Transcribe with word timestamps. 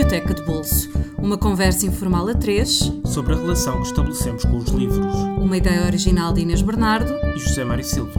Biblioteca 0.00 0.32
de 0.32 0.42
Bolso. 0.46 0.88
Uma 1.18 1.36
conversa 1.36 1.84
informal 1.84 2.26
a 2.26 2.34
três 2.34 2.90
sobre 3.04 3.34
a 3.34 3.36
relação 3.36 3.82
que 3.82 3.88
estabelecemos 3.88 4.46
com 4.46 4.56
os 4.56 4.70
livros. 4.70 5.14
Uma 5.38 5.58
ideia 5.58 5.84
original 5.84 6.32
de 6.32 6.40
Inês 6.40 6.62
Bernardo 6.62 7.12
e 7.36 7.38
José 7.38 7.64
Mário 7.64 7.84
Silva. 7.84 8.18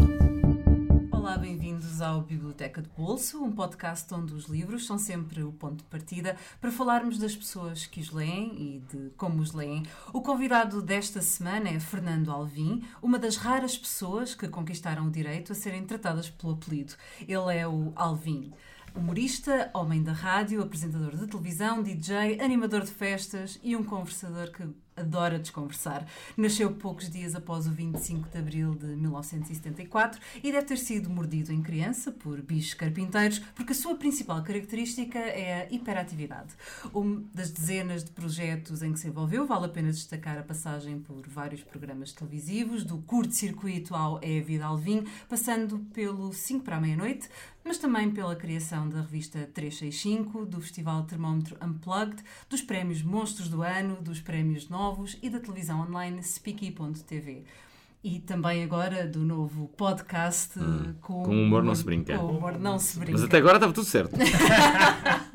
Olá, 1.11 1.39
bem-vindos 1.39 2.00
ao 2.00 2.21
Biblioteca 2.21 2.83
de 2.83 2.89
Bolso, 2.89 3.43
um 3.43 3.52
podcast 3.52 4.14
onde 4.14 4.32
os 4.36 4.46
livros 4.46 4.86
são 4.86 5.00
sempre 5.00 5.41
o 5.41 5.52
ponto 5.52 5.78
de 5.78 5.83
partida 5.86 6.36
para 6.61 6.71
falarmos 6.71 7.18
das 7.18 7.36
pessoas 7.36 7.88
que 7.88 8.00
os 8.00 8.11
leem 8.11 8.54
e 8.59 8.84
de 8.88 9.09
como 9.18 9.41
os 9.41 9.52
leem. 9.52 9.82
O 10.13 10.21
convidado 10.21 10.84
desta 10.84 11.20
semana 11.20 11.68
é 11.68 11.79
Fernando 11.79 12.29
Alvim, 12.29 12.84
uma 13.02 13.18
das 13.18 13.38
raras 13.38 13.75
pessoas 13.75 14.36
que 14.36 14.48
conquistaram 14.48 15.07
o 15.07 15.11
direito 15.11 15.52
a 15.52 15.55
serem 15.55 15.84
tratadas 15.84 16.29
pelo 16.29 16.54
apelido. 16.54 16.93
Ele 17.28 17.57
é 17.57 17.68
o 17.68 17.92
Alvim. 17.95 18.54
Humorista, 18.93 19.71
homem 19.73 20.04
da 20.04 20.11
rádio, 20.11 20.61
apresentador 20.61 21.15
de 21.15 21.25
televisão, 21.25 21.81
DJ, 21.81 22.41
animador 22.41 22.81
de 22.81 22.91
festas 22.91 23.57
e 23.64 23.75
um 23.75 23.83
conversador 23.83 24.51
que 24.51 24.64
adora 24.95 25.39
desconversar. 25.39 26.05
Nasceu 26.36 26.73
poucos 26.73 27.09
dias 27.09 27.33
após 27.33 27.65
o 27.65 27.71
25 27.71 28.29
de 28.29 28.37
abril 28.37 28.75
de 28.75 28.87
1974 28.87 30.19
e 30.43 30.51
deve 30.51 30.65
ter 30.65 30.77
sido 30.77 31.09
mordido 31.09 31.54
em 31.54 31.61
criança 31.61 32.11
por 32.11 32.41
bichos 32.41 32.73
carpinteiros, 32.73 33.39
porque 33.55 33.72
a 33.72 33.75
sua 33.75 33.95
principal 33.95 34.44
característica 34.44 35.17
é 35.17 35.64
a 35.64 35.73
hiperatividade. 35.73 36.53
Das 37.33 37.50
dezenas 37.50 38.03
de 38.03 38.11
projetos 38.11 38.83
em 38.83 38.92
que 38.92 39.00
se 39.00 39.08
envolveu, 39.08 39.47
vale 39.47 39.66
a 39.66 39.69
pena 39.69 39.89
destacar 39.89 40.38
a 40.38 40.44
passagem 40.44 41.00
por 41.00 41.25
vários 41.28 41.64
programas 41.64 42.11
televisivos, 42.11 42.83
do 42.83 42.97
curto-circuito 43.00 43.95
ao 43.95 44.19
É 44.22 44.39
a 44.39 44.44
Vida 44.44 44.66
Alvim, 44.66 45.05
passando 45.30 45.80
pelo 45.94 46.33
5 46.33 46.64
para 46.64 46.75
a 46.75 46.81
meia-noite, 46.81 47.30
mas 47.64 47.78
também 47.78 48.12
pela 48.12 48.36
criação 48.36 48.90
da 48.90 49.02
revista 49.02 49.50
365, 49.54 50.45
do 50.45 50.62
Festival 50.62 51.04
Termómetro 51.04 51.58
Unplugged, 51.62 52.23
dos 52.50 52.62
prémios 52.62 53.02
Monstros 53.02 53.50
do 53.50 53.62
Ano, 53.62 54.02
dos 54.02 54.20
prémios 54.20 54.67
Novos 54.70 55.17
e 55.22 55.30
da 55.30 55.40
televisão 55.40 55.82
online 55.82 56.22
Speaky.tv. 56.23 57.44
E 58.04 58.20
também 58.20 58.64
agora 58.64 59.06
do 59.06 59.20
novo 59.20 59.67
podcast 59.78 60.58
hum, 60.58 60.95
com, 61.02 61.22
com 61.22 61.44
humor 61.44 61.64
não 61.64 61.76
se 61.76 61.84
brinca. 61.84 62.17
Com 62.17 62.38
humor 62.38 62.58
não 62.58 62.80
se 62.80 62.98
brinca. 62.98 63.12
Mas 63.12 63.23
até 63.23 63.38
agora 63.38 63.58
estava 63.58 63.73
tudo 63.73 63.86
certo. 63.86 64.16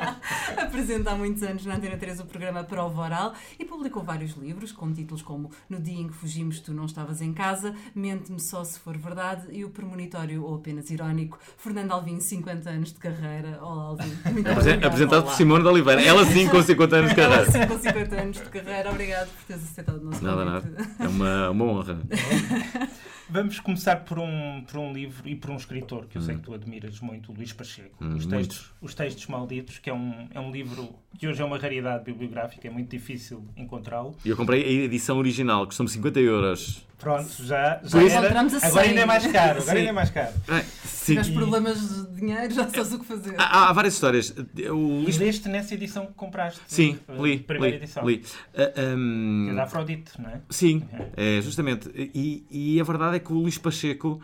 Apresenta 0.77 1.12
há 1.12 1.14
muitos 1.16 1.42
anos 1.42 1.64
na 1.64 1.77
Antena 1.77 1.96
3 1.96 2.20
o 2.20 2.27
programa 2.27 2.62
Prova 2.62 3.00
Oral 3.00 3.34
e 3.58 3.64
publicou 3.64 4.02
vários 4.05 4.32
livros 4.32 4.72
com 4.72 4.92
títulos 4.92 5.22
como 5.22 5.50
No 5.70 5.80
Dia 5.80 6.02
em 6.02 6.06
que 6.06 6.12
Fugimos 6.12 6.60
Tu 6.60 6.74
Não 6.74 6.84
Estavas 6.84 7.22
em 7.22 7.32
Casa, 7.32 7.74
Mente-me 7.94 8.38
Só 8.38 8.62
Se 8.62 8.78
For 8.78 8.94
Verdade 8.98 9.47
e 9.52 9.64
O 9.64 9.70
Premonitório 9.70 10.44
ou 10.44 10.56
Apenas 10.56 10.91
Irónico. 10.91 11.38
Fernando 11.56 11.92
Alvim, 11.92 12.20
50 12.20 12.69
anos 12.69 12.92
de 12.92 12.98
carreira. 12.98 13.58
Olá, 13.62 13.84
Alvim. 13.84 14.12
Muito 14.30 14.50
Apresentado 14.50 15.24
por 15.24 15.32
Simone 15.32 15.62
de 15.62 15.69
Oliveira. 15.70 16.02
Ela 16.02 16.27
sim 16.27 16.47
com 16.47 16.62
50 16.62 16.94
anos 16.94 17.08
de 17.08 17.16
carreira. 17.16 17.42
Ela 17.44 17.52
sim 17.52 17.66
com 17.66 17.78
50 17.78 18.20
anos 18.20 18.36
de 18.36 18.50
carreira. 18.50 18.91
Obrigado 18.91 19.28
por 19.28 19.44
teres 19.44 19.62
aceitado 19.64 19.97
o 19.97 20.04
nosso 20.04 20.22
Nada, 20.22 20.44
nada. 20.44 20.72
É 20.98 21.08
uma, 21.08 21.50
uma 21.52 21.64
honra. 21.64 21.98
Vamos 23.28 23.58
começar 23.58 24.05
por 24.05 24.19
um, 24.19 24.62
por 24.62 24.78
um 24.78 24.92
livro 24.92 25.28
e 25.28 25.34
por 25.34 25.50
um 25.50 25.56
escritor 25.56 26.06
que 26.06 26.16
eu 26.16 26.22
hum. 26.22 26.24
sei 26.24 26.36
que 26.36 26.42
tu 26.42 26.55
admiras 26.55 27.00
muito, 27.00 27.32
Luís 27.32 27.52
Pacheco. 27.52 28.05
Hum, 28.05 28.16
os, 28.16 28.27
textos, 28.27 28.72
os 28.80 28.94
Textos 28.94 29.27
Malditos, 29.27 29.78
que 29.78 29.91
é 29.91 29.94
um, 29.94 30.28
é 30.32 30.38
um 30.38 30.50
livro 30.50 30.88
que 31.17 31.27
hoje 31.27 31.41
é 31.41 31.45
uma 31.45 31.59
raridade 31.59 32.05
bibliográfica, 32.05 32.69
é 32.69 32.70
muito 32.70 32.91
difícil 32.91 33.45
encontrá-lo. 33.56 34.14
E 34.25 34.28
eu 34.28 34.36
comprei 34.36 34.62
a 34.64 34.84
edição 34.84 35.19
original, 35.19 35.67
que 35.67 35.75
são 35.75 35.86
50 35.86 36.20
euros. 36.20 36.86
Pronto, 36.98 37.28
já, 37.45 37.78
já 37.84 38.03
era, 38.03 38.19
agora 38.62 38.86
ainda 38.86 39.00
é 39.00 39.05
mais 39.05 39.27
caro. 39.27 39.61
Agora 39.61 39.78
ainda 39.78 39.91
é 39.91 39.92
mais 39.92 40.11
caro. 40.11 40.33
É, 40.48 40.61
Se 40.62 41.14
tiveres 41.14 41.31
problemas 41.31 41.78
de 41.78 42.20
dinheiro, 42.20 42.55
já 42.55 42.69
sabes 42.69 42.92
o 42.92 42.98
que 42.98 43.05
fazer. 43.05 43.34
Há, 43.37 43.69
há 43.69 43.72
várias 43.72 43.94
histórias. 43.94 44.31
O... 44.31 45.05
E 45.06 45.12
leste 45.19 45.47
nessa 45.48 45.75
edição 45.75 46.06
que 46.06 46.14
compraste? 46.14 46.60
Sim, 46.66 46.99
li. 47.21 47.38
Primeira 47.38 47.76
li, 47.76 47.82
edição. 47.82 48.06
Li. 48.06 48.25
Uh, 48.55 48.97
um... 48.97 49.50
É 49.50 49.55
da 49.55 49.65
Afrodite, 49.65 50.12
não 50.19 50.31
é? 50.31 50.41
Sim, 50.49 50.82
é, 51.16 51.41
justamente. 51.43 51.91
E, 51.94 52.47
e 52.50 52.81
a 52.81 52.84
verdade 52.84 53.16
é 53.16 53.19
que 53.19 53.32
o 53.32 53.37
Luís 53.37 53.59
Pacheco. 53.59 54.21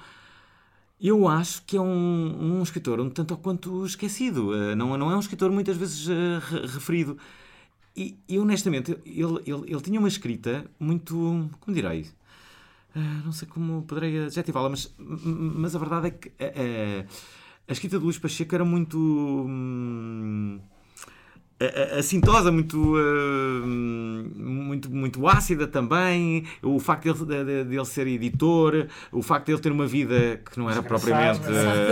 Eu 1.03 1.27
acho 1.27 1.63
que 1.65 1.77
é 1.77 1.81
um, 1.81 2.59
um 2.59 2.63
escritor 2.63 3.01
um 3.01 3.11
tanto 3.11 3.37
quanto 3.37 3.85
esquecido. 3.85 4.53
Uh, 4.53 4.77
não, 4.77 4.97
não 4.97 5.11
é 5.11 5.17
um 5.17 5.21
escritor 5.21 5.51
muitas 5.51 5.77
vezes 5.77 6.07
uh, 6.07 6.39
referido. 6.75 7.19
E, 7.97 8.17
e 8.29 8.39
honestamente, 8.39 8.93
ele, 9.05 9.43
ele, 9.45 9.73
ele 9.73 9.81
tinha 9.81 9.99
uma 9.99 10.07
escrita 10.07 10.65
muito. 10.79 11.51
Como 11.59 11.75
direi? 11.75 12.03
Uh, 12.95 13.25
não 13.25 13.33
sei 13.33 13.49
como 13.49 13.83
poderei 13.83 14.27
adjetivá-la, 14.27 14.69
mas, 14.69 14.95
mas 14.97 15.75
a 15.75 15.79
verdade 15.81 16.07
é 16.07 16.11
que 16.13 16.33
a 17.69 17.73
escrita 17.73 17.99
de 17.99 18.05
Luís 18.05 18.19
Pacheco 18.19 18.55
era 18.55 18.65
muito. 18.65 18.97
Hum, 18.97 20.61
assintosa, 21.99 22.51
muito, 22.51 22.79
uh, 22.79 23.67
muito, 23.67 24.91
muito 24.91 25.27
ácida 25.29 25.67
também, 25.67 26.45
o 26.63 26.79
facto 26.79 27.25
dele, 27.25 27.45
de, 27.45 27.65
de 27.65 27.77
ele 27.77 27.85
ser 27.85 28.07
editor, 28.07 28.87
o 29.11 29.23
facto 29.23 29.47
de 29.47 29.53
ele 29.53 29.61
ter 29.61 29.73
uma 29.73 29.87
vida 29.87 30.41
que 30.51 30.59
não 30.59 30.71
era 30.71 30.83
propriamente 30.83 31.41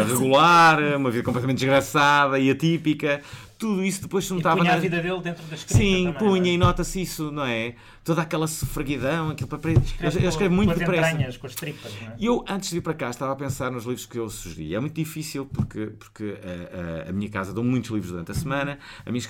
regular, 0.09 0.79
uma 0.97 1.11
vida 1.11 1.25
completamente 1.25 1.59
desgraçada 1.59 2.39
e 2.39 2.51
atípica, 2.51 3.21
tudo 3.61 3.85
isso 3.85 4.01
depois 4.01 4.25
se 4.25 4.33
notava. 4.33 4.57
E 4.57 4.59
punha 4.61 4.71
na... 4.73 4.77
a 4.79 4.81
vida 4.81 5.03
dele 5.03 5.21
dentro 5.21 5.45
da 5.45 5.55
escrita. 5.55 5.79
Sim, 5.79 6.13
também, 6.13 6.19
punha 6.19 6.51
é? 6.51 6.55
e 6.55 6.59
nota-se 6.59 7.03
isso, 7.03 7.31
não 7.31 7.45
é? 7.45 7.75
Toda 8.03 8.23
aquela 8.23 8.47
sofreguidão, 8.47 9.29
aquilo 9.29 9.49
para. 9.49 9.71
Eu, 9.71 9.81
eu 10.23 10.29
escrevo 10.31 10.55
muito 10.55 10.75
depressa. 10.75 11.11
Entranhas, 11.11 11.37
com 11.37 11.47
as 11.47 11.55
tripas, 11.55 11.93
não 12.01 12.09
é? 12.09 12.17
Eu, 12.19 12.45
antes 12.49 12.71
de 12.71 12.77
vir 12.77 12.81
para 12.81 12.95
cá, 12.95 13.11
estava 13.11 13.33
a 13.33 13.37
pensar 13.37 13.71
nos 13.71 13.85
livros 13.85 14.07
que 14.07 14.19
eu 14.19 14.31
sugeri. 14.31 14.75
É 14.75 14.81
muito 14.81 14.95
difícil 14.95 15.45
porque, 15.45 15.93
porque 15.99 16.39
a, 16.43 17.07
a, 17.07 17.11
a 17.11 17.13
minha 17.13 17.29
casa 17.29 17.53
dão 17.53 17.63
muitos 17.63 17.91
livros 17.91 18.11
durante 18.11 18.31
a 18.33 18.35
semana, 18.35 18.79
a 19.05 19.13
minha, 19.13 19.23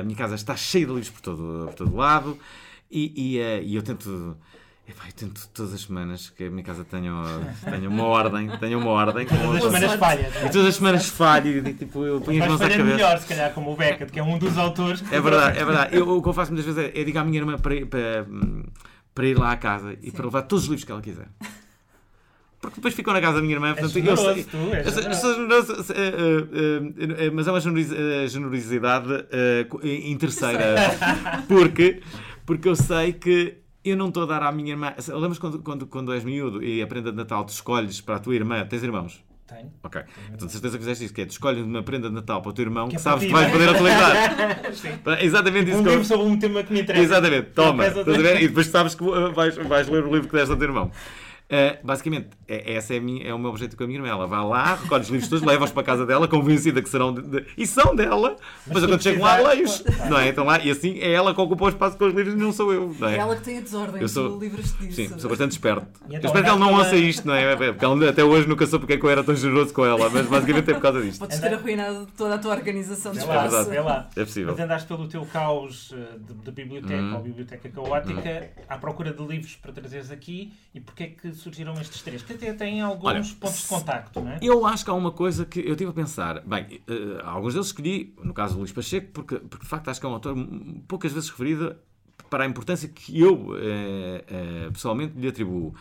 a 0.00 0.02
minha 0.02 0.16
casa 0.16 0.34
está 0.34 0.56
cheia 0.56 0.84
de 0.84 0.92
livros 0.92 1.10
por 1.10 1.20
todo, 1.20 1.66
por 1.66 1.74
todo 1.74 1.94
lado 1.94 2.36
e, 2.90 3.12
e, 3.14 3.38
eh, 3.38 3.62
e 3.62 3.76
eu 3.76 3.82
tento 3.82 4.36
Epá, 4.88 5.04
eu 5.06 5.12
tento 5.12 5.46
todas 5.52 5.74
as 5.74 5.82
semanas 5.82 6.30
que 6.30 6.44
a 6.44 6.50
minha 6.50 6.62
casa 6.62 6.82
tenha, 6.82 7.12
tenha 7.62 7.90
uma 7.90 8.04
ordem, 8.04 8.48
tenha 8.58 8.78
uma 8.78 8.90
ordem. 8.90 9.26
Todas 9.26 9.56
as 9.56 9.62
semanas 9.62 10.00
falha. 10.00 10.32
E 10.46 10.48
todas 10.50 10.66
as 10.66 10.74
semanas 10.76 11.08
falha 11.10 11.48
e 11.48 11.74
tipo, 11.74 12.06
eu 12.06 12.20
ponho 12.22 12.42
as 12.42 12.48
mãos 12.48 12.62
à 12.62 12.70
cabeça. 12.70 12.84
melhor, 12.84 13.18
se 13.18 13.26
calhar, 13.26 13.52
como 13.52 13.72
o 13.72 13.76
Beckett, 13.76 14.10
que 14.10 14.18
é 14.18 14.22
um 14.22 14.38
dos 14.38 14.56
autores. 14.56 15.04
É 15.12 15.20
verdade, 15.20 15.58
é 15.58 15.64
verdade. 15.64 15.94
Eu, 15.94 16.08
o 16.08 16.22
que 16.22 16.28
eu 16.30 16.32
faço 16.32 16.52
muitas 16.52 16.74
vezes 16.74 16.90
é, 16.90 16.98
é 16.98 17.04
digo 17.04 17.18
à 17.18 17.24
minha 17.24 17.38
irmã 17.38 17.58
para, 17.58 17.84
para, 17.84 18.26
para 19.14 19.26
ir 19.26 19.38
lá 19.38 19.52
à 19.52 19.56
casa 19.58 19.92
e 20.00 20.06
Sim. 20.06 20.12
para 20.12 20.24
levar 20.24 20.42
todos 20.42 20.64
os 20.64 20.70
livros 20.70 20.84
que 20.84 20.92
ela 20.92 21.02
quiser. 21.02 21.28
Porque 22.62 22.76
depois 22.76 22.94
ficam 22.94 23.12
na 23.12 23.20
casa 23.20 23.36
da 23.36 23.42
minha 23.42 23.56
irmã. 23.56 23.74
Portanto, 23.74 23.98
é 23.98 24.10
eu 24.10 24.16
sei, 24.16 24.44
tu, 24.44 24.56
é 24.72 24.80
eu 24.86 25.14
sou 25.14 25.34
generoso, 25.34 25.84
mas 27.34 27.46
é 27.46 27.50
uma 27.50 27.60
generosidade 28.26 29.26
interesseira. 29.84 30.76
porque, 31.46 32.00
porque 32.46 32.68
eu 32.68 32.74
sei 32.74 33.12
que 33.12 33.67
eu 33.84 33.96
não 33.96 34.08
estou 34.08 34.24
a 34.24 34.26
dar 34.26 34.42
à 34.42 34.52
minha 34.52 34.70
irmã. 34.70 34.94
Lembras 35.08 35.38
quando, 35.38 35.58
quando, 35.60 35.86
quando 35.86 36.12
és 36.12 36.24
miúdo 36.24 36.62
e 36.62 36.82
a 36.82 36.86
prenda 36.86 37.10
de 37.10 37.16
Natal 37.16 37.44
te 37.44 37.50
escolhes 37.50 38.00
para 38.00 38.16
a 38.16 38.18
tua 38.18 38.34
irmã? 38.34 38.64
Tens 38.66 38.82
irmãos? 38.82 39.24
Tenho. 39.46 39.72
Ok. 39.82 40.02
Tenho 40.02 40.34
então 40.34 40.46
de 40.46 40.52
certeza 40.52 40.76
que 40.76 40.84
fizeste 40.84 41.04
isso, 41.06 41.14
que 41.14 41.22
é, 41.22 41.26
tu 41.26 41.30
escolhes 41.30 41.64
uma 41.64 41.82
prenda 41.82 42.08
de 42.08 42.14
Natal 42.14 42.42
para 42.42 42.50
o 42.50 42.52
teu 42.52 42.64
irmão 42.64 42.86
que, 42.86 42.90
que 42.90 42.96
é 42.96 42.98
sabes 42.98 43.24
que 43.24 43.32
vais 43.32 43.50
poder 43.50 43.70
utilizar. 43.70 44.12
É 45.18 45.24
exatamente 45.24 45.70
isso. 45.70 45.80
Um 45.80 45.84
que 45.84 45.88
livro 45.88 46.04
sobre 46.04 46.26
um 46.26 46.38
tema 46.38 46.62
que 46.62 46.72
me 46.72 46.82
interessa. 46.82 47.02
Exatamente. 47.02 47.50
Toma. 47.50 47.86
E 47.86 48.48
depois 48.48 48.66
sabes 48.66 48.94
que 48.94 49.02
vais, 49.34 49.56
vais 49.56 49.88
ler 49.88 50.04
o 50.04 50.12
livro 50.12 50.28
que 50.28 50.36
deste 50.36 50.50
ao 50.50 50.58
teu 50.58 50.68
irmão. 50.68 50.90
Uh, 51.50 51.78
basicamente, 51.82 52.28
é, 52.46 52.74
essa 52.74 52.94
é, 52.94 53.00
minha, 53.00 53.26
é, 53.26 53.32
o 53.32 53.38
meu 53.38 53.48
objetivo 53.48 53.78
com 53.78 53.84
a 53.84 53.86
minha 53.86 53.98
irmã. 53.98 54.08
Ela 54.08 54.26
vai 54.26 54.44
lá, 54.44 54.74
recolhe 54.74 55.02
os 55.02 55.08
livros 55.08 55.30
todos, 55.30 55.42
leva-os 55.44 55.70
para 55.70 55.80
a 55.80 55.84
casa 55.84 56.04
dela, 56.04 56.28
convencida 56.28 56.82
que 56.82 56.88
serão. 56.90 57.14
De, 57.14 57.22
de, 57.22 57.46
e 57.56 57.66
são 57.66 57.96
dela! 57.96 58.36
Mas 58.66 58.84
quando 58.84 59.02
chegam 59.02 59.22
lá, 59.22 59.38
leio-os. 59.38 59.82
Não 60.10 60.18
é? 60.18 60.28
Então 60.28 60.44
lá, 60.44 60.58
e 60.62 60.70
assim 60.70 60.98
é 60.98 61.10
ela 61.10 61.34
que 61.34 61.40
ocupa 61.40 61.64
o 61.64 61.68
espaço 61.70 61.96
com 61.96 62.04
os 62.04 62.12
livros 62.12 62.34
e 62.34 62.36
não 62.36 62.52
sou 62.52 62.70
eu. 62.70 62.94
Não 62.98 63.08
é? 63.08 63.14
é 63.14 63.18
ela 63.18 63.34
que 63.34 63.44
tem 63.44 63.58
a 63.58 63.60
desordem, 63.62 64.02
eu 64.02 64.08
sou, 64.08 64.38
livros 64.38 64.78
disso. 64.78 64.92
Sim, 64.92 65.18
sou 65.18 65.30
bastante 65.30 65.52
esperto. 65.52 65.86
Então, 66.04 66.20
eu 66.20 66.26
espero 66.26 66.44
que 66.44 66.50
ela 66.50 66.58
não 66.58 66.74
ouça 66.74 66.96
isto, 66.96 67.26
não 67.26 67.34
é? 67.34 67.56
Porque 67.56 67.84
ela 67.84 68.10
até 68.10 68.22
hoje 68.22 68.46
nunca 68.46 68.66
soube 68.66 68.82
porque 68.82 68.94
é 68.94 68.96
que 68.98 69.06
eu 69.06 69.10
era 69.10 69.24
tão 69.24 69.34
generoso 69.34 69.72
com 69.72 69.86
ela, 69.86 70.10
mas 70.10 70.26
basicamente 70.26 70.70
é 70.70 70.74
por 70.74 70.82
causa 70.82 71.00
disto. 71.00 71.20
Podes 71.20 71.38
ter 71.38 71.54
arruinado 71.54 72.06
toda 72.14 72.34
a 72.34 72.38
tua 72.38 72.54
organização 72.54 73.12
de 73.12 73.18
espaço. 73.18 73.72
É, 73.72 73.76
é 73.76 73.80
lá. 73.80 74.10
É 74.14 74.24
possível. 74.24 74.52
Mas 74.52 74.64
andaste 74.64 74.86
pelo 74.86 75.08
teu 75.08 75.24
caos 75.24 75.94
eh, 75.94 76.18
de, 76.18 76.34
de 76.34 76.50
biblioteca 76.50 77.02
hum. 77.02 77.14
ou 77.14 77.22
biblioteca 77.22 77.68
caótica 77.70 78.50
hum. 78.58 78.62
à 78.68 78.76
procura 78.76 79.14
de 79.14 79.26
livros 79.26 79.56
para 79.56 79.72
trazeres 79.72 80.10
aqui 80.10 80.52
e 80.74 80.80
porque 80.80 81.02
é 81.04 81.06
que 81.06 81.37
surgiram 81.38 81.74
estes 81.80 82.02
três? 82.02 82.22
Que 82.22 82.34
até 82.34 82.52
têm 82.52 82.80
alguns 82.80 83.06
Olha, 83.06 83.22
pontos 83.40 83.62
de 83.62 83.68
contacto, 83.68 84.20
não 84.20 84.32
é? 84.32 84.38
Eu 84.42 84.66
acho 84.66 84.84
que 84.84 84.90
há 84.90 84.94
uma 84.94 85.12
coisa 85.12 85.44
que 85.44 85.60
eu 85.60 85.76
tive 85.76 85.90
a 85.90 85.94
pensar. 85.94 86.40
Bem, 86.40 86.80
uh, 86.88 87.24
alguns 87.24 87.54
deles 87.54 87.68
escolhi, 87.68 88.14
no 88.22 88.34
caso 88.34 88.54
do 88.54 88.60
Luís 88.60 88.72
Pacheco, 88.72 89.08
porque, 89.12 89.36
porque 89.36 89.64
de 89.64 89.68
facto 89.68 89.88
acho 89.88 90.00
que 90.00 90.06
é 90.06 90.08
um 90.08 90.12
autor 90.12 90.36
poucas 90.86 91.12
vezes 91.12 91.30
referido 91.30 91.76
para 92.28 92.44
a 92.44 92.46
importância 92.46 92.88
que 92.88 93.18
eu 93.18 93.34
uh, 93.34 94.68
uh, 94.68 94.72
pessoalmente 94.72 95.18
lhe 95.18 95.28
atribuo. 95.28 95.74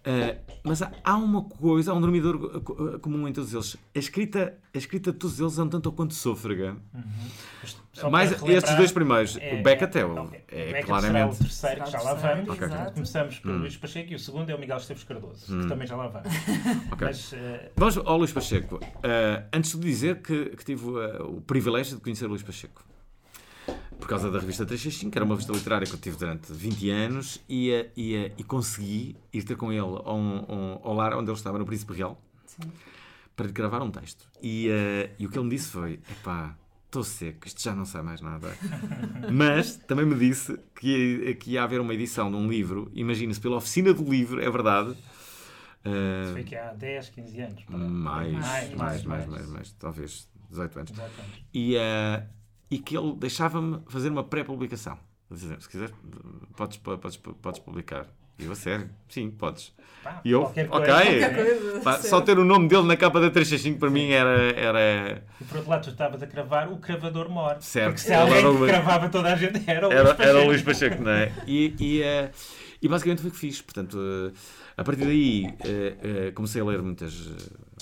Uh, 0.00 0.40
mas 0.64 0.80
há, 0.80 0.90
há, 1.04 1.16
uma 1.16 1.44
coisa, 1.44 1.92
há 1.92 1.94
um 1.94 2.00
dormidor 2.00 2.60
comum 3.00 3.28
em 3.28 3.32
todos 3.32 3.52
eles. 3.52 3.76
A 3.94 3.98
escrita, 3.98 4.56
a 4.74 4.78
escrita 4.78 5.12
de 5.12 5.18
todos 5.18 5.38
eles 5.38 5.58
é 5.58 5.62
um 5.62 5.68
tanto 5.68 5.86
ou 5.86 5.92
quanto 5.92 6.14
sôfrega. 6.14 6.76
Uhum. 6.94 8.10
Mais 8.10 8.30
estes 8.30 8.74
dois 8.76 8.92
primeiros, 8.92 9.36
é, 9.36 9.60
o 9.60 9.62
Beckett 9.62 9.98
é, 9.98 10.02
é, 10.48 10.70
é 10.70 10.82
claramente. 10.82 11.34
o 11.34 11.38
terceiro, 11.38 11.84
que 11.84 11.90
já 11.90 12.00
lá 12.00 12.14
vamos. 12.14 12.48
Okay. 12.48 12.68
Começamos 12.94 13.38
pelo 13.40 13.54
hum. 13.54 13.58
Luís 13.58 13.76
Pacheco 13.76 14.12
e 14.12 14.14
o 14.14 14.18
segundo 14.18 14.48
é 14.48 14.54
o 14.54 14.58
Miguel 14.58 14.78
Esteves 14.78 15.04
Cardoso, 15.04 15.54
hum. 15.54 15.62
que 15.62 15.68
também 15.68 15.86
já 15.86 15.96
lá 15.96 16.08
vamos. 16.08 16.28
okay. 16.92 17.06
Mas, 17.06 17.32
uh... 17.32 17.36
Vamos 17.76 17.98
ao 17.98 18.16
Luís 18.16 18.32
Pacheco. 18.32 18.76
Uh, 18.76 19.44
antes 19.52 19.72
de 19.72 19.80
dizer 19.80 20.22
que, 20.22 20.56
que 20.56 20.64
tive 20.64 20.86
o 20.86 21.42
privilégio 21.42 21.96
de 21.96 22.02
conhecer 22.02 22.24
o 22.24 22.28
Luís 22.28 22.42
Pacheco. 22.42 22.89
Por 24.00 24.08
causa 24.08 24.30
da 24.30 24.40
revista 24.40 24.64
365, 24.64 25.12
que 25.12 25.18
era 25.18 25.24
uma 25.24 25.34
revista 25.34 25.52
literária 25.52 25.86
que 25.86 25.94
eu 25.94 25.98
tive 25.98 26.16
durante 26.16 26.52
20 26.52 26.90
anos, 26.90 27.40
e, 27.48 27.70
e, 27.96 28.32
e 28.36 28.44
consegui 28.44 29.16
ir 29.32 29.42
ter 29.44 29.56
com 29.56 29.70
ele 29.70 29.80
ao, 29.80 30.08
ao, 30.08 30.80
ao 30.82 30.94
lar 30.94 31.14
onde 31.14 31.30
ele 31.30 31.36
estava, 31.36 31.58
no 31.58 31.66
Príncipe 31.66 31.92
Real, 31.92 32.20
Sim. 32.46 32.72
para 33.36 33.46
lhe 33.46 33.52
gravar 33.52 33.82
um 33.82 33.90
texto. 33.90 34.26
E, 34.42 34.68
uh, 34.68 35.10
e 35.18 35.26
o 35.26 35.30
que 35.30 35.38
ele 35.38 35.44
me 35.44 35.50
disse 35.50 35.68
foi: 35.68 36.00
epá, 36.10 36.56
estou 36.86 37.04
seco, 37.04 37.46
isto 37.46 37.62
já 37.62 37.74
não 37.74 37.84
sai 37.84 38.02
mais 38.02 38.20
nada. 38.20 38.48
Mas 39.30 39.76
também 39.76 40.06
me 40.06 40.16
disse 40.16 40.58
que, 40.74 41.36
que 41.36 41.52
ia 41.52 41.62
haver 41.62 41.80
uma 41.80 41.94
edição 41.94 42.30
de 42.30 42.36
um 42.36 42.48
livro, 42.48 42.90
imagina-se, 42.94 43.40
pela 43.40 43.56
oficina 43.56 43.92
do 43.92 44.02
livro, 44.02 44.42
é 44.42 44.50
verdade. 44.50 44.90
Uh, 45.84 46.24
Isso 46.24 46.32
foi 46.32 46.44
que 46.44 46.56
há 46.56 46.72
10, 46.72 47.08
15 47.10 47.40
anos. 47.40 47.64
Mais, 47.68 48.32
mais, 48.32 48.34
mais, 48.34 48.74
mais, 48.74 49.04
mais, 49.04 49.26
mais, 49.26 49.48
mais, 49.48 49.72
talvez 49.72 50.28
18 50.50 50.78
anos. 50.78 50.90
18 50.90 51.20
anos. 51.20 51.44
E, 51.54 51.76
uh, 51.76 52.39
e 52.70 52.78
que 52.78 52.96
ele 52.96 53.14
deixava-me 53.14 53.80
fazer 53.88 54.10
uma 54.10 54.24
pré-publicação. 54.24 54.98
Se 55.34 55.68
quiser, 55.68 55.90
podes, 56.56 56.76
podes, 56.76 57.16
podes 57.16 57.60
publicar. 57.60 58.06
E 58.40 58.46
eu, 58.46 58.52
a 58.52 58.54
sério? 58.54 58.88
Sim, 59.08 59.30
podes. 59.30 59.72
Pá, 60.02 60.20
e 60.24 60.30
eu, 60.30 60.42
ok. 60.42 60.60
Pá, 61.84 61.98
só 61.98 62.22
ter 62.22 62.38
o 62.38 62.44
nome 62.44 62.68
dele 62.68 62.84
na 62.84 62.96
capa 62.96 63.20
da 63.20 63.30
365 63.30 63.78
para 63.78 63.88
Sim. 63.88 63.94
mim 63.94 64.10
era, 64.10 64.52
era. 64.58 65.22
E 65.38 65.44
por 65.44 65.58
outro 65.58 65.70
lado, 65.70 65.82
tu 65.84 65.90
estavas 65.90 66.22
a 66.22 66.26
cravar 66.26 66.72
o 66.72 66.78
cravador 66.78 67.28
mor. 67.28 67.58
Certo. 67.60 67.88
Porque 67.88 68.00
se 68.00 68.14
alguém 68.14 68.42
que 68.42 68.66
cravava 68.66 69.08
toda 69.10 69.32
a 69.32 69.36
gente 69.36 69.62
era 69.66 69.86
o 69.86 69.90
Luís 69.90 70.02
Pacheco. 70.02 70.22
Era 70.22 70.40
o 70.40 70.46
Luís 70.46 70.62
Pacheco, 70.62 71.02
não 71.02 71.10
é? 71.12 71.32
E, 71.46 71.74
e, 71.78 72.00
uh, 72.00 72.30
e 72.80 72.88
basicamente 72.88 73.20
foi 73.20 73.30
o 73.30 73.32
que 73.32 73.38
fiz. 73.38 73.60
Portanto, 73.60 73.94
uh, 73.94 74.32
a 74.74 74.82
partir 74.82 75.04
daí 75.04 75.46
uh, 75.46 76.32
comecei 76.32 76.62
a 76.62 76.64
ler 76.64 76.80
muitas, 76.80 77.12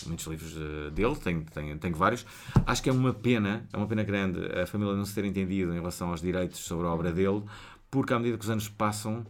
muitos 0.05 0.27
livros 0.27 0.55
dele, 0.93 1.17
tenho, 1.17 1.45
tenho, 1.45 1.79
tenho 1.79 1.97
vários. 1.97 2.27
Acho 2.67 2.83
que 2.83 2.89
é 2.89 2.93
uma 2.93 3.13
pena, 3.13 3.67
é 3.73 3.77
uma 3.77 3.87
pena 3.87 4.03
grande 4.03 4.41
a 4.59 4.67
família 4.67 4.95
não 4.95 5.05
se 5.05 5.15
ter 5.15 5.25
entendido 5.25 5.73
em 5.73 5.77
relação 5.77 6.11
aos 6.11 6.21
direitos 6.21 6.61
sobre 6.61 6.87
a 6.87 6.91
obra 6.91 7.13
dele, 7.13 7.43
porque 7.91 8.13
à 8.13 8.19
medida 8.19 8.37
que 8.37 8.45
os 8.45 8.51
anos 8.51 8.69
passam 8.69 9.27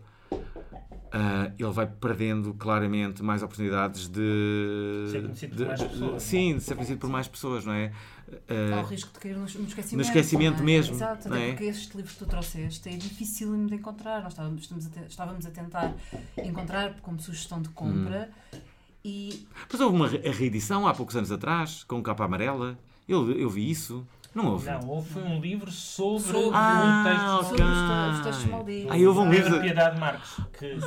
Uh, 1.08 1.50
ele 1.58 1.70
vai 1.70 1.86
perdendo 1.86 2.52
claramente 2.52 3.22
mais 3.22 3.42
oportunidades 3.42 4.08
de 4.08 5.06
ser 5.10 5.22
conhecido 5.22 5.56
de, 5.56 5.64
por 5.64 5.68
mais 5.68 5.82
pessoas. 5.82 6.14
É? 6.14 6.18
Sim, 6.18 6.56
de 6.56 6.60
ser 6.62 6.74
conhecido 6.74 6.98
por 6.98 7.10
mais 7.10 7.28
pessoas, 7.28 7.64
não 7.64 7.72
é? 7.72 7.92
Uh, 8.28 8.74
Há 8.74 8.80
o 8.82 8.84
risco 8.84 9.10
de 9.14 9.18
cair 9.18 9.36
no, 9.38 9.46
esquecimento. 9.46 9.94
No 9.94 10.02
esquecimento 10.02 10.60
é? 10.60 10.64
mesmo. 10.66 10.94
Exato, 10.94 11.32
é? 11.32 11.48
porque 11.48 11.64
estes 11.64 11.94
livros 11.94 12.12
que 12.12 12.18
tu 12.18 12.26
trouxeste 12.26 12.90
é 12.90 12.96
difícil 12.96 13.56
de 13.66 13.74
encontrar. 13.74 14.22
Nós 14.22 14.34
estávamos, 14.34 14.70
a, 14.70 15.06
estávamos 15.06 15.46
a 15.46 15.50
tentar 15.50 15.94
encontrar 16.36 17.00
como 17.00 17.18
sugestão 17.18 17.62
de 17.62 17.70
compra 17.70 18.30
hum. 18.52 18.58
E. 19.04 19.46
Mas 19.70 19.80
houve 19.80 19.96
uma 19.96 20.08
reedição 20.08 20.86
há 20.86 20.94
poucos 20.94 21.16
anos 21.16 21.32
atrás, 21.32 21.84
com 21.84 22.02
capa 22.02 22.24
amarela. 22.24 22.78
Eu, 23.08 23.30
eu 23.32 23.48
vi 23.48 23.70
isso. 23.70 24.06
Não 24.34 24.52
houve? 24.52 24.70
Não, 24.70 24.88
houve 24.88 25.18
um 25.18 25.40
livro 25.40 25.70
sobre, 25.70 26.32
sobre 26.32 26.50
ah, 26.52 27.00
um 27.00 27.04
texto 27.04 27.54
okay. 27.54 27.64
sobre 27.64 27.64
os 27.64 28.20
textos 28.22 28.44
malditos. 28.44 28.92
Ah, 28.92 29.08
houve 29.08 29.18
um 29.20 29.30
livro 29.30 29.54
de 29.54 29.60
Piedade 29.60 29.98
Marques 29.98 30.36
que 30.52 30.80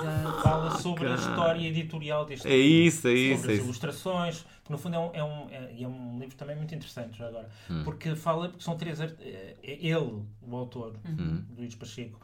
fala 0.43 0.77
sobre 0.77 1.03
okay. 1.03 1.15
a 1.15 1.15
história 1.15 1.67
editorial 1.67 2.25
deste 2.25 2.47
é 2.47 2.51
livro. 2.51 2.87
Isso, 2.87 3.07
é 3.07 3.13
isso, 3.13 3.41
sobre 3.41 3.53
é 3.53 3.57
as 3.57 3.63
ilustrações, 3.63 4.45
que 4.63 4.71
no 4.71 4.77
fundo 4.77 4.95
é 4.95 4.99
um, 4.99 5.09
é 5.13 5.23
um, 5.23 5.49
é, 5.49 5.81
é 5.81 5.87
um 5.87 6.19
livro 6.19 6.35
também 6.35 6.55
muito 6.55 6.73
interessante 6.75 7.17
já 7.17 7.27
agora, 7.27 7.49
hum. 7.69 7.81
porque 7.83 8.15
fala, 8.15 8.47
porque 8.49 8.63
são 8.63 8.77
três, 8.77 9.01
é, 9.01 9.55
ele, 9.63 10.23
o 10.41 10.55
autor, 10.55 10.95
hum. 11.05 11.43
Luís 11.57 11.73
Pacheco, 11.75 12.19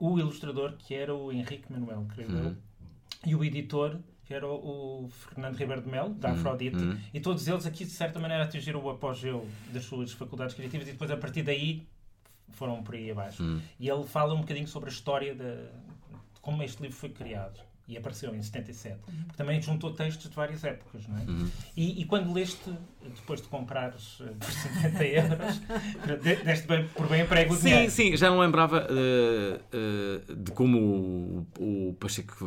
o 0.00 0.18
ilustrador, 0.18 0.76
que 0.78 0.94
era 0.94 1.14
o 1.14 1.30
Henrique 1.30 1.70
Manuel, 1.70 2.06
creio 2.14 2.30
hum. 2.30 2.56
eu, 3.24 3.30
e 3.30 3.34
o 3.34 3.44
editor, 3.44 3.98
que 4.24 4.32
era 4.32 4.46
o, 4.46 5.08
Fernando 5.08 5.56
Ribeiro 5.56 5.82
de 5.82 5.88
Melo, 5.88 6.14
da 6.14 6.30
hum, 6.30 6.32
Afrodite, 6.32 6.76
hum. 6.76 6.98
e 7.12 7.20
todos 7.20 7.46
eles 7.46 7.66
aqui, 7.66 7.84
de 7.84 7.90
certa 7.90 8.18
maneira, 8.18 8.44
atingiram 8.44 8.82
o 8.82 8.90
apogeu 8.90 9.46
das 9.72 9.84
suas 9.84 10.12
faculdades 10.12 10.54
criativas 10.54 10.88
e 10.88 10.92
depois, 10.92 11.10
a 11.10 11.16
partir 11.16 11.42
daí, 11.42 11.86
foram 12.48 12.82
por 12.82 12.94
aí 12.94 13.10
abaixo. 13.10 13.42
Hum. 13.42 13.60
E 13.78 13.88
ele 13.88 14.04
fala 14.04 14.34
um 14.34 14.40
bocadinho 14.40 14.66
sobre 14.66 14.88
a 14.88 14.92
história 14.92 15.34
de, 15.34 15.44
de, 15.44 16.40
como 16.40 16.62
este 16.62 16.82
livro 16.82 16.96
foi 16.96 17.10
criado. 17.10 17.60
E 17.86 17.98
apareceu 17.98 18.34
em 18.34 18.42
77. 18.42 18.94
Uhum. 18.94 19.24
Porque 19.24 19.36
também 19.36 19.60
juntou 19.60 19.92
textos 19.92 20.30
de 20.30 20.34
várias 20.34 20.64
épocas, 20.64 21.06
não 21.06 21.18
é? 21.18 21.22
Uhum. 21.22 21.50
E, 21.76 22.00
e, 22.00 22.04
quando 22.06 22.32
leste, 22.32 22.72
depois 23.02 23.42
de 23.42 23.48
comprares 23.48 24.20
uh, 24.20 24.34
por 24.40 24.50
50 24.50 25.04
euros, 25.04 25.60
deste 26.44 26.66
bem, 26.66 26.88
por 26.88 27.08
bem 27.08 27.22
emprego 27.22 27.52
o 27.52 27.56
Sim, 27.56 27.68
dinheiro. 27.68 27.90
sim, 27.90 28.16
já 28.16 28.30
não 28.30 28.38
lembrava 28.38 28.86
uh, 28.90 30.30
uh, 30.30 30.36
de 30.36 30.50
como 30.52 31.46
o, 31.58 31.90
o 31.90 31.94
Pacheco 31.94 32.46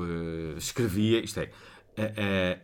escrevia. 0.58 1.24
Isto 1.24 1.42
é, 1.42 1.52
é 1.96 2.60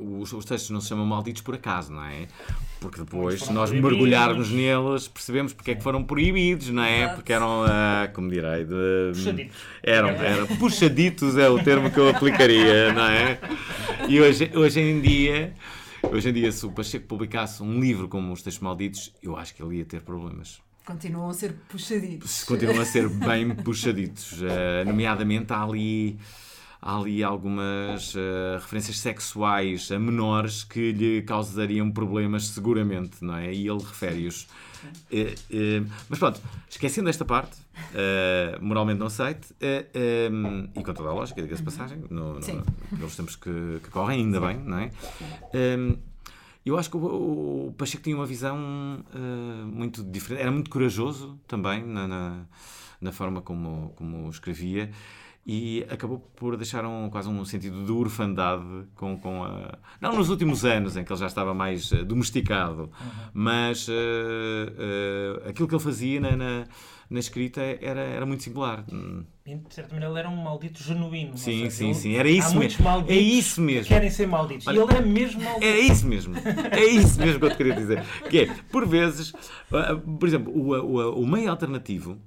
os, 0.00 0.32
os, 0.32 0.44
textos 0.44 0.70
não 0.70 0.80
se 0.80 0.88
chamam 0.88 1.06
malditos 1.06 1.42
por 1.42 1.54
acaso, 1.54 1.92
não 1.92 2.04
é? 2.04 2.26
Porque 2.80 3.00
depois, 3.00 3.42
se 3.42 3.52
nós 3.52 3.70
mergulharmos 3.70 4.50
neles, 4.50 5.08
percebemos 5.08 5.52
porque 5.52 5.72
é 5.72 5.74
que 5.74 5.82
foram 5.82 6.04
proibidos, 6.04 6.68
não 6.70 6.82
é? 6.82 7.08
Porque 7.08 7.32
eram, 7.32 7.64
uh, 7.64 8.12
como 8.12 8.30
direi, 8.30 8.64
de, 8.64 9.12
puxaditos. 9.14 9.56
Eram, 9.82 10.08
eram, 10.10 10.46
puxaditos 10.46 11.36
é 11.36 11.48
o 11.48 11.62
termo 11.62 11.90
que 11.90 11.98
eu 11.98 12.08
aplicaria, 12.08 12.92
não 12.92 13.06
é? 13.06 13.38
E 14.08 14.20
hoje, 14.20 14.50
hoje 14.54 14.80
em 14.80 15.00
dia, 15.00 15.52
hoje 16.02 16.30
em 16.30 16.32
dia, 16.32 16.52
se 16.52 16.64
o 16.64 16.70
Pacheco 16.70 17.06
publicasse 17.06 17.62
um 17.62 17.80
livro 17.80 18.08
como 18.08 18.32
Os 18.32 18.42
Textos 18.42 18.62
Malditos, 18.62 19.12
eu 19.22 19.36
acho 19.36 19.54
que 19.54 19.62
ele 19.62 19.78
ia 19.78 19.84
ter 19.84 20.02
problemas. 20.02 20.60
Continuam 20.84 21.28
a 21.28 21.34
ser 21.34 21.52
puxaditos. 21.68 22.44
Continuam 22.44 22.80
a 22.80 22.84
ser 22.84 23.08
bem 23.08 23.54
puxaditos. 23.54 24.40
Uh, 24.40 24.86
nomeadamente, 24.86 25.52
há 25.52 25.62
ali 25.62 26.18
há 26.80 26.96
ali 26.96 27.22
algumas 27.22 28.14
uh, 28.14 28.58
referências 28.60 28.98
sexuais 28.98 29.90
a 29.90 29.98
menores 29.98 30.64
que 30.64 30.92
lhe 30.92 31.22
causariam 31.22 31.90
problemas 31.90 32.48
seguramente, 32.48 33.24
não 33.24 33.36
é? 33.36 33.52
E 33.52 33.68
ele 33.68 33.82
refere-os. 33.82 34.44
Uh, 35.10 35.84
uh, 35.84 35.90
mas 36.08 36.18
pronto, 36.18 36.40
esquecendo 36.68 37.08
esta 37.08 37.24
parte, 37.24 37.56
moralmente 38.60 38.98
não 38.98 39.06
aceite, 39.06 39.54
um, 40.30 40.68
e 40.74 40.82
com 40.82 40.94
toda 40.94 41.08
a 41.08 41.12
lógica, 41.12 41.40
diga-se 41.40 41.62
passagem, 41.62 41.98
no, 42.10 42.34
no, 42.34 42.64
nos 42.98 43.16
tempos 43.16 43.36
que, 43.36 43.80
que, 43.82 43.90
correm, 43.90 44.20
ainda 44.20 44.40
bem, 44.40 44.58
não 44.58 44.78
é? 44.78 44.90
Um, 45.54 45.96
eu 46.66 46.76
acho 46.76 46.90
que 46.90 46.96
o, 46.96 47.68
o, 47.68 47.74
Pacheco 47.78 48.02
tinha 48.02 48.16
uma 48.16 48.26
visão 48.26 48.58
muito 49.66 50.02
diferente, 50.02 50.42
era 50.42 50.50
muito 50.50 50.70
corajoso 50.70 51.38
também 51.46 51.84
na, 51.84 52.06
na, 52.06 52.40
na 53.00 53.12
forma 53.12 53.40
como, 53.40 53.92
como 53.96 54.28
escrevia 54.28 54.90
e 55.50 55.86
acabou 55.88 56.18
por 56.36 56.58
deixar 56.58 56.84
um, 56.84 57.08
quase 57.08 57.26
um 57.26 57.42
sentido 57.42 57.82
de 57.82 57.90
orfandade 57.90 58.84
com, 58.94 59.16
com 59.16 59.42
a... 59.42 59.78
Não 59.98 60.14
nos 60.14 60.28
últimos 60.28 60.62
anos, 60.62 60.94
em 60.94 61.02
que 61.02 61.10
ele 61.10 61.18
já 61.18 61.26
estava 61.26 61.54
mais 61.54 61.90
uh, 61.90 62.04
domesticado, 62.04 62.82
uhum. 62.82 63.10
mas 63.32 63.88
uh, 63.88 63.92
uh, 63.92 65.48
aquilo 65.48 65.66
que 65.66 65.74
ele 65.74 65.82
fazia 65.82 66.20
na, 66.20 66.36
na, 66.36 66.64
na, 67.08 67.18
escrita 67.18 67.62
era, 67.62 68.00
era 68.02 68.26
muito 68.26 68.42
singular. 68.42 68.84
De 68.84 69.74
certa 69.74 69.94
maneira, 69.94 70.12
ele 70.12 70.18
era 70.20 70.28
um 70.28 70.36
maldito 70.36 70.82
genuíno. 70.82 71.38
Sim, 71.38 71.70
sim, 71.70 71.94
sim. 71.94 72.14
Era 72.16 72.28
isso 72.28 72.54
mesmo. 72.58 72.84
É 73.08 73.16
isso 73.16 73.62
mesmo. 73.62 73.84
Que 73.84 73.88
querem 73.88 74.10
ser 74.10 74.26
malditos. 74.26 74.66
Olha, 74.66 74.76
e 74.76 74.82
ele 74.82 74.92
é 74.92 75.00
mesmo 75.00 75.42
maldito. 75.42 75.64
É 75.64 75.78
isso 75.78 76.06
mesmo. 76.06 76.34
É 76.70 76.84
isso 76.84 77.18
mesmo 77.18 77.40
que 77.40 77.46
eu 77.46 77.50
te 77.50 77.56
queria 77.56 77.74
dizer. 77.74 78.04
Que 78.28 78.40
é, 78.40 78.54
por 78.70 78.86
vezes, 78.86 79.32
por 80.18 80.28
exemplo, 80.28 80.52
o, 80.52 80.74
o, 80.74 81.22
o 81.22 81.26
meio 81.26 81.50
alternativo 81.50 82.18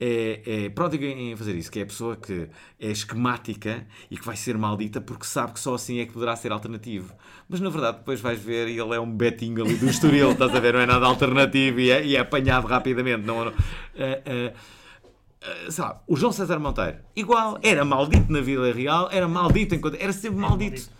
é, 0.00 0.64
é 0.64 0.68
pródiga 0.68 1.06
em 1.06 1.36
fazer 1.36 1.54
isso, 1.54 1.70
que 1.70 1.78
é 1.78 1.82
a 1.82 1.86
pessoa 1.86 2.16
que 2.16 2.48
é 2.80 2.90
esquemática 2.90 3.86
e 4.10 4.16
que 4.16 4.24
vai 4.24 4.36
ser 4.36 4.58
maldita 4.58 5.00
porque 5.00 5.24
sabe 5.24 5.52
que 5.52 5.60
só 5.60 5.74
assim 5.74 6.00
é 6.00 6.06
que 6.06 6.12
poderá 6.12 6.34
ser 6.36 6.52
alternativo. 6.52 7.12
Mas 7.48 7.60
na 7.60 7.70
verdade 7.70 7.98
depois 7.98 8.20
vais 8.20 8.40
ver 8.40 8.68
e 8.68 8.78
ele 8.78 8.94
é 8.94 9.00
um 9.00 9.10
betinho 9.10 9.64
ali 9.64 9.76
do 9.76 9.88
Estoril, 9.88 10.32
estás 10.32 10.54
a 10.54 10.60
ver, 10.60 10.74
não 10.74 10.80
é 10.80 10.86
nada 10.86 11.06
alternativo 11.06 11.80
e 11.80 11.90
é, 11.90 12.04
e 12.04 12.16
é 12.16 12.20
apanhado 12.20 12.66
rapidamente. 12.66 13.24
Não, 13.24 13.44
não, 13.44 13.52
uh, 13.52 13.52
uh, 13.52 15.70
sei 15.70 15.84
lá, 15.84 16.02
o 16.06 16.16
João 16.16 16.32
César 16.32 16.58
Monteiro, 16.58 16.98
igual, 17.14 17.58
era 17.62 17.84
maldito 17.84 18.32
na 18.32 18.40
vida 18.40 18.72
real, 18.72 19.08
era 19.12 19.28
maldito 19.28 19.74
enquanto. 19.74 19.96
Era 20.00 20.12
sempre 20.12 20.38
maldito. 20.38 20.90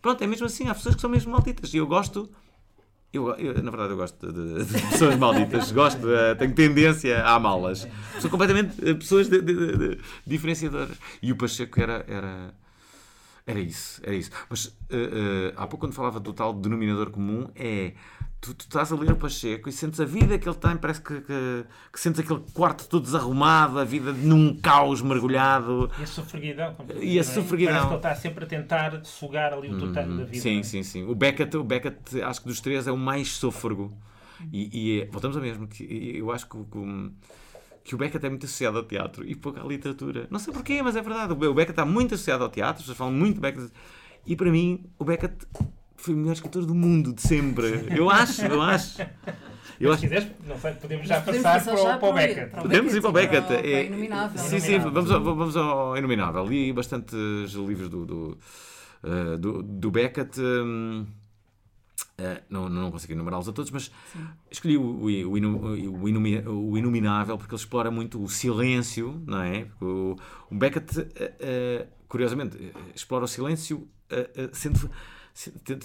Pronto, 0.00 0.22
é 0.22 0.26
mesmo 0.26 0.46
assim, 0.46 0.68
há 0.68 0.74
pessoas 0.74 0.94
que 0.94 1.00
são 1.00 1.08
mesmo 1.08 1.32
malditas 1.32 1.72
e 1.72 1.78
eu 1.78 1.86
gosto 1.86 2.30
eu, 3.16 3.30
eu, 3.36 3.62
na 3.62 3.70
verdade, 3.70 3.92
eu 3.92 3.96
gosto 3.96 4.32
de, 4.32 4.64
de 4.64 4.82
pessoas 4.90 5.16
malditas, 5.16 5.70
gosto, 5.72 6.06
uh, 6.06 6.36
tenho 6.38 6.54
tendência 6.54 7.20
a 7.22 7.34
amá-las. 7.34 7.86
São 8.18 8.30
completamente 8.30 8.78
uh, 8.80 8.96
pessoas 8.96 9.28
de, 9.28 9.40
de, 9.40 9.98
diferenciadoras. 10.26 10.96
E 11.22 11.32
o 11.32 11.36
Pacheco 11.36 11.80
era, 11.80 12.04
era, 12.08 12.54
era 13.46 13.60
isso, 13.60 14.00
era 14.04 14.14
isso. 14.14 14.30
Mas 14.50 14.66
uh, 14.66 15.52
há 15.56 15.66
pouco, 15.66 15.86
quando 15.86 15.92
falava 15.92 16.18
do 16.18 16.32
tal 16.32 16.52
denominador 16.52 17.10
comum, 17.10 17.48
é 17.54 17.92
tu, 18.44 18.54
tu, 18.54 18.62
estás 18.62 18.92
a 18.92 18.96
ler 18.96 19.12
o 19.12 19.16
Pacheco 19.16 19.68
e 19.68 19.72
sentes 19.72 19.98
a 20.00 20.04
vida 20.04 20.38
que 20.38 20.46
ele 20.46 20.56
tem, 20.56 20.76
parece 20.76 21.00
que, 21.00 21.20
que, 21.22 21.64
que 21.90 21.98
sentes 21.98 22.20
aquele 22.20 22.40
quarto 22.52 22.86
todo 22.86 23.02
desarrumado, 23.02 23.78
a 23.78 23.84
vida 23.84 24.12
num 24.12 24.54
caos 24.60 25.00
mergulhado. 25.00 25.90
E 25.98 26.02
a 26.02 26.06
sofreguidão. 26.06 26.76
E 27.00 27.16
a 27.16 27.20
é? 27.20 27.24
sofreguidão. 27.24 27.72
Parece 27.74 27.86
que 27.86 27.92
ele 27.92 27.96
está 27.96 28.14
sempre 28.14 28.44
a 28.44 28.46
tentar 28.46 29.04
sugar 29.04 29.54
ali 29.54 29.72
o 29.72 29.78
tutano 29.78 30.12
hum, 30.12 30.16
da 30.18 30.24
vida. 30.24 30.42
Sim, 30.42 30.60
é? 30.60 30.62
sim, 30.62 30.82
sim. 30.82 31.04
O 31.04 31.14
Beckett, 31.14 31.56
o 31.56 31.64
Beckett, 31.64 32.22
acho 32.22 32.42
que 32.42 32.48
dos 32.48 32.60
três 32.60 32.86
é 32.86 32.92
o 32.92 32.98
mais 32.98 33.28
sôfrego. 33.28 33.96
E, 34.52 34.68
e 34.72 35.00
é, 35.00 35.06
voltamos 35.06 35.36
ao 35.36 35.42
mesmo, 35.42 35.66
que 35.66 36.18
eu 36.18 36.30
acho 36.30 36.46
que, 36.46 36.58
que, 36.58 37.12
que 37.84 37.94
o 37.94 37.98
Beckett 37.98 38.26
é 38.26 38.28
muito 38.28 38.44
associado 38.44 38.76
ao 38.76 38.84
teatro 38.84 39.26
e 39.26 39.34
pouco 39.34 39.58
à 39.58 39.64
literatura. 39.64 40.26
Não 40.30 40.38
sei 40.38 40.52
porquê, 40.52 40.82
mas 40.82 40.96
é 40.96 41.00
verdade. 41.00 41.32
O 41.32 41.54
Beckett 41.54 41.70
está 41.70 41.86
muito 41.86 42.14
associado 42.14 42.44
ao 42.44 42.50
teatro, 42.50 42.76
as 42.76 42.82
pessoas 42.82 42.98
falam 42.98 43.14
muito 43.14 43.36
de 43.36 43.40
Beckett. 43.40 43.72
E 44.26 44.36
para 44.36 44.50
mim, 44.50 44.84
o 44.98 45.04
Beckett 45.04 45.34
foi 46.04 46.14
o 46.14 46.18
melhor 46.18 46.34
escritor 46.34 46.66
do 46.66 46.74
mundo 46.74 47.14
de 47.14 47.22
sempre. 47.22 47.86
Eu 47.96 48.10
acho, 48.10 48.44
eu 48.44 48.60
acho. 48.60 49.00
Eu 49.80 49.90
acho... 49.90 50.02
Se 50.02 50.06
quiseres, 50.06 50.28
sei, 50.60 50.72
podemos 50.74 51.08
já 51.08 51.20
podemos 51.20 51.42
passar, 51.42 51.64
para, 51.64 51.82
já 51.82 51.98
para, 51.98 52.08
o 52.08 52.12
Beckett. 52.12 52.50
Podemos 52.54 52.94
ir 52.94 53.00
para 53.00 53.10
o 53.10 53.12
Beckett. 53.12 53.46
Para, 53.46 53.66
é, 53.66 53.86
Inominável. 53.86 54.38
Sim, 54.38 54.60
sim, 54.60 54.78
vamos 54.78 55.10
ao, 55.10 55.24
vamos 55.24 55.56
ao 55.56 55.96
Inominável. 55.96 56.46
Li 56.46 56.72
bastantes 56.72 57.52
livros 57.54 57.88
do, 57.88 58.04
do, 58.04 58.38
uh, 59.02 59.38
do, 59.38 59.62
do 59.62 59.90
Beckett. 59.90 60.40
Um, 60.40 61.06
Uh, 62.16 62.40
não, 62.48 62.68
não 62.68 62.92
consigo 62.92 63.12
enumerá-los 63.12 63.48
a 63.48 63.52
todos, 63.52 63.72
mas 63.72 63.90
Sim. 64.12 64.24
escolhi 64.48 64.76
o, 64.76 64.82
o, 64.82 65.06
o, 65.08 66.02
o, 66.70 66.78
Inominável 66.78 67.36
porque 67.36 67.52
ele 67.52 67.60
explora 67.60 67.90
muito 67.90 68.22
o 68.22 68.28
silêncio, 68.28 69.20
não 69.26 69.42
é? 69.42 69.66
O, 69.80 70.14
o 70.48 70.54
Beckett, 70.54 70.96
uh, 70.96 71.02
uh, 71.02 71.86
curiosamente, 72.06 72.72
explora 72.94 73.24
o 73.24 73.28
silêncio 73.28 73.88
sendo, 74.52 74.88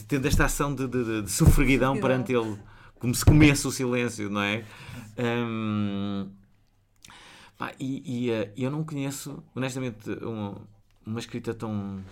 tendo 0.07 0.27
esta 0.27 0.45
ação 0.45 0.73
de, 0.73 0.87
de, 0.87 1.21
de 1.23 1.31
sofreguidão 1.31 1.99
perante 1.99 2.33
ele, 2.33 2.57
como 2.99 3.13
se 3.15 3.25
comesse 3.25 3.65
o 3.67 3.71
silêncio, 3.71 4.29
não 4.29 4.41
é? 4.41 4.63
Um, 5.17 6.29
pá, 7.57 7.73
e, 7.79 8.29
e 8.55 8.63
eu 8.63 8.69
não 8.69 8.83
conheço, 8.83 9.43
honestamente, 9.55 10.09
uma, 10.21 10.61
uma 11.05 11.19
escrita 11.19 11.53
tão 11.53 12.03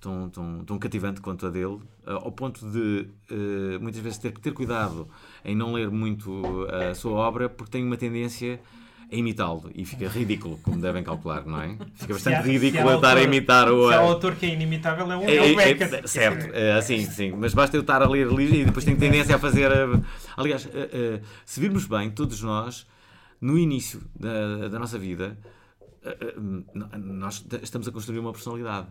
tão, 0.00 0.28
tão, 0.28 0.64
tão 0.64 0.78
cativante 0.78 1.20
quanto 1.20 1.46
a 1.46 1.50
dele, 1.50 1.80
eh, 2.06 2.12
ao 2.12 2.30
ponto 2.30 2.68
de 2.70 3.08
uh, 3.30 3.80
muitas 3.80 4.00
vezes 4.00 4.18
ter 4.18 4.32
que 4.32 4.40
ter 4.40 4.52
cuidado 4.52 5.08
em 5.44 5.54
não 5.54 5.72
ler 5.72 5.90
muito 5.90 6.66
a 6.70 6.94
sua 6.94 7.12
obra, 7.12 7.48
porque 7.48 7.72
tem 7.72 7.84
uma 7.84 7.96
tendência 7.96 8.60
a 9.10 9.14
imitá-lo 9.14 9.70
e 9.74 9.84
fica 9.84 10.08
ridículo, 10.08 10.58
como 10.62 10.80
devem 10.80 11.04
calcular, 11.04 11.46
não 11.46 11.60
é? 11.60 11.76
Fica 11.94 12.14
bastante 12.14 12.36
há, 12.36 12.42
ridículo 12.42 12.90
eu 12.90 12.96
estar 12.96 13.16
a 13.16 13.22
imitar 13.22 13.70
o. 13.70 13.88
Se 13.88 13.94
há 13.94 13.98
autor 14.00 14.34
que 14.34 14.46
é 14.46 14.48
inimitável, 14.50 15.10
é 15.12 15.16
o, 15.16 15.22
é, 15.22 15.52
é, 15.52 15.54
Beckett. 15.54 15.94
É, 15.94 16.06
certo, 16.06 16.54
é, 16.54 16.72
assim, 16.72 17.04
sim, 17.06 17.32
mas 17.32 17.54
basta 17.54 17.76
eu 17.76 17.82
estar 17.82 18.02
a 18.02 18.08
ler 18.08 18.26
livros 18.26 18.60
e 18.60 18.64
depois 18.64 18.84
tenho 18.84 18.98
tendência 18.98 19.36
a 19.36 19.38
fazer. 19.38 19.70
aliás, 20.36 20.68
se 21.44 21.60
virmos 21.60 21.86
bem, 21.86 22.10
todos 22.10 22.42
nós, 22.42 22.86
no 23.40 23.58
início 23.58 24.02
da, 24.18 24.68
da 24.68 24.78
nossa 24.78 24.98
vida, 24.98 25.38
nós 26.98 27.44
estamos 27.62 27.86
a 27.88 27.92
construir 27.92 28.18
uma 28.18 28.32
personalidade. 28.32 28.88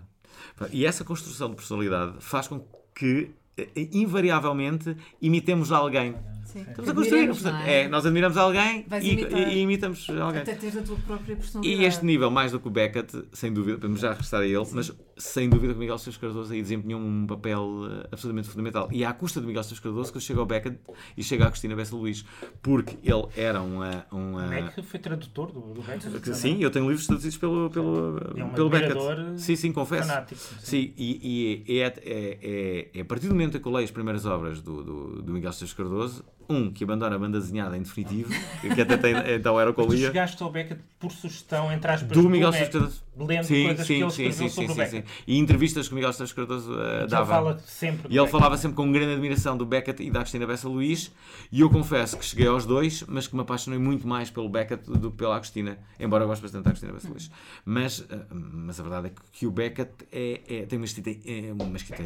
E 0.71 0.85
essa 0.85 1.03
construção 1.03 1.49
de 1.49 1.55
personalidade 1.55 2.15
faz 2.19 2.47
com 2.47 2.65
que, 2.93 3.31
eh, 3.57 3.69
invariavelmente, 3.91 4.95
imitemos 5.21 5.71
alguém. 5.71 6.15
Sim. 6.45 6.65
Estamos 6.67 6.89
a 6.89 6.93
construir. 6.93 7.29
É? 7.65 7.81
é? 7.81 7.87
nós 7.87 8.05
admiramos 8.05 8.37
alguém 8.37 8.85
e, 9.01 9.23
e, 9.55 9.59
imitamos 9.59 10.07
alguém. 10.09 10.41
Até 10.41 10.55
teres 10.55 10.77
a 10.77 10.81
tua 10.81 10.97
própria 10.97 11.35
personalidade. 11.35 11.81
E 11.81 11.85
este 11.85 12.05
nível, 12.05 12.31
mais 12.31 12.51
do 12.51 12.59
que 12.59 12.67
o 12.67 12.71
Beckett, 12.71 13.25
sem 13.33 13.51
dúvida, 13.51 13.77
podemos 13.77 13.99
já 13.99 14.09
regressar 14.09 14.41
a 14.41 14.45
ele, 14.45 14.65
Sim. 14.65 14.75
mas 14.75 14.91
sem 15.17 15.49
dúvida 15.49 15.73
que 15.73 15.77
o 15.77 15.79
Miguel 15.79 15.97
Sousa 15.97 16.19
Cardoso 16.19 16.53
aí 16.53 16.61
desempenhou 16.61 17.01
um 17.01 17.25
papel 17.25 17.87
eh, 17.89 18.07
absolutamente 18.11 18.49
fundamental. 18.49 18.89
E 18.91 19.03
é 19.03 19.07
à 19.07 19.13
custa 19.13 19.39
de 19.39 19.47
Miguel 19.47 19.63
Sousa 19.63 19.81
Cardoso 19.81 20.11
que 20.11 20.17
eu 20.17 20.21
chego 20.21 20.39
ao 20.41 20.45
Beckett 20.45 20.77
e 21.17 21.23
chego 21.23 21.43
à 21.43 21.49
Cristina 21.49 21.75
Bessa 21.75 21.95
Luís, 21.95 22.25
porque 22.61 22.97
ele 23.03 23.25
era 23.35 23.61
uma. 23.61 24.05
uma... 24.11 24.47
Beck 24.47 24.83
foi 24.83 24.99
tradutor 24.99 25.51
do, 25.51 25.61
do 25.73 25.81
Beckett. 25.81 26.35
Sim, 26.35 26.57
eu 26.61 26.69
tenho 26.69 26.87
livros 26.87 27.07
traduzidos 27.07 27.37
pelo, 27.37 27.69
pelo, 27.69 28.19
é 28.35 28.43
um 28.43 28.49
pelo 28.49 28.69
Beckett. 28.69 28.99
Sim, 29.37 29.55
sim, 29.55 29.71
confesso. 29.71 30.07
Fanático, 30.07 30.39
sim, 30.39 30.55
sim 30.59 30.93
e, 30.97 31.63
e 31.65 31.79
é, 31.79 31.85
é, 31.85 32.39
é, 32.41 32.89
é, 32.93 33.01
a 33.01 33.05
partir 33.05 33.27
do 33.27 33.33
momento 33.33 33.59
que 33.59 33.67
eu 33.67 33.71
leio 33.71 33.85
as 33.85 33.91
primeiras 33.91 34.25
obras 34.25 34.61
do, 34.61 34.83
do, 34.83 35.21
do 35.21 35.33
Miguel 35.33 35.53
Sousa 35.53 35.73
Cardoso 35.75 36.23
um 36.49 36.71
que 36.71 36.83
abandona 36.83 37.15
a 37.15 37.19
banda 37.19 37.39
desenhada 37.39 37.77
em 37.77 37.81
definitivo, 37.81 38.29
que 38.61 38.81
até 38.81 38.97
tem, 38.97 39.15
então 39.35 39.59
era 39.59 39.69
o 39.69 39.73
que 39.73 39.81
eu 39.81 39.87
lia. 39.87 40.07
chegaste 40.07 40.41
ao 40.41 40.51
Beckett 40.51 40.81
por 40.99 41.11
sugestão, 41.11 41.71
entre 41.71 41.91
aspas, 41.91 42.17
do 42.17 42.29
Miguel 42.29 42.51
Cardoso. 42.51 43.03
Lendo 43.17 43.45
sim, 43.45 43.65
coisas 43.65 43.87
sim, 43.87 43.95
que 43.95 44.03
ele 44.03 44.11
sim, 44.11 44.31
sim, 44.31 44.49
sobre 44.49 44.67
sim, 44.67 44.73
o 44.73 44.75
Beckett. 44.75 45.07
Sim, 45.07 45.23
E 45.25 45.37
entrevistas 45.37 45.87
que 45.87 45.93
o 45.93 45.95
Miguel 45.95 46.09
Esteves 46.09 46.33
Cardoso 46.33 46.73
uh, 46.73 47.07
dava. 47.07 47.23
Ele 47.23 47.25
fala 47.25 47.59
sempre 47.59 48.13
e 48.13 48.17
ele 48.17 48.27
falava 48.27 48.57
sempre 48.57 48.75
com 48.75 48.91
grande 48.91 49.13
admiração 49.13 49.55
do 49.55 49.65
Beckett 49.65 50.03
e 50.03 50.11
da 50.11 50.19
Agostina 50.19 50.45
Bessa 50.45 50.67
Luís. 50.67 51.11
E 51.51 51.61
eu 51.61 51.69
confesso 51.69 52.17
que 52.17 52.25
cheguei 52.25 52.47
aos 52.47 52.65
dois, 52.65 53.03
mas 53.07 53.27
que 53.27 53.35
me 53.35 53.41
apaixonei 53.41 53.79
muito 53.79 54.05
mais 54.05 54.29
pelo 54.29 54.49
Beckett 54.49 54.83
do 54.89 55.11
que 55.11 55.17
pela 55.17 55.35
Agostina, 55.35 55.77
embora 55.99 56.23
eu 56.23 56.27
goste 56.27 56.41
bastante 56.41 56.63
da 56.63 56.71
Agostina 56.71 56.91
Bessa 56.91 57.07
Luís. 57.07 57.31
Mas, 57.63 57.99
uh, 57.99 58.25
mas 58.31 58.79
a 58.79 58.83
verdade 58.83 59.07
é 59.07 59.11
que 59.31 59.47
o 59.47 59.51
Beckett 59.51 59.91
é, 60.11 60.41
é, 60.47 60.65
tem 60.65 60.77
uma 60.77 60.85
escrita, 60.85 61.09
é 61.09 61.53
uma 61.53 61.77
escrita 61.77 62.03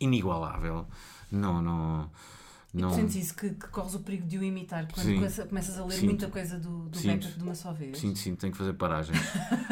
inigualável. 0.00 0.86
Não, 1.30 1.62
não 1.62 2.10
não... 2.72 2.90
Sentes 2.90 3.16
isso, 3.16 3.34
que, 3.34 3.50
que, 3.50 3.68
corres 3.68 3.94
o 3.94 4.00
perigo 4.00 4.26
de 4.26 4.36
o 4.36 4.44
imitar 4.44 4.86
quando 4.92 5.06
sim. 5.06 5.46
começas 5.46 5.78
a 5.78 5.84
ler 5.86 6.02
muita 6.02 6.28
coisa 6.28 6.58
do, 6.58 6.88
do 6.88 7.00
Beckett 7.00 7.38
de 7.38 7.42
uma 7.42 7.54
só 7.54 7.72
vez? 7.72 7.96
Sim, 7.96 8.14
sim, 8.14 8.34
tenho 8.34 8.52
que 8.52 8.58
fazer 8.58 8.74
paragens. 8.74 9.18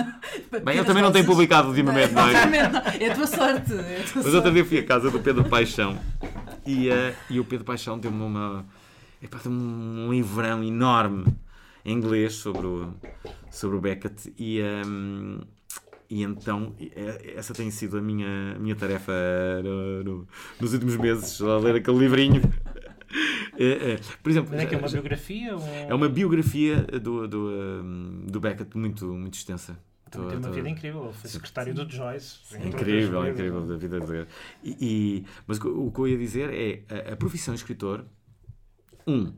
Bem, 0.65 0.77
eu 0.79 0.85
também 0.85 1.03
não 1.03 1.13
tenho 1.13 1.27
publicado 1.27 1.69
ultimamente, 1.69 2.15
não, 2.15 2.27
é? 2.27 3.05
É 3.05 3.11
a 3.11 3.15
tua 3.15 3.27
sorte. 3.27 3.75
É 3.75 4.01
a 4.01 4.05
tua 4.05 4.13
Mas 4.15 4.23
sorte. 4.23 4.37
outro 4.37 4.53
dia 4.53 4.65
fui 4.65 4.79
à 4.79 4.85
casa 4.85 5.11
do 5.11 5.21
Pedro 5.21 5.45
Paixão 5.45 5.99
e, 6.65 6.89
uh, 6.89 7.15
e 7.29 7.39
o 7.39 7.45
Pedro 7.45 7.67
Paixão 7.67 7.99
deu-me 7.99 8.23
uma. 8.23 8.65
Epá, 9.23 9.39
deu 9.43 9.53
um 9.53 10.11
livrão 10.11 10.65
enorme 10.65 11.27
em 11.85 11.93
inglês 11.93 12.35
sobre 12.35 12.67
o, 12.67 12.95
sobre 13.51 13.77
o 13.77 13.81
Beckett 13.81 14.33
e. 14.39 14.61
Um, 14.63 15.41
ehm, 15.41 15.57
e 16.09 16.23
então, 16.23 16.73
essa 17.35 17.53
tem 17.53 17.69
sido 17.69 17.99
a 17.99 18.01
minha, 18.01 18.55
a 18.55 18.59
minha 18.61 18.77
tarefa 18.77 19.13
no, 19.65 20.05
no, 20.05 20.29
nos 20.61 20.73
últimos 20.73 20.97
meses, 20.97 21.41
a 21.41 21.59
ler 21.59 21.75
aquele 21.75 21.99
livrinho. 21.99 22.41
É, 23.59 23.93
é. 23.93 24.01
Por 24.23 24.29
exemplo, 24.29 24.51
Mas 24.53 24.61
é 24.61 24.67
que 24.67 24.75
é 24.75 24.79
uma 24.79 24.89
biografia? 24.89 25.57
Ou... 25.57 25.67
É 25.67 25.95
uma 25.95 26.09
biografia 26.11 26.83
do, 26.83 27.27
do, 27.27 27.49
hum, 27.49 28.27
do 28.27 28.39
Beckett 28.39 28.77
muito, 28.77 29.07
muito 29.07 29.33
extensa. 29.33 29.79
Tem 30.11 30.21
uma 30.21 30.51
vida 30.51 30.69
incrível. 30.69 31.13
Foi 31.13 31.31
secretário 31.31 31.75
do 31.75 31.89
Joyce. 31.91 32.39
Incrível, 32.65 33.27
incrível 33.27 33.67
da 33.67 33.77
vida 33.77 33.99
dele. 34.01 34.27
E, 34.63 34.77
e, 34.81 35.27
mas 35.47 35.59
o 35.59 35.91
que 35.91 35.99
eu 35.99 36.09
ia 36.09 36.19
dizer 36.19 36.51
é 36.53 37.11
a, 37.11 37.15
a 37.15 37.17
profissão 37.17 37.55
de 37.55 37.61
escritor, 37.61 38.05
um, 39.07 39.33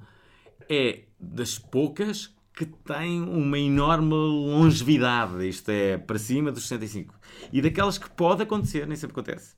é 0.68 1.04
das 1.18 1.58
poucas 1.58 2.34
que 2.54 2.66
tem 2.66 3.22
uma 3.22 3.58
enorme 3.58 4.12
longevidade, 4.12 5.48
isto 5.48 5.70
é, 5.70 5.96
para 5.96 6.18
cima 6.18 6.50
dos 6.50 6.66
65. 6.66 7.14
E 7.52 7.62
daquelas 7.62 7.98
que 7.98 8.10
pode 8.10 8.42
acontecer, 8.42 8.86
nem 8.86 8.96
sempre 8.96 9.12
acontece, 9.12 9.54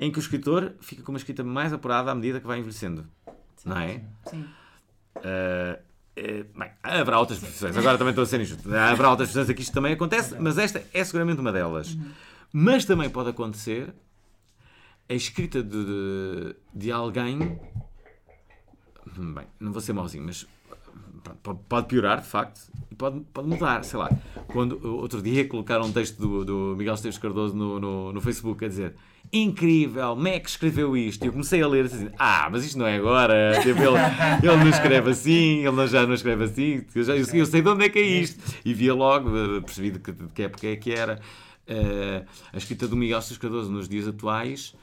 em 0.00 0.10
que 0.10 0.18
o 0.18 0.20
escritor 0.20 0.74
fica 0.80 1.02
com 1.02 1.12
uma 1.12 1.18
escrita 1.18 1.44
mais 1.44 1.72
apurada 1.72 2.10
à 2.10 2.14
medida 2.14 2.40
que 2.40 2.46
vai 2.46 2.58
envelhecendo. 2.58 3.06
Não 3.64 3.78
é? 3.78 4.02
Sim. 4.28 4.48
Uh, 5.16 5.90
bem, 6.58 6.70
haverá 6.82 7.18
outras 7.18 7.38
profissões, 7.38 7.76
agora 7.76 7.98
também 7.98 8.10
estou 8.10 8.22
a 8.22 8.26
ser 8.26 8.40
injusto. 8.40 8.68
Haverá 8.74 9.10
outras 9.10 9.28
profissões 9.28 9.50
a 9.50 9.54
que 9.54 9.62
isto 9.62 9.72
também 9.72 9.92
acontece, 9.92 10.36
mas 10.38 10.58
esta 10.58 10.84
é 10.92 11.04
seguramente 11.04 11.40
uma 11.40 11.52
delas. 11.52 11.94
Uhum. 11.94 12.10
Mas 12.52 12.84
também 12.84 13.08
pode 13.08 13.30
acontecer 13.30 13.94
a 15.08 15.14
escrita 15.14 15.62
de, 15.62 15.84
de, 15.84 16.56
de 16.74 16.92
alguém. 16.92 17.60
Bem, 19.16 19.46
não 19.58 19.72
vou 19.72 19.80
ser 19.80 19.92
mauzinho, 19.92 20.24
mas 20.24 20.46
pode 21.68 21.86
piorar, 21.86 22.20
de 22.20 22.26
facto, 22.26 22.60
e 22.90 22.94
pode, 22.94 23.20
pode 23.32 23.48
mudar, 23.48 23.84
sei 23.84 23.98
lá. 23.98 24.10
Quando 24.48 24.80
outro 24.84 25.22
dia 25.22 25.46
colocaram 25.46 25.86
um 25.86 25.92
texto 25.92 26.18
do, 26.18 26.44
do 26.44 26.76
Miguel 26.76 26.94
Esteves 26.94 27.18
Cardoso 27.18 27.54
no, 27.54 27.78
no, 27.78 28.12
no, 28.12 28.20
Facebook 28.20 28.64
a 28.64 28.68
dizer 28.68 28.94
incrível, 29.32 30.16
Mac 30.16 30.46
escreveu 30.46 30.96
isto. 30.96 31.24
E 31.24 31.28
eu 31.28 31.32
comecei 31.32 31.62
a 31.62 31.68
ler 31.68 31.84
assim, 31.84 32.08
ah, 32.18 32.48
mas 32.50 32.64
isto 32.64 32.78
não 32.78 32.86
é 32.86 32.96
agora. 32.96 33.60
Tipo, 33.62 33.80
ele, 33.80 33.98
ele 34.42 34.56
não 34.56 34.68
escreve 34.68 35.10
assim, 35.10 35.66
ele 35.66 35.86
já 35.86 36.06
não 36.06 36.14
escreve 36.14 36.44
assim. 36.44 36.84
Eu, 36.94 37.04
já, 37.04 37.16
eu, 37.16 37.26
eu 37.32 37.46
sei 37.46 37.62
de 37.62 37.68
onde 37.68 37.84
é 37.84 37.88
que 37.88 37.98
é 37.98 38.02
isto. 38.02 38.42
E 38.64 38.74
via 38.74 38.94
logo, 38.94 39.30
percebi 39.62 39.92
de 39.92 39.98
que, 39.98 40.12
de 40.12 40.28
que 40.28 40.42
época 40.42 40.66
é 40.66 40.76
que 40.76 40.92
era. 40.92 41.20
Uh, 41.68 42.26
a 42.52 42.56
escrita 42.56 42.88
do 42.88 42.96
Miguel 42.96 43.20
Esteves 43.20 43.38
Cardoso 43.38 43.70
nos 43.70 43.88
dias 43.88 44.08
atuais 44.08 44.74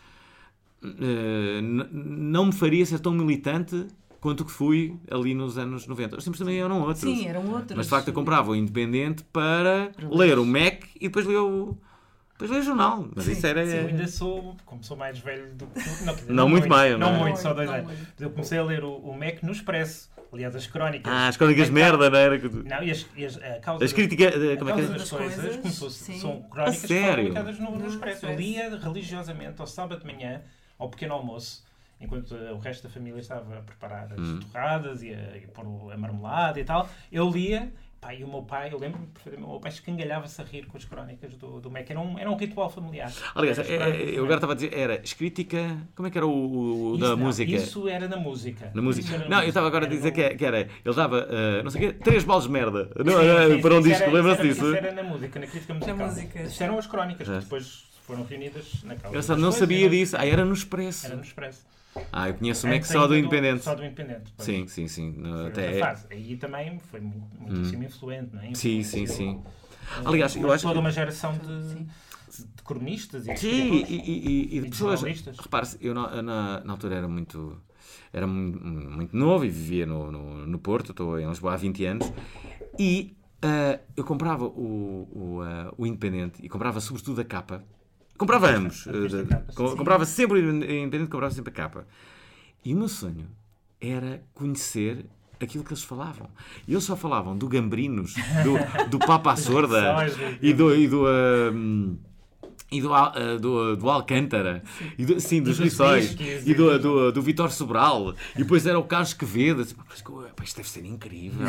uh, 0.82 1.62
não 1.92 2.46
me 2.46 2.54
faria 2.54 2.86
ser 2.86 3.00
tão 3.00 3.12
militante 3.12 3.88
quanto 4.20 4.46
que 4.46 4.52
fui 4.52 4.98
ali 5.10 5.34
nos 5.34 5.58
anos 5.58 5.88
90. 5.88 6.18
Os 6.18 6.24
tempos 6.24 6.40
também 6.40 6.60
eram 6.60 6.82
outros. 6.82 7.00
Sim, 7.00 7.28
eram 7.28 7.46
outros. 7.52 7.76
Mas 7.76 7.86
de 7.86 7.90
facto 7.90 8.08
eu 8.08 8.14
comprava 8.14 8.52
o 8.52 8.56
Independente 8.56 9.24
para, 9.26 9.92
ler 10.10 10.40
o 10.40 10.46
Mac 10.46 10.84
e 10.96 11.08
depois 11.08 11.26
ler 11.26 11.38
o. 11.38 11.78
Depois 12.34 12.52
ler 12.52 12.60
o 12.60 12.64
jornal. 12.64 13.08
Mas 13.16 13.26
sim, 13.26 13.32
isso 13.32 13.48
era. 13.48 13.66
Sim, 13.66 13.76
eu 13.76 13.88
ainda 13.88 14.08
sou, 14.08 14.56
como 14.66 14.84
sou 14.84 14.96
mais 14.96 15.20
velho 15.20 15.54
do 15.56 15.68
que. 15.68 16.06
Não, 16.06 16.16
não, 16.16 16.36
não 16.36 16.50
muito 16.50 16.70
mais. 16.70 16.98
Não, 16.98 17.12
não 17.12 17.20
muito, 17.20 17.40
só 17.40 17.54
dois 17.54 17.70
anos. 17.70 17.92
Eu 18.20 18.30
comecei 18.30 18.58
a 18.58 18.64
ler 18.64 18.84
o, 18.84 18.96
o 18.96 19.18
Mac 19.18 19.42
no 19.44 19.52
Expresso. 19.52 20.10
Aliás, 20.32 20.54
as 20.56 20.68
crónicas. 20.68 21.12
Ah, 21.12 21.30
as 21.30 21.38
crónicas 21.38 21.68
de 21.68 21.72
merda, 21.72 22.10
não 22.10 22.18
era? 22.18 22.38
Não, 22.38 22.84
e 22.84 22.92
as, 22.92 23.08
e 23.16 23.26
as, 23.26 23.38
a 23.38 23.60
causa 23.60 23.86
as 23.86 23.94
críticas. 23.94 24.34
Como 24.60 24.70
é 24.70 24.74
que 24.74 24.82
é? 24.82 24.86
das 24.86 25.10
coisas, 25.10 25.56
começou, 25.58 25.90
são 25.90 26.42
crónicas 26.44 26.82
publicadas 26.82 27.60
no, 27.60 27.80
no 27.80 27.88
Expresso. 27.88 28.26
Eu 28.26 28.36
lia 28.36 28.78
religiosamente 28.78 29.62
ao 29.62 29.68
sábado 29.68 30.02
de 30.02 30.06
manhã, 30.06 30.42
ao 30.78 30.90
pequeno 30.90 31.14
almoço 31.14 31.66
enquanto 32.00 32.34
o 32.36 32.58
resto 32.58 32.84
da 32.84 32.90
família 32.90 33.20
estava 33.20 33.58
a 33.58 33.62
preparar 33.62 34.14
as 34.14 34.20
hum. 34.20 34.40
torradas 34.40 35.04
e 35.04 35.14
a, 35.14 35.38
e 35.38 35.48
pôr 35.48 35.92
a 35.92 35.98
marmelada 35.98 36.60
e 36.60 36.64
tal, 36.64 36.90
eu 37.12 37.30
lia. 37.30 37.72
Pá, 38.00 38.14
e 38.14 38.24
o 38.24 38.28
meu 38.28 38.44
pai, 38.44 38.72
eu 38.72 38.78
lembro-me 38.78 39.08
perfeitamente, 39.08 39.48
o 39.48 39.52
meu 39.54 39.60
pai 39.60 39.72
escangalhava-se 39.72 40.40
a 40.40 40.44
rir 40.44 40.68
com 40.68 40.78
as 40.78 40.86
crónicas 40.86 41.34
do, 41.34 41.60
do 41.60 41.72
Mac. 41.72 41.90
Era 41.90 42.00
um, 42.00 42.20
era 42.20 42.30
um 42.30 42.36
ritual 42.36 42.70
familiar. 42.70 43.12
Aliás, 43.34 43.58
é, 43.58 43.76
é, 43.76 44.12
eu 44.12 44.24
agora 44.24 44.36
estava 44.36 44.54
a 44.54 44.56
dizer, 44.56 44.72
era 44.72 45.02
escrítica. 45.04 45.76
Como 45.96 46.08
é 46.08 46.12
que 46.12 46.18
era 46.18 46.28
o, 46.28 46.94
o 46.94 46.98
da 47.00 47.10
não, 47.10 47.18
música? 47.18 47.52
Isso 47.52 47.88
era 47.88 48.08
na 48.08 48.18
música. 48.18 48.70
Na 48.72 48.84
música. 48.84 49.18
Não, 49.28 49.42
eu 49.42 49.48
estava 49.48 49.66
agora 49.66 49.88
a 49.88 49.90
dizer 49.90 50.12
que, 50.12 50.30
que, 50.36 50.46
era. 50.46 50.60
Ele 50.60 50.96
dava, 50.96 51.26
uh, 51.26 51.64
não 51.64 51.72
sei 51.72 51.90
o 51.90 51.94
quê, 51.94 52.00
três 52.00 52.24
bolas 52.24 52.44
de 52.44 52.52
merda. 52.52 52.88
Não, 53.04 53.14
sim, 53.14 53.56
sim, 53.56 53.62
para 53.62 53.76
um 53.76 53.82
disco, 53.82 54.10
lembra-se 54.12 54.42
disso? 54.44 54.66
Isso 54.66 54.76
era 54.76 54.92
na 54.92 55.04
música, 55.04 55.40
na 55.40 55.48
crítica 55.48 55.74
musical. 55.74 55.98
Na 55.98 56.06
música. 56.06 56.42
Isso 56.44 56.64
eram 56.64 56.78
as 56.78 56.86
crónicas, 56.86 57.28
que 57.28 57.40
depois 57.40 57.88
foram 58.08 58.24
reunidas 58.24 58.84
na 58.84 58.96
causa. 58.96 59.16
Eu 59.16 59.22
só 59.22 59.36
não 59.36 59.52
sabia 59.52 59.90
disso. 59.90 60.16
Ah, 60.18 60.26
era 60.26 60.46
no 60.46 60.54
Expresso. 60.54 61.06
Era 61.06 61.16
no 61.18 61.22
Expresso. 61.22 61.66
Ah, 62.12 62.30
eu 62.30 62.36
conheço 62.36 62.66
o 62.66 62.70
Mac 62.70 62.84
só 62.86 63.06
do 63.06 63.18
Independente. 63.18 63.64
Só 63.64 63.76
do 63.76 63.84
Independente. 63.84 64.34
Pois. 64.36 64.46
Sim, 64.46 64.68
sim, 64.68 64.88
sim. 64.88 65.12
No, 65.12 65.48
até... 65.48 65.78
fase. 65.80 66.08
Aí 66.10 66.38
também 66.38 66.80
foi 66.80 67.02
muito, 67.02 67.28
muitíssimo 67.38 67.84
hum. 67.84 67.86
influente, 67.86 68.36
não 68.36 68.42
é? 68.42 68.54
Sim, 68.54 68.82
sim, 68.82 69.06
sim. 69.06 69.44
Aliás, 70.06 70.36
eu 70.36 70.52
acho 70.52 70.64
toda 70.64 70.76
que... 70.76 70.80
uma 70.80 70.92
geração 70.92 71.38
de, 71.38 71.86
de 72.56 72.64
cronistas 72.64 73.28
e 73.28 73.34
de 73.34 73.40
Sim, 73.40 73.86
e, 73.88 73.96
e, 73.96 74.58
e, 74.58 74.62
de 74.62 74.70
pessoas. 74.70 75.02
Repare-se, 75.02 75.78
eu 75.82 75.94
na, 75.94 76.22
na, 76.22 76.62
na, 76.64 76.74
altura 76.74 76.96
era 76.96 77.08
muito. 77.08 77.62
Era 78.14 78.26
muito, 78.26 78.64
muito 78.64 79.16
novo 79.16 79.44
e 79.44 79.50
vivia 79.50 79.86
no, 79.86 80.12
no, 80.12 80.46
no 80.46 80.60
Porto, 80.60 80.92
estou 80.92 81.20
em 81.20 81.28
Lisboa 81.28 81.54
há 81.54 81.58
20 81.58 81.86
anos, 81.86 82.14
e 82.80 83.18
uh, 83.44 83.80
eu 83.96 84.04
comprava 84.04 84.46
o, 84.46 85.08
o, 85.12 85.42
uh, 85.42 85.74
o 85.78 85.86
Independente 85.86 86.40
e 86.44 86.50
comprava 86.50 86.80
sobretudo 86.80 87.22
a 87.22 87.26
capa. 87.26 87.64
Comprava 88.18 88.50
ambos. 88.50 88.86
Uh, 88.86 89.76
comprava 89.76 90.06
sempre 90.06 90.40
Independente, 90.40 91.10
comprava 91.10 91.34
sempre 91.34 91.52
a 91.52 91.56
capa. 91.56 91.88
E 92.66 92.74
o 92.74 92.78
meu 92.78 92.88
sonho 92.88 93.28
era 93.80 94.22
conhecer 94.34 95.06
aquilo 95.40 95.64
que 95.64 95.72
eles 95.72 95.84
falavam. 95.84 96.30
E 96.68 96.74
eles 96.74 96.84
só 96.84 96.96
falavam 96.96 97.38
do 97.38 97.48
Gambrinos, 97.48 98.16
do, 98.44 98.90
do 98.90 99.00
Papa 99.00 99.36
Sorda 99.38 100.06
e 100.42 100.54
do. 100.54 100.76
E 100.76 100.88
do 100.88 101.04
uh, 101.04 101.98
e 102.70 102.82
do, 102.82 102.92
uh, 102.92 103.40
do, 103.40 103.78
do 103.78 103.90
Alcântara, 103.90 104.62
e 104.98 105.06
do, 105.06 105.20
sim, 105.22 105.42
dos 105.42 105.58
Lições, 105.58 106.16
e 106.46 106.54
do, 106.54 106.78
do, 106.78 107.12
do 107.14 107.22
Vitor 107.22 107.50
Sobral, 107.50 108.14
e 108.36 108.40
depois 108.40 108.66
era 108.66 108.78
o 108.78 108.84
Carlos 108.84 109.14
Quevedo. 109.14 109.66
Mas, 109.88 110.04
isto 110.44 110.58
deve 110.58 110.70
ser 110.70 110.86
incrível. 110.86 111.48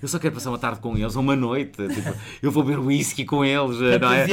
Eu 0.00 0.08
só 0.08 0.18
quero 0.18 0.34
passar 0.34 0.50
uma 0.50 0.58
tarde 0.58 0.80
com 0.80 0.96
eles, 0.96 1.14
uma 1.16 1.36
noite. 1.36 1.86
Tipo, 1.88 2.14
eu 2.42 2.50
vou 2.50 2.62
beber 2.62 2.78
whisky 2.78 3.24
com 3.24 3.44
eles. 3.44 3.78
Não 3.78 4.12
é? 4.12 4.26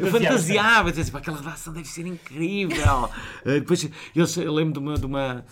Eu 0.00 0.10
fantasiava. 0.10 0.92
Dizia, 0.92 1.16
aquela 1.16 1.38
redação 1.38 1.72
deve 1.72 1.88
ser 1.88 2.06
incrível. 2.06 3.04
uh, 3.04 3.10
depois 3.44 3.88
eu, 4.14 4.26
eu 4.42 4.52
lembro 4.52 4.74
de 4.74 4.78
uma. 4.78 4.94
De 4.96 5.06
uma 5.06 5.44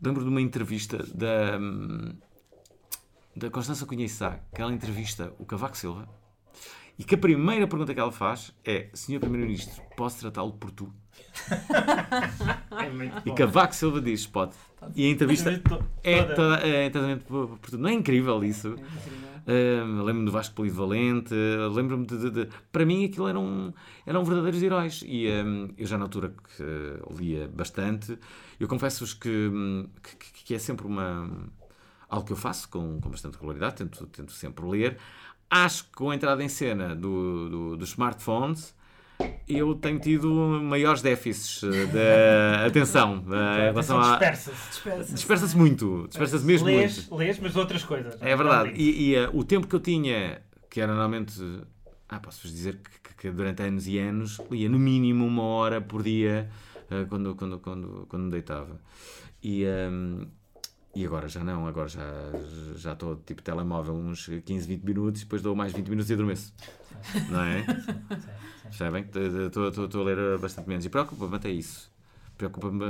lembro 0.00 0.22
de 0.22 0.28
uma 0.28 0.40
entrevista 0.40 0.98
da, 1.14 1.58
da 3.34 3.50
Constança 3.50 3.86
Cunha 3.86 4.06
aquela 4.52 4.72
entrevista 4.72 5.32
o 5.38 5.44
Cavaco 5.44 5.76
Silva, 5.76 6.08
e 6.98 7.04
que 7.04 7.14
a 7.14 7.18
primeira 7.18 7.66
pergunta 7.66 7.92
que 7.92 8.00
ela 8.00 8.12
faz 8.12 8.52
é: 8.64 8.88
Senhor 8.94 9.20
Primeiro-Ministro, 9.20 9.82
posso 9.96 10.20
tratá-lo 10.20 10.52
por 10.52 10.70
tu? 10.70 10.92
é 11.50 13.28
e 13.28 13.34
Cavaco 13.34 13.74
Silva 13.74 14.00
diz: 14.00 14.26
Pode. 14.26 14.54
E 14.94 15.06
a 15.06 15.10
entrevista 15.10 15.62
é, 16.02 16.22
toda, 16.22 16.56
é 16.66 16.90
totalmente 16.90 17.24
por, 17.24 17.58
por 17.58 17.70
tu. 17.70 17.78
Não 17.78 17.88
é 17.88 17.92
incrível 17.92 18.42
isso? 18.44 18.76
É. 18.78 19.26
Uh, 19.46 20.02
lembro-me 20.02 20.26
do 20.26 20.32
Vasco 20.32 20.56
Polivalente, 20.56 21.32
uh, 21.32 21.72
lembro-me 21.72 22.04
de, 22.04 22.18
de, 22.18 22.30
de, 22.30 22.48
Para 22.72 22.84
mim 22.84 23.04
aquilo 23.04 23.28
eram, 23.28 23.72
eram 24.04 24.24
verdadeiros 24.24 24.60
heróis. 24.60 25.04
E 25.06 25.28
um, 25.28 25.68
eu 25.78 25.86
já 25.86 25.96
na 25.96 26.04
altura 26.04 26.34
que 26.56 26.62
uh, 26.62 27.14
lia 27.16 27.48
bastante, 27.48 28.18
eu 28.58 28.66
confesso-vos 28.66 29.14
que, 29.14 29.50
que, 30.02 30.44
que, 30.44 30.54
é 30.54 30.58
sempre 30.58 30.84
uma, 30.84 31.30
algo 32.08 32.26
que 32.26 32.32
eu 32.32 32.36
faço 32.36 32.68
com, 32.68 33.00
com 33.00 33.08
bastante 33.08 33.34
regularidade, 33.34 33.76
tento, 33.76 34.06
tento 34.06 34.32
sempre 34.32 34.66
ler. 34.66 34.98
Acho 35.48 35.84
que 35.84 35.92
com 35.92 36.10
a 36.10 36.14
entrada 36.14 36.42
em 36.42 36.48
cena 36.48 36.94
do, 36.94 37.48
do, 37.48 37.76
dos 37.76 37.90
smartphones 37.90 38.74
eu 39.48 39.74
tenho 39.76 39.98
tido 39.98 40.28
maiores 40.62 41.02
déficits 41.02 41.62
eh, 41.62 41.86
de 41.86 42.66
atenção 42.66 43.24
uh, 43.26 43.58
em 43.58 43.64
relação 43.66 44.00
a. 44.00 44.10
Dispersa-se. 44.10 44.68
Dispersa-se 44.70 45.14
dispersa 45.14 45.56
muito. 45.56 46.06
Dispersa-se 46.08 46.44
mesmo 46.44 46.66
lês, 46.66 47.08
muito. 47.08 47.14
Lês, 47.14 47.38
mas 47.38 47.56
outras 47.56 47.84
coisas. 47.84 48.20
É 48.20 48.34
verdade. 48.34 48.72
E, 48.74 49.12
e 49.12 49.16
uh, 49.16 49.30
o 49.36 49.44
tempo 49.44 49.68
que 49.68 49.74
eu 49.74 49.80
tinha, 49.80 50.42
que 50.68 50.80
era 50.80 50.92
normalmente. 50.92 51.40
Ah, 52.08 52.20
posso-vos 52.20 52.52
dizer 52.52 52.78
que, 53.02 53.14
que, 53.14 53.30
durante 53.30 53.62
anos 53.62 53.86
e 53.86 53.98
anos 53.98 54.40
lia 54.50 54.68
no 54.68 54.78
mínimo 54.78 55.26
uma 55.26 55.42
hora 55.42 55.80
por 55.80 56.02
dia 56.02 56.48
uh, 56.90 57.06
quando, 57.08 57.34
quando, 57.34 57.58
quando, 57.60 58.06
quando 58.08 58.24
me 58.24 58.30
deitava. 58.30 58.80
E, 59.42 59.64
um, 59.64 59.68
ehm, 59.68 60.28
e 60.96 61.04
agora 61.04 61.28
já 61.28 61.44
não, 61.44 61.66
agora 61.66 61.88
já, 61.88 62.02
já 62.74 62.94
estou 62.94 63.16
tipo 63.16 63.42
telemóvel 63.42 63.94
uns 63.94 64.28
15, 64.46 64.66
20 64.66 64.82
minutos 64.82 65.20
e 65.20 65.24
depois 65.24 65.42
dou 65.42 65.54
mais 65.54 65.70
20 65.74 65.88
minutos 65.88 66.08
e 66.08 66.14
adormeço. 66.14 66.54
Não 67.28 67.42
é? 67.42 67.66
Percebem? 68.64 69.04
Estou 69.46 70.00
a 70.00 70.04
ler 70.04 70.38
bastante 70.38 70.66
menos. 70.66 70.86
E 70.86 70.88
preocupa-me 70.88 71.36
até 71.36 71.50
isso. 71.50 71.92
Preocupa-me. 72.38 72.82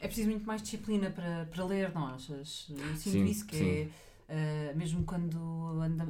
É 0.00 0.08
preciso 0.08 0.30
muito 0.30 0.44
mais 0.44 0.62
disciplina 0.62 1.10
para, 1.10 1.46
para 1.48 1.64
ler, 1.64 1.94
não 1.94 2.08
achas? 2.08 2.66
Eu 2.68 2.96
sinto 2.96 3.12
sim, 3.12 3.24
isso, 3.24 3.46
que 3.46 3.56
sim. 3.56 3.88
é. 4.28 4.72
Uh, 4.74 4.76
mesmo 4.76 5.04
quando 5.04 5.38
anda, 5.80 6.06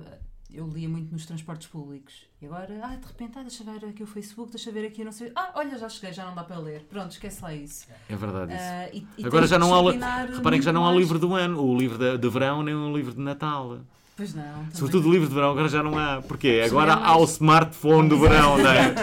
eu 0.52 0.66
lia 0.68 0.88
muito 0.88 1.12
nos 1.12 1.26
transportes 1.26 1.68
públicos. 1.68 2.26
E 2.40 2.46
agora, 2.46 2.80
ah, 2.82 2.96
de 2.96 3.06
repente, 3.06 3.38
ah, 3.38 3.42
deixa 3.42 3.62
ver 3.64 3.84
aqui 3.84 4.02
o 4.02 4.06
Facebook, 4.06 4.50
deixa 4.50 4.70
ver 4.70 4.86
aqui, 4.86 5.04
não 5.04 5.12
sei. 5.12 5.30
Ah, 5.34 5.52
olha, 5.54 5.76
já 5.78 5.88
cheguei, 5.88 6.12
já 6.12 6.24
não 6.24 6.34
dá 6.34 6.42
para 6.42 6.58
ler. 6.58 6.82
Pronto, 6.88 7.12
esquece 7.12 7.42
lá 7.42 7.54
isso. 7.54 7.86
É 8.08 8.16
verdade 8.16 8.54
isso. 8.54 8.62
Uh, 8.62 9.06
e, 9.18 9.22
e 9.22 9.26
agora 9.26 9.46
já 9.46 9.58
não 9.58 9.74
há. 9.74 10.26
Reparem 10.26 10.58
que 10.58 10.64
já 10.64 10.72
não 10.72 10.86
há 10.86 10.92
livro 10.92 11.18
do 11.18 11.34
ano, 11.34 11.62
o 11.62 11.76
livro 11.76 11.98
de, 11.98 12.18
de 12.18 12.28
verão, 12.28 12.62
nem 12.62 12.74
o 12.74 12.96
livro 12.96 13.12
de 13.12 13.20
Natal. 13.20 13.80
Pois 14.20 14.34
não. 14.34 14.44
Também. 14.44 14.74
Sobretudo 14.74 15.08
o 15.08 15.12
livro 15.12 15.28
de 15.28 15.34
verão, 15.34 15.52
agora 15.52 15.68
já 15.70 15.82
não 15.82 15.96
há. 15.96 16.20
Porquê? 16.20 16.60
Agora 16.66 16.92
há 16.92 17.16
o 17.16 17.24
smartphone 17.24 18.06
do 18.06 18.18
verão, 18.18 18.58
não 18.58 18.70
é? 18.70 18.94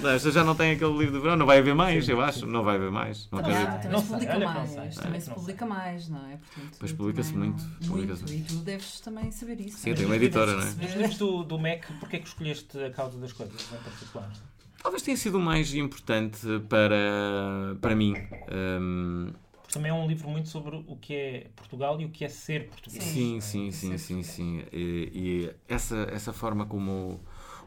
Esta 0.14 0.30
já 0.30 0.42
não 0.42 0.54
tem 0.54 0.70
aquele 0.70 0.96
livro 0.96 1.12
de 1.12 1.20
verão, 1.20 1.36
não 1.36 1.44
vai 1.44 1.58
haver 1.58 1.74
mais, 1.74 2.06
Sim. 2.06 2.12
eu 2.12 2.20
acho. 2.22 2.46
Não 2.46 2.64
vai 2.64 2.76
haver 2.76 2.90
mais. 2.90 3.28
Não, 3.30 3.42
também, 3.42 3.66
também 3.66 3.90
não 3.90 4.00
se 4.00 4.06
publica 4.06 4.32
sei, 4.32 4.44
mais. 4.46 4.70
Sei, 4.70 5.02
também 5.02 5.20
se 5.20 5.30
publica 5.30 5.66
mais, 5.66 6.08
não 6.08 6.18
é? 6.30 6.38
Portanto, 6.38 6.76
pois 6.78 6.92
publica-se 6.92 7.34
muito. 7.34 7.62
Não... 7.62 7.88
Publica 7.88 8.14
muito. 8.14 8.32
E 8.32 8.40
tu 8.40 8.54
deves 8.54 9.00
também 9.00 9.30
saber 9.30 9.60
isso. 9.60 9.76
Sim, 9.76 9.92
tem 9.92 10.06
uma 10.06 10.16
editora, 10.16 10.52
não 10.52 10.62
é? 10.62 10.64
Nos 10.64 10.94
livros 10.94 11.18
do, 11.18 11.44
do 11.44 11.58
MEC, 11.58 11.92
porquê 12.00 12.16
é 12.16 12.18
que 12.20 12.28
escolheste 12.28 12.82
a 12.82 12.90
causa 12.90 13.18
das 13.18 13.34
coisas 13.34 13.60
em 13.70 13.76
particular? 13.82 14.32
Talvez 14.82 15.02
tenha 15.02 15.16
sido 15.18 15.36
o 15.36 15.40
mais 15.42 15.74
importante 15.74 16.40
para, 16.70 17.76
para 17.82 17.94
mim. 17.94 18.14
Um, 18.50 19.30
também 19.72 19.90
é 19.90 19.94
um 19.94 20.06
livro 20.06 20.28
muito 20.28 20.48
sobre 20.48 20.76
o 20.86 20.96
que 20.96 21.14
é 21.14 21.46
Portugal 21.54 22.00
e 22.00 22.04
o 22.04 22.10
que 22.10 22.24
é 22.24 22.28
ser 22.28 22.68
português. 22.68 23.02
Sim, 23.02 23.40
sim, 23.40 23.70
sim, 23.70 23.98
sim, 23.98 24.22
sim. 24.22 24.64
E, 24.72 25.10
e, 25.12 25.54
essa, 25.68 26.08
essa 26.10 26.32
forma 26.32 26.66
como 26.66 27.20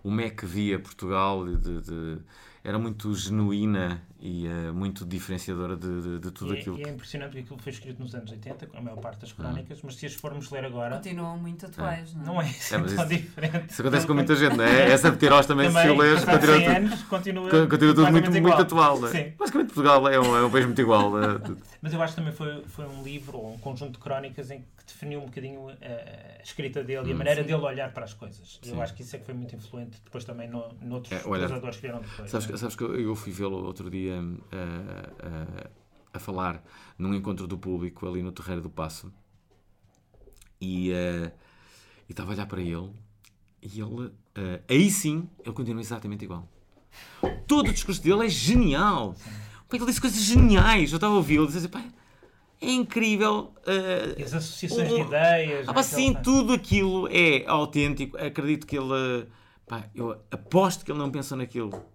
o 0.03 0.09
MEC 0.09 0.45
via 0.45 0.79
Portugal 0.79 1.45
de, 1.45 1.81
de 1.81 2.19
era 2.63 2.77
muito 2.77 3.13
genuína 3.15 4.01
e 4.19 4.45
uh, 4.47 4.71
muito 4.71 5.03
diferenciadora 5.03 5.75
de, 5.75 6.01
de, 6.01 6.19
de 6.19 6.31
tudo 6.31 6.53
e, 6.53 6.57
é, 6.57 6.59
aquilo. 6.59 6.79
E 6.79 6.83
é 6.83 6.89
impressionante 6.89 7.31
que 7.31 7.39
aquilo 7.39 7.57
foi 7.57 7.71
escrito 7.71 7.99
nos 7.99 8.13
anos 8.13 8.29
80, 8.29 8.67
com 8.67 8.77
a 8.77 8.81
maior 8.81 8.97
parte 8.97 9.21
das 9.21 9.33
crónicas, 9.33 9.79
hum. 9.79 9.81
mas 9.85 9.95
se 9.95 10.05
as 10.05 10.13
formos 10.13 10.51
ler 10.51 10.65
agora. 10.65 10.97
Continuam 10.97 11.37
muito 11.37 11.65
atuais, 11.65 12.13
é. 12.13 12.23
não 12.23 12.23
é? 12.23 12.35
Não 12.35 12.41
é, 12.41 12.45
assim 12.45 12.75
é 12.75 12.95
tão 12.95 13.07
diferente. 13.07 13.69
Isso 13.71 13.81
acontece 13.81 14.07
com 14.07 14.13
muita 14.13 14.35
gente, 14.35 14.55
não 14.55 14.63
é? 14.63 14.91
Essa 14.93 15.09
de 15.09 15.17
Queiroz 15.17 15.47
também, 15.47 15.67
também 15.67 15.81
se 15.81 15.97
lês, 15.97 16.23
continua, 16.23 16.59
tudo, 16.59 16.69
anos, 16.69 17.03
continua, 17.03 17.67
continua 17.67 17.95
tudo 17.95 18.11
muito, 18.11 18.31
muito 18.31 18.61
atual. 18.61 18.99
Não 18.99 19.07
é? 19.07 19.11
Sim. 19.11 19.33
Basicamente, 19.39 19.73
Portugal 19.73 20.07
é 20.07 20.19
um, 20.19 20.37
é 20.37 20.45
um 20.45 20.51
país 20.51 20.65
muito 20.65 20.81
igual. 20.81 21.19
É? 21.19 21.39
mas 21.81 21.91
eu 21.91 22.01
acho 22.03 22.13
que 22.13 22.21
também 22.21 22.33
foi, 22.33 22.63
foi 22.65 22.85
um 22.85 23.01
livro 23.01 23.39
ou 23.39 23.55
um 23.55 23.57
conjunto 23.57 23.93
de 23.93 23.99
crónicas 23.99 24.51
em 24.51 24.59
que 24.59 24.85
definiu 24.85 25.21
um 25.21 25.25
bocadinho 25.25 25.69
a, 25.69 26.39
a 26.39 26.43
escrita 26.43 26.83
dele 26.83 27.05
hum, 27.05 27.07
e 27.07 27.11
a 27.11 27.15
hum, 27.15 27.17
maneira 27.17 27.41
sim. 27.41 27.47
dele 27.47 27.61
olhar 27.63 27.91
para 27.91 28.03
as 28.03 28.13
coisas. 28.13 28.59
Sim. 28.61 28.73
Eu 28.73 28.81
acho 28.83 28.93
que 28.93 29.01
isso 29.01 29.15
é 29.15 29.19
que 29.19 29.25
foi 29.25 29.33
muito 29.33 29.55
influente 29.55 29.99
depois 30.03 30.23
também 30.23 30.47
no, 30.47 30.71
noutros 30.81 31.11
é, 31.11 31.27
olha, 31.27 31.47
que 31.47 31.81
vieram 31.81 32.01
depois. 32.01 32.29
Sabes, 32.29 32.50
sabes 32.57 32.75
que 32.75 32.83
eu 32.83 33.15
fui 33.15 33.15
fui 33.15 33.31
vê-lo 33.31 33.63
outro 33.65 33.89
dia 33.89 34.21
uh, 34.21 35.69
a 36.13 36.19
falar 36.19 36.63
num 36.97 37.13
encontro 37.13 37.47
do 37.47 37.57
público 37.57 38.07
ali 38.07 38.21
no 38.21 38.31
Terreiro 38.31 38.61
do 38.61 38.69
Passo 38.69 39.11
e 40.59 40.91
uh, 40.91 41.31
estava 42.09 42.31
a 42.31 42.33
olhar 42.33 42.45
para 42.45 42.61
ele 42.61 42.91
e 43.61 43.79
ele, 43.79 44.05
uh, 44.05 44.13
aí 44.67 44.89
sim, 44.89 45.29
ele 45.43 45.53
continua 45.53 45.81
exatamente 45.81 46.25
igual. 46.25 46.47
Todo 47.47 47.69
o 47.69 47.73
discurso 47.73 48.01
dele 48.01 48.25
é 48.25 48.29
genial. 48.29 49.15
Como 49.67 49.73
é 49.73 49.77
que 49.77 49.77
ele 49.77 49.85
disse 49.85 50.01
coisas 50.01 50.21
geniais? 50.21 50.91
Eu 50.91 50.97
estava 50.97 51.13
a 51.13 51.17
ouvi-lo 51.17 51.47
dizer, 51.47 51.67
pá, 51.69 51.83
é 52.59 52.71
incrível. 52.71 53.53
Uh, 53.59 54.23
as 54.23 54.33
associações 54.33 54.89
de 54.89 55.01
ideias. 55.01 55.67
Ah, 55.67 55.83
sim, 55.83 56.13
tudo 56.13 56.53
aquilo 56.53 57.07
é 57.09 57.45
autêntico. 57.47 58.17
Acredito 58.17 58.67
que 58.67 58.77
ele. 58.77 59.27
Pá, 59.67 59.89
eu 59.95 60.19
aposto 60.29 60.83
que 60.83 60.91
ele 60.91 60.99
não 60.99 61.09
pensou 61.09 61.37
naquilo 61.37 61.90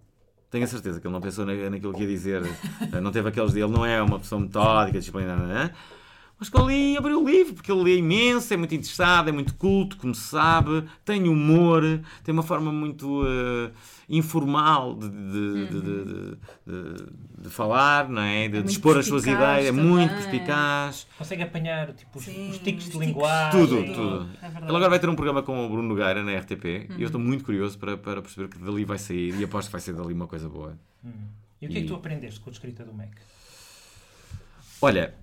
tenho 0.49 0.63
a 0.63 0.67
certeza 0.67 0.99
que 0.99 1.07
ele 1.07 1.13
não 1.13 1.21
pensou 1.21 1.45
naquilo 1.45 1.93
que 1.93 2.01
ia 2.01 2.07
dizer, 2.07 2.41
não 3.01 3.11
teve 3.11 3.29
aqueles 3.29 3.53
ele 3.55 3.67
não 3.67 3.85
é 3.85 4.01
uma 4.01 4.19
pessoa 4.19 4.39
metódica, 4.39 4.97
disciplinada, 4.99 5.45
não 5.45 5.57
é? 5.57 5.73
Mas 6.39 6.49
que 6.49 6.57
ali 6.57 6.95
abriu 6.95 7.23
o 7.23 7.27
livro, 7.27 7.55
porque 7.55 7.71
ele 7.71 7.81
lê 7.81 7.97
imenso, 7.97 8.53
é 8.53 8.57
muito 8.57 8.75
interessado, 8.75 9.29
é 9.29 9.31
muito 9.31 9.55
culto, 9.55 9.97
como 9.97 10.13
se 10.13 10.21
sabe, 10.21 10.83
tem 11.03 11.27
humor, 11.27 11.81
tem 12.23 12.31
uma 12.31 12.43
forma 12.43 12.71
muito 12.71 13.23
uh, 13.23 13.71
informal 14.07 14.93
de, 14.93 15.09
de, 15.09 15.81
de, 15.81 16.37
de, 17.39 17.49
falar, 17.49 18.07
não 18.07 18.21
é? 18.21 18.47
De, 18.47 18.57
é 18.57 18.61
expor 18.61 18.99
as 18.99 19.07
suas 19.07 19.25
ideias, 19.25 19.65
é 19.65 19.71
muito 19.71 20.13
perspicaz. 20.13 21.07
Consegue 21.17 21.41
apanhar 21.41 21.91
tipo, 21.93 22.19
Sim, 22.19 22.51
os 22.51 22.59
tiques 22.59 22.89
de 22.89 22.99
linguagem. 22.99 23.59
Tudo, 23.59 23.83
tudo. 23.93 24.29
É 24.41 24.47
ele 24.47 24.65
agora 24.65 24.89
vai 24.89 24.99
ter 24.99 25.09
um 25.09 25.15
programa 25.15 25.41
com 25.41 25.65
o 25.65 25.69
Bruno 25.69 25.87
Nogueira 25.87 26.23
na 26.23 26.37
RTP 26.37 26.89
uhum. 26.89 26.97
e 26.97 27.01
eu 27.01 27.07
estou 27.07 27.19
muito 27.19 27.43
curioso 27.43 27.79
para, 27.79 27.97
para 27.97 28.21
perceber 28.21 28.47
que 28.47 28.59
dali 28.59 28.85
vai 28.85 28.99
sair 28.99 29.33
e 29.39 29.43
aposto 29.43 29.69
que 29.69 29.71
vai 29.71 29.81
ser 29.81 29.93
dali 29.93 30.13
uma 30.13 30.27
coisa 30.27 30.47
boa. 30.47 30.77
Uhum. 31.03 31.11
E 31.59 31.65
o 31.65 31.69
que 31.69 31.75
e... 31.75 31.79
é 31.79 31.81
que 31.81 31.87
tu 31.87 31.95
aprendeste 31.95 32.39
com 32.39 32.51
a 32.51 32.53
escrita 32.53 32.85
do 32.85 32.93
Mac? 32.93 33.09
Olha, 34.79 35.15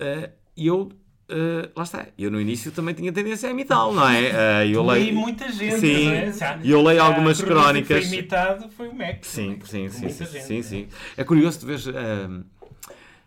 Uh, 0.00 0.30
eu 0.56 0.92
Uh, 1.30 1.68
lá 1.76 1.82
está. 1.82 2.06
Eu 2.16 2.30
no 2.30 2.40
início 2.40 2.72
também 2.72 2.94
tinha 2.94 3.12
tendência 3.12 3.50
a 3.50 3.52
imitá-lo, 3.52 3.92
não 3.92 4.08
é? 4.08 4.64
Uh, 4.64 4.70
eu 4.70 4.82
leio 4.82 5.14
muita 5.14 5.52
gente. 5.52 5.78
Sim, 5.78 6.08
é? 6.08 6.32
e 6.62 6.70
eu 6.70 6.82
leio 6.82 7.02
algumas 7.02 7.42
crónicas. 7.42 8.06
Foi 8.06 8.16
imitado 8.16 8.70
foi 8.70 8.88
o 8.88 8.94
Mac. 8.94 9.18
Sim, 9.24 9.58
sim, 9.62 9.90
sim, 9.90 10.08
sim, 10.08 10.24
gente, 10.24 10.42
sim, 10.42 10.62
sim. 10.62 10.88
É 11.18 11.24
curioso 11.24 11.60
tu 11.60 11.66
vês, 11.66 11.86
uh, 11.86 11.92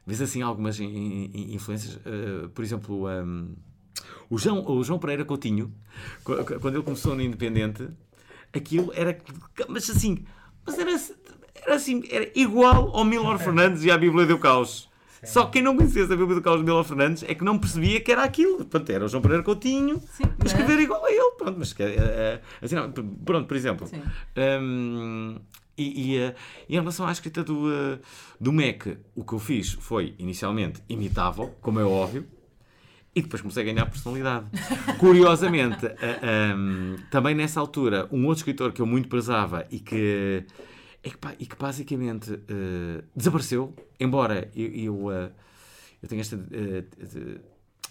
vês 0.03 0.19
assim 0.19 0.41
algumas 0.41 0.79
influências. 0.79 1.99
Por 2.55 2.63
exemplo, 2.65 3.07
um, 3.07 3.53
o, 4.31 4.37
João, 4.39 4.65
o 4.67 4.83
João 4.83 4.97
Pereira 4.97 5.23
Coutinho, 5.23 5.71
quando 6.23 6.73
ele 6.73 6.83
começou 6.83 7.15
no 7.15 7.21
Independente, 7.21 7.87
aquilo 8.51 8.91
era. 8.95 9.15
Mas 9.67 9.87
assim, 9.91 10.25
mas 10.65 10.79
era, 10.79 10.99
era 11.53 11.75
assim, 11.75 12.01
era 12.09 12.31
igual 12.33 12.95
ao 12.95 13.05
Milor 13.05 13.37
Fernandes 13.39 13.83
e 13.83 13.91
à 13.91 13.97
Bíblia 13.97 14.25
do 14.25 14.39
Caos. 14.39 14.89
Só 15.23 15.45
que 15.45 15.53
quem 15.53 15.61
não 15.61 15.75
conhecesse 15.75 16.11
a 16.11 16.15
Bíblia 16.15 16.35
do 16.35 16.41
Carlos 16.41 16.63
Milo 16.63 16.83
Fernandes 16.83 17.23
é 17.27 17.35
que 17.35 17.43
não 17.43 17.59
percebia 17.59 18.01
que 18.01 18.11
era 18.11 18.23
aquilo. 18.23 18.57
Portanto, 18.57 18.89
era 18.89 19.05
o 19.05 19.07
João 19.07 19.21
Pereira 19.21 19.43
Coutinho 19.43 20.01
Sim, 20.13 20.23
a 20.39 20.45
escrever 20.45 20.79
é? 20.79 20.81
igual 20.81 21.05
a 21.05 21.11
ele. 21.11 21.31
Pronto, 21.37 21.57
mas, 21.59 21.71
uh, 21.71 21.75
assim, 22.61 22.75
não, 22.75 22.91
pronto 22.91 23.47
por 23.47 23.55
exemplo. 23.55 23.89
Um, 24.35 25.37
e, 25.77 26.13
e, 26.13 26.19
uh, 26.19 26.35
e, 26.67 26.75
em 26.75 26.79
relação 26.79 27.07
à 27.07 27.11
escrita 27.11 27.43
do, 27.43 27.67
uh, 27.67 27.99
do 28.39 28.51
MEC, 28.51 28.97
o 29.15 29.23
que 29.23 29.33
eu 29.33 29.39
fiz 29.39 29.73
foi, 29.73 30.15
inicialmente, 30.17 30.81
imitável, 30.89 31.55
como 31.61 31.79
é 31.79 31.83
óbvio, 31.83 32.25
e 33.13 33.21
depois 33.21 33.41
comecei 33.41 33.63
a 33.63 33.65
ganhar 33.65 33.85
personalidade. 33.85 34.45
Curiosamente, 34.97 35.85
um, 36.55 36.95
também 37.11 37.35
nessa 37.35 37.59
altura, 37.59 38.07
um 38.11 38.25
outro 38.25 38.39
escritor 38.39 38.71
que 38.71 38.81
eu 38.81 38.85
muito 38.85 39.09
prezava 39.09 39.67
e 39.69 39.79
que 39.79 40.45
e 41.03 41.09
que, 41.09 41.17
e 41.39 41.45
que 41.45 41.55
basicamente 41.55 42.31
uh, 42.31 43.03
desapareceu, 43.15 43.73
embora 43.99 44.49
eu, 44.55 44.67
eu, 44.67 44.95
uh, 45.07 45.31
eu 46.01 46.07
tenha 46.07 46.21
esta. 46.21 46.35
Uh, 46.35 47.39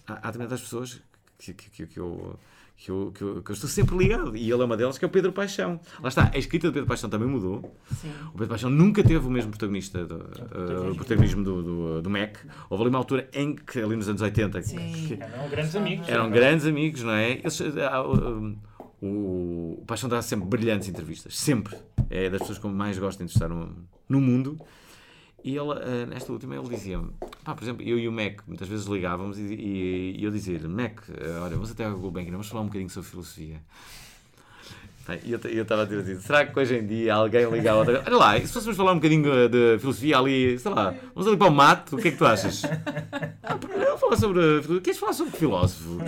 há, 0.06 0.12
há 0.12 0.26
determinadas 0.26 0.60
pessoas 0.60 1.00
que, 1.38 1.52
que, 1.52 1.70
que, 1.70 1.86
que 1.86 2.00
eu. 2.00 2.38
Que 2.82 2.90
eu, 2.90 3.12
que, 3.14 3.20
eu, 3.20 3.42
que 3.42 3.50
eu, 3.50 3.52
estou 3.52 3.68
sempre 3.68 3.94
ligado. 3.94 4.34
E 4.34 4.50
ele 4.50 4.62
é 4.62 4.64
uma 4.64 4.74
delas, 4.74 4.96
que 4.96 5.04
é 5.04 5.08
o 5.08 5.10
Pedro 5.10 5.34
Paixão. 5.34 5.78
Lá 6.00 6.08
está, 6.08 6.30
a 6.32 6.38
escrita 6.38 6.68
do 6.68 6.72
Pedro 6.72 6.88
Paixão 6.88 7.10
também 7.10 7.28
mudou. 7.28 7.76
Sim. 8.00 8.10
O 8.28 8.32
Pedro 8.32 8.48
Paixão 8.48 8.70
nunca 8.70 9.04
teve 9.04 9.26
o 9.26 9.30
mesmo 9.30 9.50
protagonista 9.50 10.02
do, 10.06 10.14
uh, 10.14 10.92
o 10.92 10.94
protagonismo 10.94 11.44
do, 11.44 11.62
do, 11.62 12.00
do 12.00 12.08
Mac. 12.08 12.38
Houve 12.70 12.84
ali 12.84 12.88
uma 12.88 12.98
altura 12.98 13.28
em 13.34 13.54
que, 13.54 13.80
ali 13.80 13.96
nos 13.96 14.08
anos 14.08 14.22
80, 14.22 14.62
Sim. 14.62 14.76
Que, 14.78 15.22
eram 15.22 15.50
grandes 15.50 15.76
amigos. 15.76 16.08
Eram 16.08 16.30
grandes 16.30 16.64
amigos, 16.64 17.02
não 17.02 17.12
é? 17.12 17.32
Eles, 17.32 17.60
uh, 17.60 18.56
o, 19.02 19.78
o 19.80 19.84
Paixão 19.86 20.08
dá 20.08 20.20
sempre 20.22 20.46
brilhantes 20.46 20.88
entrevistas, 20.88 21.36
sempre. 21.38 21.76
É 22.08 22.28
das 22.28 22.40
pessoas 22.40 22.58
que 22.58 22.66
mais 22.66 22.98
gostam 22.98 23.26
de 23.26 23.32
estar 23.32 23.48
no, 23.48 23.74
no 24.08 24.20
mundo. 24.20 24.58
E 25.42 25.56
ele, 25.56 25.60
uh, 25.60 26.06
nesta 26.08 26.32
última, 26.32 26.54
ele 26.54 26.68
dizia-me, 26.68 27.10
por 27.44 27.62
exemplo, 27.62 27.82
eu 27.82 27.98
e 27.98 28.06
o 28.06 28.12
Mac 28.12 28.42
muitas 28.46 28.68
vezes 28.68 28.86
ligávamos 28.86 29.38
e, 29.38 29.42
e, 29.42 30.16
e 30.18 30.24
eu 30.24 30.30
dizia-lhe, 30.30 30.68
Mac, 30.68 31.00
uh, 31.08 31.42
olha, 31.42 31.54
vamos 31.54 31.70
até 31.70 31.84
ao 31.84 31.94
Google 31.94 32.10
Banking, 32.10 32.32
vamos 32.32 32.48
falar 32.48 32.62
um 32.62 32.66
bocadinho 32.66 32.90
sobre 32.90 33.08
filosofia. 33.08 33.62
E 35.24 35.32
eu 35.32 35.62
estava 35.62 35.82
a 35.82 35.84
dizer 35.84 36.02
assim: 36.02 36.20
será 36.20 36.46
que 36.46 36.58
hoje 36.58 36.76
em 36.76 36.86
dia 36.86 37.14
alguém 37.14 37.48
liga 37.50 37.72
a 37.72 37.76
outra? 37.76 38.02
Olha 38.06 38.16
lá, 38.16 38.38
e 38.38 38.46
se 38.46 38.52
fôssemos 38.52 38.76
falar 38.76 38.92
um 38.92 38.96
bocadinho 38.96 39.48
de 39.48 39.78
filosofia 39.78 40.18
ali, 40.18 40.58
sei 40.58 40.70
lá, 40.70 40.94
vamos 41.14 41.26
ali 41.26 41.36
para 41.36 41.48
o 41.48 41.50
mato, 41.50 41.96
o 41.96 41.98
que 41.98 42.08
é 42.08 42.10
que 42.12 42.16
tu 42.16 42.26
achas? 42.26 42.62
Ah, 43.42 43.58
não, 43.76 43.98
falar 43.98 44.16
sobre. 44.16 44.80
Queres 44.80 44.98
falar 44.98 45.12
sobre 45.12 45.36
filósofo? 45.36 45.98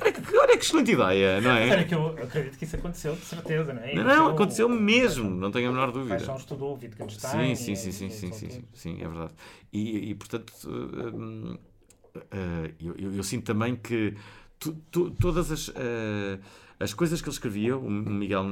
Olha 0.00 0.12
que, 0.12 0.36
olha 0.36 0.56
que 0.56 0.64
excelente 0.64 0.92
ideia, 0.92 1.40
não 1.40 1.50
é? 1.50 1.70
Olha, 1.70 1.84
que 1.84 1.94
eu 1.94 2.06
acredito 2.08 2.56
que 2.56 2.64
isso 2.64 2.76
aconteceu, 2.76 3.14
de 3.14 3.24
certeza, 3.24 3.72
não 3.74 3.82
é? 3.82 3.94
Não, 3.94 4.04
não, 4.04 4.28
aconteceu 4.28 4.68
mesmo, 4.68 5.28
não 5.28 5.50
tenho 5.50 5.68
a 5.68 5.72
menor 5.72 5.92
dúvida. 5.92 6.16
Paixão 6.16 6.36
estudou 6.36 6.78
Wittgenstein. 6.80 7.54
Sim, 7.54 7.74
sim, 7.74 7.92
sim, 7.92 8.10
sim, 8.10 8.32
sim, 8.32 8.32
sim, 8.32 8.64
sim, 8.72 9.02
é 9.02 9.08
verdade. 9.08 9.32
E, 9.72 10.10
e 10.10 10.14
portanto, 10.14 10.52
uh, 10.64 11.54
uh, 11.54 12.74
eu, 12.80 12.94
eu, 12.98 13.14
eu, 13.16 13.22
sinto 13.22 13.44
também 13.44 13.76
que 13.76 14.14
tu, 14.58 14.74
tu, 14.90 15.10
todas 15.10 15.50
as. 15.50 15.68
Uh, 15.68 16.38
as 16.80 16.94
coisas 16.94 17.20
que 17.20 17.28
ele 17.28 17.34
escrevia, 17.34 17.76
o 17.76 17.90
Miguel, 17.90 18.44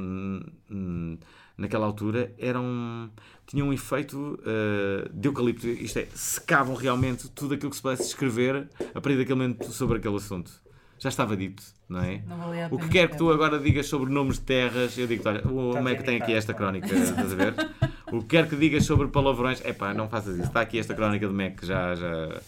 naquela 1.57 1.85
altura, 1.85 2.33
eram 2.37 3.09
tinham 3.45 3.69
um 3.69 3.73
efeito 3.73 4.39
uh, 4.41 5.09
de 5.13 5.27
eucalipto. 5.27 5.65
Isto 5.67 5.99
é, 5.99 6.07
secavam 6.13 6.75
realmente 6.75 7.29
tudo 7.29 7.53
aquilo 7.53 7.69
que 7.69 7.77
se 7.77 7.81
pudesse 7.81 8.03
escrever 8.03 8.67
a 8.93 9.01
partir 9.01 9.17
daquele 9.17 9.35
momento 9.35 9.71
sobre 9.71 9.97
aquele 9.97 10.17
assunto. 10.17 10.51
Já 10.99 11.09
estava 11.09 11.37
dito, 11.37 11.63
não 11.87 12.01
é? 12.01 12.23
Não 12.27 12.71
o 12.71 12.79
que 12.79 12.89
quer 12.89 13.07
que 13.07 13.17
tu 13.17 13.31
agora 13.31 13.59
digas 13.59 13.85
sobre 13.85 14.11
nomes 14.11 14.39
de 14.39 14.45
terras, 14.45 14.97
eu 14.97 15.05
digo 15.05 15.23
olha, 15.29 15.47
o 15.47 15.81
Meco 15.81 16.03
tem 16.03 16.19
aqui 16.19 16.33
esta 16.33 16.55
crónica, 16.55 16.87
estás 16.87 17.31
a 17.31 17.35
ver? 17.35 17.53
O 18.11 18.21
que 18.21 18.29
quer 18.29 18.49
que 18.49 18.55
digas 18.55 18.83
sobre 18.83 19.07
palavrões, 19.07 19.63
é 19.63 19.73
pá, 19.73 19.93
não 19.93 20.09
faças 20.09 20.35
isso. 20.35 20.47
Está 20.47 20.61
aqui 20.61 20.79
esta 20.79 20.95
crónica 20.95 21.27
de 21.27 21.33
Meco, 21.33 21.65
já, 21.65 21.93
já, 21.93 22.41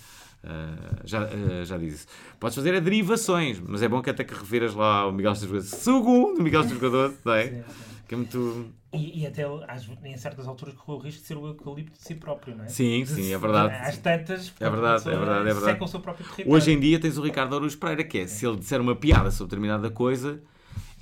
Uh, 0.44 1.02
já, 1.04 1.26
uh, 1.26 1.66
já 1.66 1.78
diz 1.78 1.96
isso. 1.96 2.08
Podes 2.40 2.56
fazer 2.56 2.74
a 2.74 2.80
derivações, 2.80 3.60
mas 3.60 3.82
é 3.82 3.90
bom 3.90 4.02
que 4.02 4.10
até 4.10 4.24
que 4.24 4.34
refiras 4.34 4.74
lá 4.74 5.06
o 5.06 5.12
Miguel 5.12 5.34
Esteves 5.34 5.66
segundo 5.66 6.42
Miguel 6.42 6.62
Esteves 6.62 7.14
não 7.26 7.34
é? 7.34 7.48
Sim, 7.48 7.64
sim. 7.68 7.90
Que 8.08 8.16
é 8.16 8.18
muito... 8.18 8.66
E, 8.92 9.22
e 9.22 9.28
até 9.28 9.44
às, 9.68 9.88
em 10.04 10.18
certas 10.18 10.48
alturas 10.48 10.74
correu 10.74 11.00
o 11.00 11.04
risco 11.04 11.22
de 11.22 11.28
ser 11.28 11.38
o 11.38 11.46
eucalipto 11.46 11.92
de 11.92 12.04
si 12.04 12.16
próprio, 12.16 12.56
não 12.56 12.64
é? 12.64 12.70
Sim, 12.70 13.06
sim, 13.06 13.32
é 13.32 13.38
verdade. 13.38 13.76
Às 13.76 13.98
tantas, 13.98 14.52
é 14.60 14.70
verdade, 14.70 15.08
é 15.08 15.16
verdade, 15.16 15.50
é 15.50 15.54
verdade. 15.54 15.84
o 15.84 15.88
seu 15.88 16.00
próprio 16.00 16.26
território. 16.26 16.52
Hoje 16.52 16.72
em 16.72 16.80
dia 16.80 17.00
tens 17.00 17.18
o 17.18 17.22
Ricardo 17.22 17.56
Aruz 17.56 17.76
Pereira, 17.76 18.04
que 18.04 18.18
é, 18.18 18.26
se 18.26 18.48
ele 18.48 18.58
disser 18.58 18.82
uma 18.82 18.96
piada 18.96 19.30
sobre 19.30 19.52
determinada 19.52 19.92
coisa, 19.92 20.42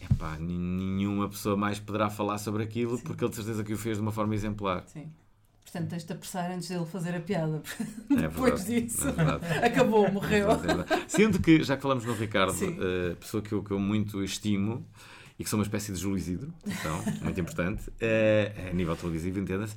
epá, 0.01 0.37
nenhuma 0.37 1.29
pessoa 1.29 1.55
mais 1.55 1.79
poderá 1.79 2.09
falar 2.09 2.39
sobre 2.39 2.63
aquilo, 2.63 2.97
sim. 2.97 3.03
porque 3.03 3.23
ele 3.23 3.29
de 3.29 3.37
certeza 3.37 3.63
que 3.63 3.71
o 3.71 3.77
fez 3.77 3.95
de 3.97 4.01
uma 4.01 4.11
forma 4.11 4.35
exemplar. 4.35 4.83
Sim. 4.87 5.09
Portanto, 5.69 5.89
tens 5.89 6.05
de 6.05 6.13
apressar 6.13 6.49
antes 6.49 6.69
dele 6.69 6.85
fazer 6.85 7.13
a 7.13 7.19
piada. 7.19 7.61
É 8.17 8.21
Depois 8.21 8.65
disso, 8.65 9.03
é 9.59 9.65
acabou, 9.67 10.09
morreu. 10.09 10.49
É 10.51 10.57
Sendo 11.07 11.39
que, 11.39 11.61
já 11.61 11.75
que 11.75 11.81
falamos 11.81 12.05
no 12.05 12.13
Ricardo, 12.13 12.53
uh, 12.53 13.15
pessoa 13.17 13.43
que 13.43 13.51
eu, 13.51 13.61
que 13.61 13.71
eu 13.71 13.79
muito 13.79 14.23
estimo 14.23 14.87
e 15.37 15.43
que 15.43 15.49
sou 15.49 15.59
uma 15.59 15.63
espécie 15.63 15.91
de 15.91 15.99
Júlio 15.99 16.17
Isidro, 16.17 16.53
então, 16.65 17.03
muito 17.21 17.39
importante, 17.39 17.89
uh, 17.89 18.69
a 18.69 18.73
nível 18.73 18.95
televisivo, 18.95 19.39
entenda-se. 19.39 19.75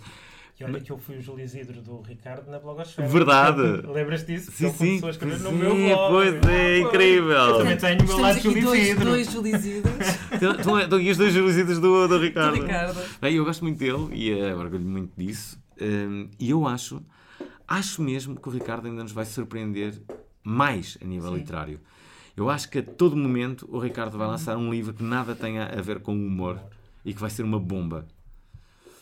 E 0.59 0.65
olha 0.65 0.81
que 0.81 0.93
eu 0.93 0.99
fui 0.99 1.17
o 1.17 1.23
Júlio 1.23 1.45
Isidro 1.45 1.81
do 1.81 2.03
Ricardo 2.03 2.49
na 2.51 2.59
blogosfera. 2.59 3.09
Verdade! 3.09 3.63
Lembras 3.87 4.25
disso? 4.25 4.53
Sim, 4.53 4.71
sim. 4.73 5.09
Escrever 5.09 5.39
sim, 5.39 5.45
no 5.45 5.53
meu 5.53 5.75
blog. 5.75 6.13
Pois 6.13 6.53
é, 6.53 6.79
incrível! 6.79 7.33
Eu 7.33 7.59
também 7.59 7.77
tenho 7.77 8.03
o 8.03 8.07
meu 8.07 8.19
lado 8.19 8.41
Júlio 8.41 8.75
Isidro. 8.75 9.05
Dois 9.07 9.33
Júlio 9.33 9.57
Isidros. 9.57 9.93
Estão 10.59 10.77
aqui 10.77 11.11
os 11.11 11.17
dois 11.17 11.35
Júlio 11.35 11.51
Isidros 11.51 11.79
do, 11.79 12.07
do 12.07 12.19
Ricardo. 12.19 12.57
Do 12.57 12.63
Ricardo. 12.63 13.01
Bem, 13.21 13.35
eu 13.35 13.45
gosto 13.45 13.65
muito 13.65 13.79
dele 13.79 14.09
e 14.13 14.33
uh, 14.35 14.59
orgulho 14.59 14.85
muito 14.85 15.13
disso. 15.17 15.60
Um, 15.81 16.29
e 16.39 16.51
eu 16.51 16.67
acho, 16.67 17.03
acho 17.67 18.03
mesmo 18.03 18.37
que 18.37 18.49
o 18.49 18.53
Ricardo 18.53 18.87
ainda 18.87 19.03
nos 19.03 19.13
vai 19.13 19.25
surpreender 19.25 20.01
mais 20.43 20.99
a 21.01 21.05
nível 21.05 21.31
Sim. 21.31 21.37
literário. 21.39 21.81
Eu 22.37 22.49
acho 22.49 22.71
que 22.71 22.79
a 22.79 22.83
todo 22.83 23.17
momento 23.17 23.69
o 23.71 23.79
Ricardo 23.79 24.17
vai 24.17 24.27
lançar 24.27 24.57
um 24.57 24.71
livro 24.71 24.95
que 24.95 25.03
nada 25.03 25.35
tenha 25.35 25.67
a 25.67 25.81
ver 25.81 26.01
com 26.01 26.13
o 26.15 26.27
humor 26.27 26.61
e 27.05 27.13
que 27.13 27.21
vai 27.21 27.31
ser 27.31 27.43
uma 27.43 27.59
bomba. 27.59 28.07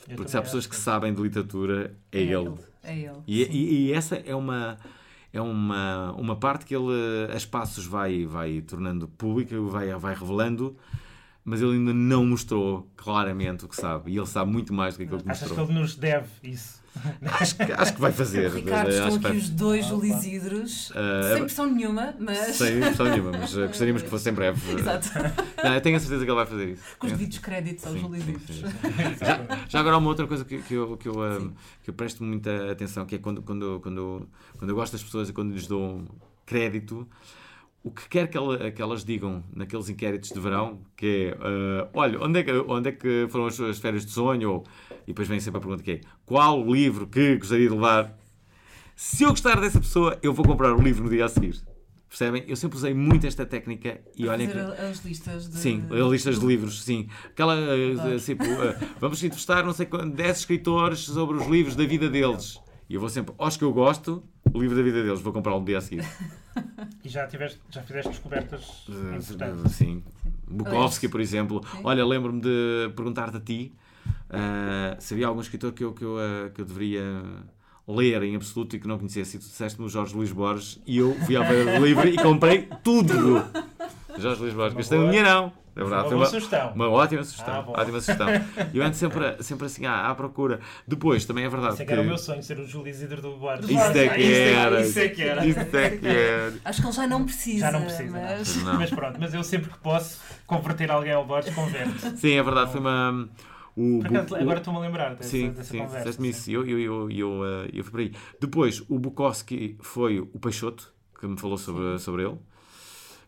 Eu 0.09 0.17
Porque 0.17 0.31
se 0.31 0.37
há 0.37 0.43
pessoas 0.43 0.67
que 0.67 0.75
sabem 0.75 1.13
de 1.13 1.21
literatura, 1.21 1.97
é, 2.11 2.19
é 2.19 2.23
ele. 2.23 2.35
ele. 2.35 2.55
É 2.83 2.99
ele. 2.99 3.23
E, 3.27 3.43
e, 3.43 3.89
e, 3.89 3.93
essa 3.93 4.17
é 4.17 4.35
uma 4.35 4.79
é 5.33 5.41
uma, 5.41 6.13
uma 6.13 6.37
parte 6.37 6.65
que 6.65 6.75
ele 6.75 6.87
a 7.33 7.37
espaços 7.37 7.85
vai, 7.85 8.25
vai 8.25 8.63
tornando 8.63 9.07
pública, 9.07 9.61
vai, 9.61 9.95
vai 9.95 10.15
revelando 10.15 10.77
mas 11.49 11.63
ele 11.63 11.73
ainda 11.73 11.95
não 11.95 12.27
mostrou 12.27 12.87
claramente 12.95 13.65
o 13.65 13.69
que 13.69 13.75
sabe. 13.75 14.13
E 14.13 14.19
ele 14.19 14.27
sabe 14.27 14.53
muito 14.53 14.73
mais 14.73 14.95
do 14.95 14.99
que 14.99 15.05
aquilo 15.05 15.23
que 15.23 15.31
Achas 15.31 15.49
mostrou. 15.49 15.67
que 15.67 15.73
ele 15.73 15.81
nos 15.81 15.97
deve 15.97 16.29
isso? 16.43 16.79
Acho 17.23 17.57
que, 17.57 17.73
acho 17.73 17.95
que 17.95 18.01
vai 18.01 18.13
fazer. 18.13 18.51
Ricardo, 18.51 18.91
estão 18.91 19.07
aqui 19.07 19.19
vai... 19.19 19.37
os 19.37 19.49
dois 19.49 19.87
Julisidros, 19.87 20.91
uh, 20.91 21.33
sem 21.33 21.45
pressão 21.45 21.67
nenhuma, 21.67 22.15
mas. 22.19 22.57
Sem 22.57 22.81
pressão 22.81 23.07
nenhuma, 23.07 23.33
mas 23.33 23.57
uh, 23.57 23.67
gostaríamos 23.67 24.03
que 24.03 24.09
fosse 24.09 24.29
em 24.29 24.33
breve. 24.33 24.61
Exato. 24.79 25.09
Não, 25.63 25.75
eu 25.75 25.81
tenho 25.81 25.97
a 25.97 26.01
certeza 26.01 26.25
que 26.25 26.31
ele 26.31 26.37
vai 26.37 26.47
fazer 26.47 26.69
isso. 26.71 26.83
Com 26.99 27.07
os 27.07 27.13
devidos 27.13 27.39
créditos 27.39 27.87
aos 27.87 28.01
Julisidros. 28.01 28.57
Já, 28.59 29.65
já, 29.69 29.81
agora, 29.81 29.97
uma 29.97 30.09
outra 30.09 30.27
coisa 30.27 30.45
que, 30.45 30.59
que, 30.59 30.75
eu, 30.75 30.97
que, 30.97 31.09
eu, 31.09 31.21
um, 31.21 31.53
que 31.83 31.91
eu 31.91 31.95
presto 31.95 32.25
muita 32.25 32.71
atenção, 32.71 33.07
que 33.07 33.15
é 33.15 33.19
quando, 33.19 33.43
quando, 33.43 33.81
quando, 33.81 34.29
quando 34.59 34.71
eu 34.71 34.75
gosto 34.75 34.93
das 34.93 35.03
pessoas 35.03 35.29
e 35.29 35.33
quando 35.33 35.53
lhes 35.53 35.67
dou 35.67 36.05
crédito 36.45 37.07
o 37.83 37.91
que 37.91 38.09
quer 38.09 38.29
que, 38.29 38.37
ela, 38.37 38.71
que, 38.71 38.83
elas 38.83 39.05
digam 39.05 39.43
naqueles 39.55 39.89
inquéritos 39.89 40.31
de 40.31 40.41
verão, 40.41 40.81
que 40.97 41.33
é, 41.33 41.35
uh, 41.35 41.89
olha, 41.95 42.21
onde 42.21 42.41
é, 42.41 42.43
que, 42.43 42.53
onde 42.53 42.89
é 42.89 42.93
que 42.93 43.27
foram 43.31 43.47
as 43.47 43.55
suas 43.55 43.79
férias 43.79 44.05
de 44.05 44.11
sonho? 44.11 44.51
Ou, 44.51 44.65
e 45.05 45.09
depois 45.09 45.29
vem 45.29 45.41
sempre 45.41 45.59
a 45.59 45.61
pergunta 45.61 45.83
que 45.83 45.93
é, 45.93 46.01
qual 46.27 46.61
o 46.61 46.75
livro 46.75 47.07
que 47.07 47.37
gostaria 47.37 47.69
de 47.69 47.75
levar? 47.75 48.19
Se 48.97 49.23
eu 49.23 49.31
gostar 49.31 49.61
dessa 49.61 49.79
pessoa, 49.79 50.19
eu 50.23 50.35
vou 50.35 50.45
comprar 50.45 50.75
o 50.75 50.83
livro 50.83 51.05
no 51.05 51.11
dia 51.11 51.25
a 51.25 51.29
seguir. 51.29 51.63
Percebem? 52.09 52.43
Eu 52.49 52.57
sempre 52.57 52.77
usei 52.77 52.95
muito 52.95 53.27
esta 53.27 53.45
técnica 53.45 54.01
e 54.17 54.27
olhem 54.27 54.49
que... 54.49 54.59
as 54.59 55.05
listas 55.05 55.49
de... 55.49 55.59
Sim, 55.59 55.85
as 55.91 56.11
listas 56.11 56.41
de 56.41 56.47
livros, 56.47 56.83
sim. 56.83 57.07
Aquela, 57.27 57.55
uh, 57.55 58.19
tipo, 58.19 58.45
uh, 58.45 58.89
vamos 58.99 59.23
entrevistar, 59.23 59.63
não 59.63 59.75
sei 59.75 59.87
quantos, 59.87 60.17
10 60.17 60.39
escritores 60.39 61.01
sobre 61.01 61.37
os 61.37 61.47
livros 61.47 61.77
da 61.77 61.85
vida 61.85 62.09
deles. 62.09 62.59
E 62.89 62.95
eu 62.95 63.01
vou 63.01 63.11
sempre, 63.11 63.35
aos 63.37 63.57
que 63.57 63.63
eu 63.63 63.73
gosto, 63.73 64.23
o 64.53 64.61
livro 64.61 64.75
da 64.75 64.83
vida 64.83 65.03
deles, 65.03 65.21
vou 65.21 65.33
comprá-lo 65.33 65.61
no 65.61 65.67
dia 65.67 65.79
a 65.79 65.81
seguir. 65.83 66.05
E 67.05 67.09
já, 67.09 67.27
tiveste, 67.27 67.61
já 67.71 67.83
fizeste 67.83 68.11
descobertas 68.11 68.87
uh, 68.89 69.17
importantes? 69.17 69.73
Sim. 69.73 70.03
Bukowski, 70.47 71.09
por 71.09 71.21
exemplo. 71.21 71.63
Sim. 71.71 71.81
Olha, 71.85 72.05
lembro-me 72.05 72.41
de 72.41 72.93
perguntar-te 72.95 73.37
a 73.37 73.41
ti 73.41 73.73
uh, 74.31 75.01
se 75.01 75.15
havia 75.15 75.27
algum 75.27 75.41
escritor 75.41 75.73
que 75.73 75.85
eu, 75.85 75.93
que 75.93 76.05
eu, 76.05 76.17
uh, 76.17 76.51
que 76.51 76.61
eu 76.61 76.65
deveria 76.65 77.23
ler 77.87 78.23
em 78.23 78.37
absoluto 78.37 78.77
e 78.77 78.81
que 78.81 78.87
não 78.87 78.99
conhecesse. 78.99 79.37
E 79.37 79.41
tu 79.41 79.47
disseste-me 79.47 79.87
o 79.87 79.89
Jorge 79.89 80.15
Luís 80.15 80.33
Borges 80.33 80.81
e 80.87 80.99
eu 80.99 81.15
fui 81.25 81.37
ao 81.37 81.45
Feira 81.45 81.79
do 81.79 81.87
Livro 81.87 82.09
e 82.09 82.17
comprei 82.17 82.69
tudo. 82.83 83.15
Jorge 84.19 84.43
Luís 84.43 84.55
Borges, 84.55 84.77
gastei 84.77 84.99
um 84.99 85.09
dinheirão. 85.09 85.53
É 85.79 85.85
verdade, 85.85 86.13
Uma 86.13 86.27
sugestão. 86.27 86.73
uma 86.75 86.91
ótima 86.91 87.23
sugestão. 87.23 87.55
Ah, 87.55 87.81
ótima 87.81 88.01
sugestão. 88.01 88.27
Eu 88.75 88.83
ando 88.83 88.97
sempre, 88.97 89.41
sempre 89.45 89.67
assim 89.67 89.87
à, 89.87 90.11
à 90.11 90.15
procura. 90.15 90.59
Depois, 90.89 91.25
também 91.25 91.45
é 91.45 91.49
verdade 91.49 91.75
Isso 91.75 91.83
é 91.83 91.85
que 91.87 91.93
era 91.93 92.03
o 92.03 92.05
meu 92.05 92.19
sonho, 92.19 92.43
ser 92.43 92.59
o 92.59 92.67
Júlio 92.67 92.91
Isidro 92.91 93.23
do 93.23 93.37
Borges. 93.37 93.71
Isso 93.71 93.81
é 93.81 94.09
que 94.09 94.33
era. 94.35 94.81
Isso 94.81 94.99
é 94.99 95.09
que 95.09 95.23
era. 95.23 95.47
Isso 95.47 95.77
é 95.77 95.91
que 95.91 96.07
era. 96.07 96.55
Acho 96.65 96.81
que 96.81 96.87
ele 96.89 96.95
já 96.97 97.07
não 97.07 97.25
precisa. 97.25 97.61
Já 97.61 97.71
não 97.73 97.83
precisa. 97.83 98.11
Mas... 98.11 98.57
Não. 98.65 98.75
Mas 98.75 98.91
pronto, 98.91 99.21
mas 99.21 99.33
eu 99.33 99.45
sempre 99.45 99.71
que 99.71 99.79
posso 99.79 100.21
converter 100.49 100.91
alguém 100.91 101.13
ao 101.13 101.25
Borges, 101.25 101.55
converto. 101.55 102.17
Sim, 102.17 102.33
é 102.35 102.43
verdade, 102.43 102.73
foi 102.73 102.81
uma. 102.81 103.29
O, 103.77 104.01
acaso, 104.05 104.35
agora 104.35 104.59
estou-me 104.59 104.81
a 104.81 104.83
lembrar 104.83 105.15
dessa, 105.15 105.31
Sim, 105.31 105.51
dessa 105.51 105.71
sim, 105.71 105.79
conversa. 105.79 105.99
disseste-me 105.99 106.29
isso. 106.31 106.51
Eu, 106.51 106.67
eu, 106.67 106.81
eu, 106.81 107.11
eu, 107.13 107.45
eh, 107.45 107.71
eu 107.73 107.85
fui 107.85 107.91
por 107.93 108.01
aí. 108.01 108.13
Depois, 108.41 108.83
o 108.89 108.99
Bukowski 108.99 109.79
foi 109.81 110.19
o 110.19 110.39
Peixoto, 110.41 110.93
que 111.21 111.25
me 111.29 111.39
falou 111.39 111.57
sobre, 111.57 111.97
sobre 112.01 112.25
ele. 112.25 112.37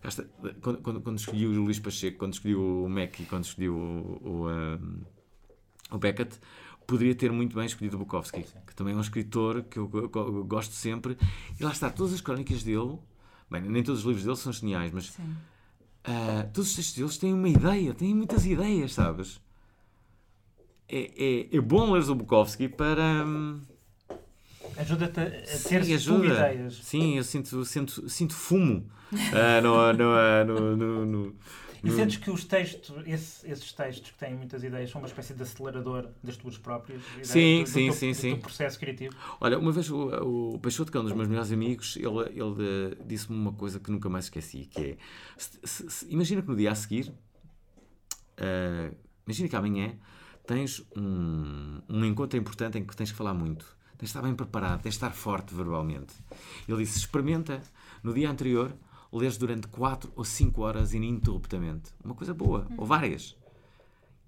Cá 0.00 0.08
está, 0.08 0.24
Quando, 0.62 0.78
quando, 0.80 1.00
quando 1.00 1.18
escolhi 1.18 1.46
o 1.46 1.62
Luís 1.62 1.78
Pacheco, 1.78 2.18
quando 2.18 2.32
escolhi 2.34 2.54
o 2.54 2.88
Mac 2.88 3.20
e 3.20 3.24
quando 3.26 3.44
escolhi 3.44 3.68
o, 3.68 3.74
o, 4.22 4.48
um, 4.50 5.02
o 5.90 5.98
Beckett, 5.98 6.38
poderia 6.86 7.14
ter 7.14 7.30
muito 7.30 7.54
bem 7.54 7.66
escolhido 7.66 7.96
o 7.96 8.00
Bukowski, 8.00 8.44
que 8.66 8.74
também 8.74 8.94
é 8.94 8.96
um 8.96 9.00
escritor 9.00 9.62
que 9.64 9.78
eu, 9.78 9.86
go- 9.86 10.08
go- 10.08 10.44
gosto 10.44 10.72
sempre. 10.74 11.16
E 11.58 11.62
lá 11.62 11.70
está, 11.70 11.90
todas 11.90 12.14
as 12.14 12.20
crónicas 12.20 12.62
dele, 12.62 12.98
bem, 13.50 13.62
nem 13.62 13.82
todos 13.82 14.00
os 14.00 14.06
livros 14.06 14.24
dele 14.24 14.36
são 14.36 14.52
geniais, 14.52 14.90
mas 14.92 15.12
ah, 16.04 16.48
todos 16.52 16.70
os 16.70 16.76
textos 16.76 16.96
deles 16.96 17.18
têm 17.18 17.34
uma 17.34 17.48
ideia, 17.48 17.92
têm 17.94 18.14
muitas 18.14 18.46
ideias, 18.46 18.94
sabes? 18.94 19.40
É, 20.88 21.48
é, 21.52 21.56
é 21.56 21.60
bom 21.60 21.92
ler 21.92 22.08
o 22.10 22.14
Bukowski 22.14 22.68
para. 22.68 23.24
hum, 23.24 23.60
Ajuda-te 24.81 25.21
a 25.21 25.69
ter 25.69 25.85
Sim, 25.85 25.95
ajuda. 25.95 26.27
ideias. 26.27 26.75
Sim, 26.83 27.16
eu 27.19 27.25
sinto, 27.25 27.64
sinto, 27.64 28.09
sinto 28.09 28.35
fumo 28.35 28.90
ah, 29.12 29.61
no, 29.61 29.93
no, 29.93 30.77
no, 30.77 31.07
no, 31.07 31.35
E 31.85 31.90
sentes 31.90 32.16
que 32.19 32.31
os 32.31 32.45
textos, 32.45 32.95
esse- 33.07 33.51
esses 33.51 33.73
textos 33.73 34.11
que 34.11 34.19
têm 34.19 34.35
muitas 34.35 34.62
ideias, 34.62 34.90
são 34.90 35.01
uma 35.01 35.09
espécie 35.09 35.35
de 35.35 35.43
acelerador 35.43 36.09
das 36.23 36.37
tuas 36.37 36.57
próprias 36.59 37.01
ideias, 37.03 37.29
Sim, 37.29 37.59
do, 37.59 37.64
do 37.64 37.73
sim, 37.73 37.85
teu, 37.87 37.95
sim, 37.95 38.12
do 38.12 38.16
sim. 38.16 38.29
teu 38.31 38.38
processo 38.38 38.79
criativo. 38.79 39.14
Olha, 39.40 39.59
uma 39.59 39.73
vez 39.73 39.90
o, 39.90 40.55
o 40.55 40.59
Peixoto, 40.59 40.90
que 40.93 40.97
é 40.99 41.01
um 41.01 41.05
dos 41.05 41.12
meus 41.12 41.29
melhores 41.29 41.51
amigos, 41.53 41.97
ele, 41.97 42.07
ele 42.31 42.93
eh, 42.93 42.97
disse-me 43.07 43.37
uma 43.37 43.53
coisa 43.53 43.81
que 43.81 43.90
nunca 43.90 44.09
mais 44.09 44.27
esqueci, 44.27 44.66
que 44.66 44.81
é, 44.83 44.97
se- 45.37 45.59
se- 45.64 45.90
se- 45.90 46.07
imagina 46.11 46.43
que 46.43 46.49
no 46.49 46.57
dia 46.57 46.71
a 46.71 46.75
seguir, 46.75 47.12
eh, 48.37 48.93
imagina 49.27 49.49
que 49.49 49.57
amanhã 49.57 49.95
tens 50.47 50.83
um, 50.97 51.81
um 51.88 52.05
encontro 52.05 52.38
importante 52.38 52.79
em 52.79 52.85
que 52.85 52.97
tens 52.97 53.11
que 53.11 53.16
falar 53.16 53.35
muito, 53.35 53.77
de 54.00 54.06
estar 54.06 54.22
bem 54.22 54.34
preparado, 54.34 54.82
de 54.82 54.88
estar 54.88 55.10
forte 55.12 55.54
verbalmente. 55.54 56.14
Ele 56.68 56.78
disse, 56.78 56.98
experimenta 56.98 57.62
no 58.02 58.12
dia 58.14 58.30
anterior, 58.30 58.72
leres 59.12 59.36
durante 59.36 59.66
4 59.68 60.12
ou 60.16 60.24
5 60.24 60.62
horas 60.62 60.92
ininterruptamente. 60.94 61.90
Uma 62.04 62.14
coisa 62.14 62.32
boa, 62.34 62.66
ou 62.76 62.86
várias. 62.86 63.36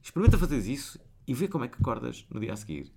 Experimenta 0.02 0.36
fazer 0.38 0.58
isso 0.58 0.98
e 1.26 1.34
vê 1.34 1.48
como 1.48 1.64
é 1.64 1.68
que 1.68 1.76
acordas 1.80 2.26
no 2.30 2.40
dia 2.40 2.52
a 2.52 2.56
seguir. 2.56 2.92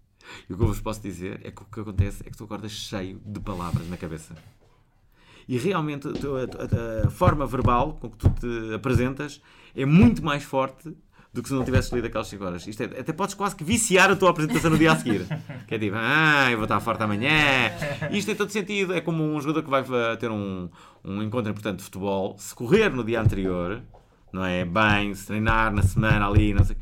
E 0.50 0.54
o 0.54 0.58
que 0.58 0.64
eu 0.64 0.68
vos 0.68 0.80
posso 0.82 1.02
dizer 1.02 1.40
é 1.44 1.52
que 1.52 1.62
o 1.62 1.66
que 1.66 1.80
acontece 1.80 2.24
é 2.26 2.30
que 2.32 2.38
tu 2.38 2.46
acordas 2.46 2.72
cheio 2.72 3.22
de 3.24 3.40
palavras 3.40 3.88
na 3.88 3.96
cabeça. 3.98 4.36
E 5.48 5.58
realmente 5.60 6.08
a, 6.08 6.12
a- 6.12 7.08
a 7.08 7.10
forma 7.12 7.46
verbal 7.46 7.94
com 8.02 8.10
que 8.10 8.18
tu 8.18 8.30
te 8.32 8.74
apresentas 8.74 9.40
é 9.76 9.86
muito 9.86 10.24
mais 10.24 10.44
forte 10.44 10.98
do 11.36 11.44
que 11.44 11.50
se 11.50 11.54
não 11.54 11.66
tivesses 11.66 11.92
lido 11.92 12.08
aquelas 12.08 12.28
5 12.28 12.46
horas. 12.46 12.66
Isto 12.66 12.84
é, 12.84 12.86
até 12.86 13.12
podes 13.12 13.36
quase 13.36 13.54
que 13.58 13.64
viciar 13.64 14.10
a 14.10 14.16
tua 14.16 14.30
apresentação 14.30 14.72
no 14.72 14.78
dia 14.78 14.94
a 14.94 14.96
seguir. 14.96 15.28
Que 15.68 15.76
é 15.76 15.78
tipo, 15.78 15.98
ah, 16.00 16.50
eu 16.50 16.58
vou 16.58 16.64
estar 16.64 16.80
forte 16.80 17.04
amanhã. 17.04 17.72
Isto 18.10 18.28
tem 18.28 18.36
todo 18.36 18.50
sentido. 18.50 18.94
É 18.94 19.02
como 19.02 19.22
um 19.22 19.42
jogador 19.42 19.62
que 19.62 19.70
vai 19.70 19.82
uh, 19.82 20.16
ter 20.18 20.32
um, 20.32 20.70
um 21.04 21.22
encontro 21.22 21.52
importante 21.52 21.80
de 21.80 21.84
futebol. 21.84 22.38
Se 22.38 22.56
correr 22.56 22.90
no 22.90 23.04
dia 23.04 23.20
anterior, 23.20 23.82
não 24.32 24.46
é? 24.46 24.64
Bem, 24.64 25.14
se 25.14 25.28
treinar 25.28 25.74
na 25.74 25.84
semana 25.84 26.26
ali, 26.26 26.54
não 26.54 26.64
sei. 26.64 26.78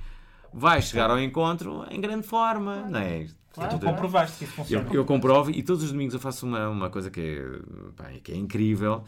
Vai 0.54 0.84
chegar 0.84 1.10
ao 1.10 1.20
encontro 1.20 1.84
em 1.89 2.00
grande 2.00 2.28
forma, 2.28 2.88
não 2.88 3.00
é? 3.00 3.26
Claro, 3.54 3.80
tu 3.80 3.86
comprovaste 3.86 4.38
que 4.38 4.44
isso 4.44 4.54
funciona. 4.54 4.88
eu, 4.89 4.94
eu 4.94 5.06
comprovo 5.06 5.50
e 5.50 5.63
todos 5.63 5.84
os 5.84 5.92
domingos 5.92 6.13
eu 6.13 6.20
faço 6.20 6.46
uma, 6.46 6.70
uma 6.70 6.89
coisa 6.92 7.10
que 7.10 7.22
é, 7.22 7.46
pá, 7.96 8.12
que 8.24 8.32
é 8.32 8.36
incrível, 8.36 9.04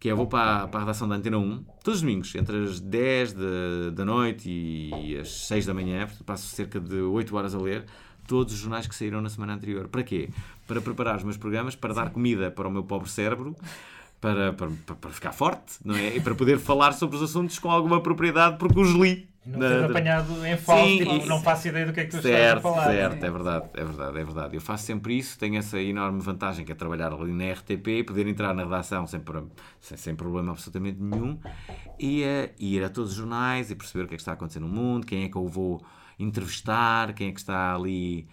que 0.00 0.08
é 0.08 0.14
vou 0.14 0.26
para, 0.26 0.62
a- 0.64 0.68
para 0.68 0.80
a 0.80 0.82
redação 0.84 1.08
da 1.08 1.16
Antena 1.16 1.38
1, 1.38 1.64
todos 1.82 1.98
os 1.98 2.02
domingos, 2.02 2.34
entre 2.34 2.56
as 2.64 2.78
10 2.80 3.32
da, 3.32 3.90
da 3.92 4.04
noite 4.04 4.48
e 4.48 5.16
as 5.20 5.46
6 5.48 5.66
da 5.66 5.74
manhã, 5.74 6.08
passo 6.24 6.46
cerca 6.54 6.78
de 6.78 6.96
8 7.00 7.34
horas 7.36 7.54
a 7.54 7.58
ler 7.58 7.84
todos 8.26 8.52
os 8.52 8.58
jornais 8.60 8.86
que 8.86 8.94
saíram 8.94 9.20
na 9.20 9.28
semana 9.30 9.54
anterior. 9.54 9.88
Para 9.88 10.02
quê? 10.02 10.28
Para 10.66 10.80
preparar 10.80 11.16
os 11.16 11.24
meus 11.24 11.36
programas, 11.36 11.74
para 11.74 11.94
dar 11.94 12.10
comida 12.10 12.50
para 12.50 12.68
o 12.68 12.70
meu 12.70 12.82
pobre 12.84 13.08
cérebro, 13.08 13.56
para, 14.20 14.52
para, 14.52 14.68
para- 14.86 14.96
para 14.96 15.10
ficar 15.10 15.32
forte, 15.32 15.74
não 15.84 15.94
é? 15.96 16.16
E 16.16 16.20
para 16.20 16.34
poder 16.34 16.58
falar 16.58 16.92
sobre 16.92 17.16
os 17.16 17.22
assuntos 17.22 17.58
com 17.58 17.70
alguma 17.70 18.00
propriedade, 18.02 18.56
porque 18.58 18.78
os 18.78 18.90
li. 18.92 19.28
Não 19.48 19.60
tens 19.60 19.82
apanhado 19.82 20.46
em 20.46 20.56
falso, 20.56 20.84
Sim, 20.84 20.98
tipo, 20.98 21.26
não 21.26 21.40
faço 21.40 21.68
ideia 21.68 21.86
do 21.86 21.92
que 21.92 22.00
é 22.00 22.04
que 22.04 22.10
tu 22.10 22.16
estás 22.18 22.34
a 22.34 22.38
Certo, 22.38 22.62
falar. 22.62 22.84
certo, 22.84 23.24
é 23.24 23.30
verdade, 23.30 23.68
é 23.74 23.84
verdade, 23.84 24.18
é 24.18 24.24
verdade. 24.24 24.56
Eu 24.56 24.60
faço 24.60 24.84
sempre 24.84 25.16
isso, 25.16 25.38
tenho 25.38 25.56
essa 25.56 25.80
enorme 25.80 26.20
vantagem 26.20 26.64
que 26.64 26.72
é 26.72 26.74
trabalhar 26.74 27.12
ali 27.12 27.32
na 27.32 27.44
RTP, 27.52 28.04
poder 28.06 28.26
entrar 28.26 28.54
na 28.54 28.64
redação 28.64 29.06
sem, 29.06 29.20
sem, 29.80 29.96
sem 29.96 30.14
problema 30.14 30.52
absolutamente 30.52 31.00
nenhum 31.00 31.38
e, 31.98 32.22
e 32.58 32.76
ir 32.76 32.84
a 32.84 32.90
todos 32.90 33.12
os 33.12 33.16
jornais 33.16 33.70
e 33.70 33.74
perceber 33.74 34.04
o 34.04 34.08
que 34.08 34.14
é 34.14 34.16
que 34.16 34.22
está 34.22 34.32
a 34.32 34.34
acontecer 34.34 34.60
no 34.60 34.68
mundo, 34.68 35.06
quem 35.06 35.24
é 35.24 35.28
que 35.28 35.36
eu 35.36 35.46
vou 35.46 35.82
entrevistar, 36.18 37.12
quem 37.14 37.28
é 37.28 37.32
que 37.32 37.40
está 37.40 37.74
ali, 37.74 38.28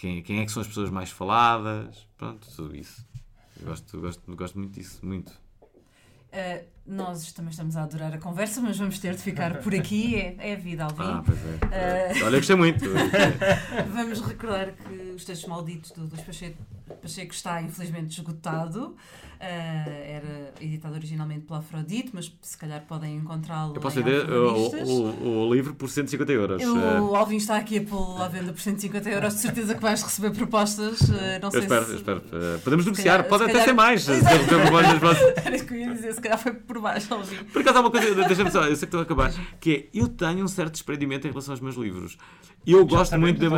quem, 0.00 0.22
quem 0.22 0.40
é 0.40 0.44
que 0.44 0.52
são 0.52 0.60
as 0.60 0.68
pessoas 0.68 0.90
mais 0.90 1.10
faladas, 1.10 2.06
pronto, 2.16 2.46
tudo 2.54 2.74
isso. 2.76 3.06
Eu 3.60 3.66
gosto, 3.66 4.00
gosto, 4.00 4.36
gosto 4.36 4.58
muito 4.58 4.72
disso, 4.74 5.04
muito. 5.04 5.32
Uh, 6.32 6.64
nós 6.86 7.32
também 7.32 7.50
estamos 7.50 7.76
a 7.76 7.82
adorar 7.82 8.14
a 8.14 8.18
conversa, 8.18 8.60
mas 8.62 8.78
vamos 8.78 8.98
ter 8.98 9.14
de 9.14 9.20
ficar 9.22 9.58
por 9.58 9.74
aqui. 9.74 10.14
É, 10.16 10.36
é 10.38 10.52
a 10.54 10.56
vida, 10.56 10.84
Alvin. 10.84 11.02
Ah, 11.02 11.22
pois 11.24 11.38
é. 11.38 11.58
Eh. 11.70 12.12
Olha, 12.24 12.36
eu 12.36 12.38
gostei 12.40 12.56
muito. 12.56 12.84
Vamos 13.94 14.20
recordar 14.22 14.72
que 14.72 15.12
os 15.14 15.22
textos 15.24 15.48
malditos 15.48 15.90
do 15.92 16.02
Luís 16.06 16.20
Pacheco, 16.22 16.56
Pacheco 17.02 17.32
está 17.34 17.60
infelizmente 17.60 18.18
esgotado. 18.18 18.96
Uh, 19.40 19.44
era 19.44 20.52
editado 20.60 20.94
originalmente 20.96 21.42
pela 21.42 21.60
Afrodite, 21.60 22.10
mas 22.12 22.32
se 22.42 22.58
calhar 22.58 22.82
podem 22.88 23.14
encontrá-lo. 23.18 23.72
Eu 23.76 23.80
posso 23.80 24.02
vender 24.02 24.28
o, 24.28 24.68
o, 24.84 25.46
o 25.46 25.54
livro 25.54 25.74
por 25.76 25.88
150 25.88 26.32
euros. 26.32 26.60
Eu- 26.60 26.74
O 26.74 27.14
Alvin 27.14 27.36
está 27.36 27.56
aqui 27.56 27.78
a 27.78 27.82
pô-lo 27.84 28.20
à 28.20 28.26
venda 28.26 28.52
por 28.52 28.60
150 28.60 29.08
euros. 29.08 29.34
De 29.34 29.40
certeza 29.40 29.76
que 29.76 29.80
vais 29.82 30.02
receber 30.02 30.32
propostas. 30.32 31.00
uh, 31.02 31.12
Não 31.40 31.48
Eu 31.48 31.50
sei 31.52 31.60
espero, 31.60 31.84
se. 31.84 31.90
eu 31.92 31.96
espero. 31.98 32.22
Podemos 32.64 32.84
negociar, 32.86 33.12
calhar- 33.18 33.28
pode 33.28 33.44
se 33.44 33.50
até 33.50 33.52
calhar- 33.52 33.66
ser 33.68 33.72
mais. 33.74 34.02
se. 34.02 34.10
Era 35.46 35.54
isso 35.56 35.66
que 35.66 35.74
eu 35.74 35.78
ia 35.78 35.94
dizer, 35.94 36.08
se 36.18 36.22
calhar 36.22 36.38
foi 36.38 36.52
por 36.52 36.80
baixo, 36.80 37.12
Alvin. 37.14 37.44
Por 37.44 37.62
acaso 37.62 37.78
há 37.78 37.80
uma 37.80 37.90
coisa, 37.90 38.14
deixa-me 38.14 38.50
só, 38.50 38.64
eu 38.64 38.76
sei 38.76 38.78
que 38.78 38.84
estou 38.84 39.00
a 39.00 39.02
acabar, 39.04 39.32
que 39.60 39.88
é, 39.92 39.98
eu 39.98 40.08
tenho 40.08 40.44
um 40.44 40.48
certo 40.48 40.72
desprendimento 40.72 41.26
em 41.26 41.30
relação 41.30 41.52
aos 41.52 41.60
meus 41.60 41.76
livros. 41.76 42.18
Eu 42.66 42.84
gosto 42.84 43.18
muito 43.18 43.38
de... 43.38 43.48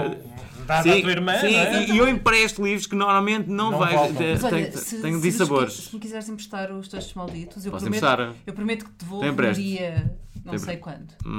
Dás 0.67 0.87
à 0.87 1.01
tua 1.01 1.11
irmã, 1.11 1.37
sim, 1.39 1.53
não 1.53 1.59
é? 1.59 1.87
e 1.89 1.99
eu 1.99 2.09
empresto 2.09 2.63
livros 2.63 2.87
que 2.87 2.95
normalmente 2.95 3.49
não, 3.51 3.73
Não 3.73 3.79
vais... 3.79 4.17
tenho 4.17 4.39
se, 4.79 5.01
tenho 5.01 5.17
se, 5.17 5.23
dissabores. 5.23 5.73
Se 5.73 5.95
me 5.95 6.01
quiseres 6.01 6.29
emprestar 6.29 6.71
os 6.71 6.87
textos 6.87 7.15
malditos, 7.15 7.65
eu 7.65 7.73
Posso 7.73 7.85
prometo, 7.85 8.05
emprestar? 8.05 8.35
eu 8.47 8.53
prometo 8.53 8.85
que 8.85 8.91
te 8.93 9.05
devolvo 9.05 9.37
Tem 9.37 9.49
um 9.49 9.53
dia, 9.53 10.17
não 10.45 10.59
sei 10.59 10.77
quando. 10.77 11.13
Hum. 11.27 11.39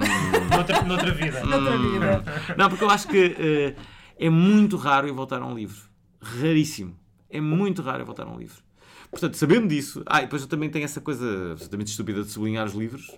Noutra, 0.54 0.82
noutra 0.82 1.12
vida. 1.12 1.44
Noutra 1.46 1.78
vida. 1.78 2.24
Não, 2.58 2.68
porque 2.68 2.84
eu 2.84 2.90
acho 2.90 3.08
que 3.08 3.36
eh, 3.40 3.76
é 4.20 4.30
muito 4.30 4.76
raro 4.76 5.08
eu 5.08 5.16
voltar 5.16 5.42
a 5.42 5.46
um 5.46 5.56
livro. 5.56 5.82
Raríssimo. 6.22 7.00
É 7.30 7.40
muito 7.40 7.82
raro 7.82 8.02
eu 8.02 8.06
voltar 8.06 8.28
a 8.28 8.30
um 8.30 8.38
livro. 8.38 8.62
Portanto, 9.12 9.36
sabendo 9.36 9.68
disso... 9.68 10.02
Ah, 10.06 10.20
e 10.20 10.22
depois 10.24 10.42
eu 10.42 10.48
também 10.48 10.70
tenho 10.70 10.86
essa 10.86 11.02
coisa 11.02 11.52
absolutamente 11.52 11.92
estúpida 11.92 12.24
de 12.24 12.32
sublinhar 12.32 12.66
os 12.66 12.74
livros. 12.74 13.12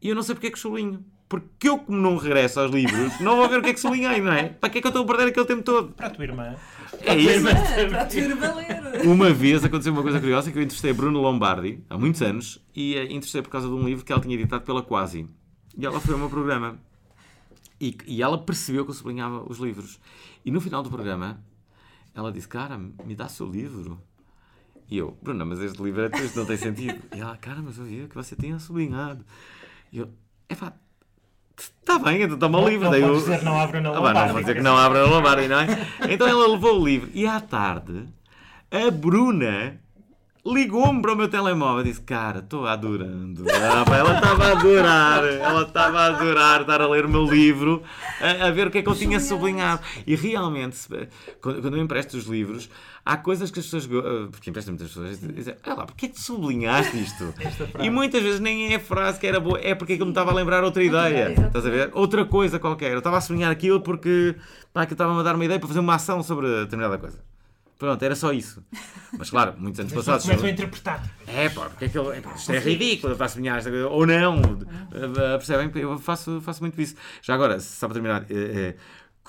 E 0.00 0.08
eu 0.10 0.14
não 0.14 0.22
sei 0.22 0.34
porque 0.34 0.48
é 0.48 0.50
que 0.50 0.58
sublinho. 0.58 1.04
Porque 1.26 1.68
eu, 1.68 1.78
como 1.78 1.98
não 1.98 2.16
regresso 2.16 2.60
aos 2.60 2.70
livros, 2.70 3.18
não 3.20 3.36
vou 3.36 3.48
ver 3.48 3.58
o 3.58 3.62
que 3.62 3.70
é 3.70 3.74
que 3.74 3.80
sublinhei, 3.80 4.20
não 4.20 4.32
é? 4.32 4.50
Para 4.50 4.68
que 4.68 4.78
é 4.78 4.80
que 4.80 4.86
eu 4.86 4.90
estou 4.90 5.02
a 5.02 5.06
perder 5.06 5.28
aquele 5.28 5.46
tempo 5.46 5.62
todo? 5.62 5.92
Para 5.92 6.08
a 6.08 6.10
tua 6.10 6.24
irmã. 6.24 6.54
É 7.00 7.16
isso. 7.16 7.46
Para 7.88 8.02
a 8.02 8.06
tua 8.06 8.20
irmã 8.20 8.54
ler. 8.54 9.06
Uma 9.06 9.32
vez 9.32 9.64
aconteceu 9.64 9.92
uma 9.92 10.02
coisa 10.02 10.20
curiosa 10.20 10.52
que 10.52 10.58
eu 10.58 10.62
entrevistei 10.62 10.90
a 10.90 10.94
Bruno 10.94 11.20
Lombardi, 11.20 11.82
há 11.88 11.96
muitos 11.96 12.20
anos, 12.22 12.62
e 12.74 12.96
a 12.96 13.04
entrevistei 13.04 13.42
por 13.42 13.48
causa 13.48 13.66
de 13.66 13.72
um 13.72 13.84
livro 13.84 14.04
que 14.04 14.12
ela 14.12 14.20
tinha 14.20 14.34
editado 14.34 14.62
pela 14.64 14.82
Quasi. 14.82 15.26
E 15.76 15.84
ela 15.84 15.98
foi 15.98 16.12
ao 16.12 16.20
meu 16.20 16.28
programa. 16.28 16.78
E, 17.80 17.96
e 18.06 18.22
ela 18.22 18.38
percebeu 18.38 18.84
que 18.84 18.90
eu 18.90 18.94
sublinhava 18.94 19.42
os 19.50 19.58
livros. 19.58 19.98
E 20.44 20.50
no 20.50 20.60
final 20.60 20.82
do 20.82 20.90
programa, 20.90 21.42
ela 22.14 22.30
disse, 22.30 22.46
cara, 22.46 22.78
me 22.78 23.14
dá 23.14 23.28
seu 23.28 23.50
livro. 23.50 24.00
E 24.90 24.98
eu, 24.98 25.16
Bruno, 25.22 25.44
mas 25.46 25.60
este 25.60 25.82
livro 25.82 26.02
é 26.02 26.08
teu, 26.08 26.24
isto 26.24 26.38
não 26.38 26.46
tem 26.46 26.56
sentido. 26.56 27.00
E 27.14 27.20
ela, 27.20 27.36
cara, 27.36 27.60
mas 27.62 27.78
eu 27.78 27.84
vi 27.84 28.06
que 28.08 28.14
você 28.14 28.36
tinha 28.36 28.58
sublinhado. 28.58 29.24
E 29.92 29.98
eu, 29.98 30.08
é 30.48 30.54
pá, 30.54 30.72
está 31.56 31.98
bem, 31.98 32.22
então 32.22 32.36
toma 32.38 32.58
o 32.58 32.62
Não- 32.62 32.68
livro. 32.68 32.84
não 32.84 32.90
Daí 32.92 33.02
eu- 33.02 33.14
dizer 33.14 33.42
não 33.42 33.58
abra 33.58 33.80
na 33.80 33.88
Ah, 33.90 33.92
pá, 33.92 33.98
Lombardi, 33.98 34.20
não 34.26 34.32
vou 34.32 34.40
dizer 34.42 34.54
que 34.56 34.62
não 34.62 34.76
abra 34.76 35.00
a 35.02 35.06
Lombardi, 35.06 35.48
não 35.48 35.60
é? 35.60 35.66
Então 36.10 36.26
ela 36.28 36.46
levou 36.48 36.80
o 36.80 36.84
livro. 36.84 37.10
E 37.14 37.26
à 37.26 37.40
tarde, 37.40 38.06
a 38.70 38.90
Bruna 38.90 39.80
ligou-me 40.46 41.00
para 41.00 41.12
o 41.12 41.16
meu 41.16 41.28
telemóvel 41.28 41.80
e 41.80 41.84
disse: 41.84 42.02
Cara, 42.02 42.40
estou 42.40 42.66
adorando. 42.66 43.44
Ah, 43.50 43.84
ela 43.96 44.14
estava 44.14 44.44
a 44.44 44.52
adorar, 44.52 45.24
ela 45.24 45.62
estava 45.62 46.00
a 46.00 46.06
adorar 46.06 46.60
estar 46.60 46.80
a 46.80 46.86
ler 46.86 47.06
o 47.06 47.08
meu 47.08 47.24
livro, 47.24 47.82
a, 48.20 48.46
a 48.46 48.50
ver 48.50 48.66
o 48.66 48.70
que 48.70 48.78
é 48.78 48.82
que 48.82 48.88
eu 48.88 48.94
tinha 48.94 49.18
sublinhado. 49.18 49.80
E 50.06 50.14
realmente, 50.14 50.78
quando, 51.40 51.74
eu 51.76 51.82
empresto 51.82 52.16
os 52.16 52.26
livros, 52.26 52.68
há 53.04 53.16
coisas 53.16 53.50
que 53.50 53.58
as 53.58 53.66
pessoas. 53.66 53.88
ah, 54.04 54.28
Porque 54.30 54.50
empresto 54.50 54.70
muitas 54.70 54.88
pessoas 54.88 55.20
dizem: 55.20 55.54
Olha 55.66 55.76
lá, 55.76 55.86
porquê 55.86 56.08
que 56.08 56.14
tu 56.14 56.20
sublinhaste 56.20 57.02
isto? 57.02 57.32
E 57.80 57.88
muitas 57.88 58.22
vezes 58.22 58.40
nem 58.40 58.72
é 58.72 58.76
a 58.76 58.80
frase 58.80 59.18
que 59.18 59.26
era 59.26 59.40
boa, 59.40 59.58
é 59.60 59.74
porque 59.74 59.94
aquilo 59.94 60.06
me 60.06 60.12
estava 60.12 60.30
a 60.30 60.34
lembrar 60.34 60.62
outra 60.62 60.82
ideia. 60.82 61.32
Estás 61.32 61.64
a 61.64 61.70
ver? 61.70 61.90
Outra 61.94 62.24
coisa 62.24 62.58
qualquer. 62.58 62.92
Eu 62.92 62.98
estava 62.98 63.16
a 63.16 63.20
sublinhar 63.20 63.50
aquilo 63.50 63.80
porque 63.80 64.34
pá, 64.72 64.82
aquilo 64.82 64.94
estava-me 64.94 65.20
a 65.20 65.22
dar 65.22 65.34
uma 65.34 65.44
ideia 65.44 65.58
para 65.58 65.68
fazer 65.68 65.80
uma 65.80 65.94
ação 65.94 66.22
sobre 66.22 66.46
determinada 66.64 66.98
coisa. 66.98 67.18
Pronto, 67.84 68.02
era 68.02 68.16
só 68.16 68.32
isso. 68.32 68.64
Mas 69.18 69.28
claro, 69.28 69.54
muitos 69.58 69.78
anos 69.78 69.92
passados. 69.92 70.24
começam 70.24 70.46
a 70.46 70.50
interpretar. 70.50 71.04
É 71.26 71.48
pá, 71.50 71.66
porque 71.68 71.84
é 71.84 71.88
que 71.90 71.98
ele, 71.98 72.22
isto 72.34 72.50
é 72.52 72.58
ridículo, 72.58 73.28
sublinhar 73.28 73.58
esta 73.58 73.68
coisa, 73.70 73.88
ou 73.88 74.06
não. 74.06 74.40
Eh, 74.92 75.36
Percebem? 75.36 75.70
Eu 75.82 75.98
faço, 75.98 76.40
faço 76.40 76.62
muito 76.62 76.80
isso. 76.80 76.94
Já 77.20 77.34
agora, 77.34 77.60
só 77.60 77.86
para 77.86 77.94
terminar, 77.94 78.24
eh, 78.30 78.74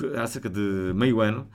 eh, 0.02 0.18
há 0.22 0.26
cerca 0.26 0.50
de 0.50 0.92
meio 0.96 1.20
ano, 1.20 1.50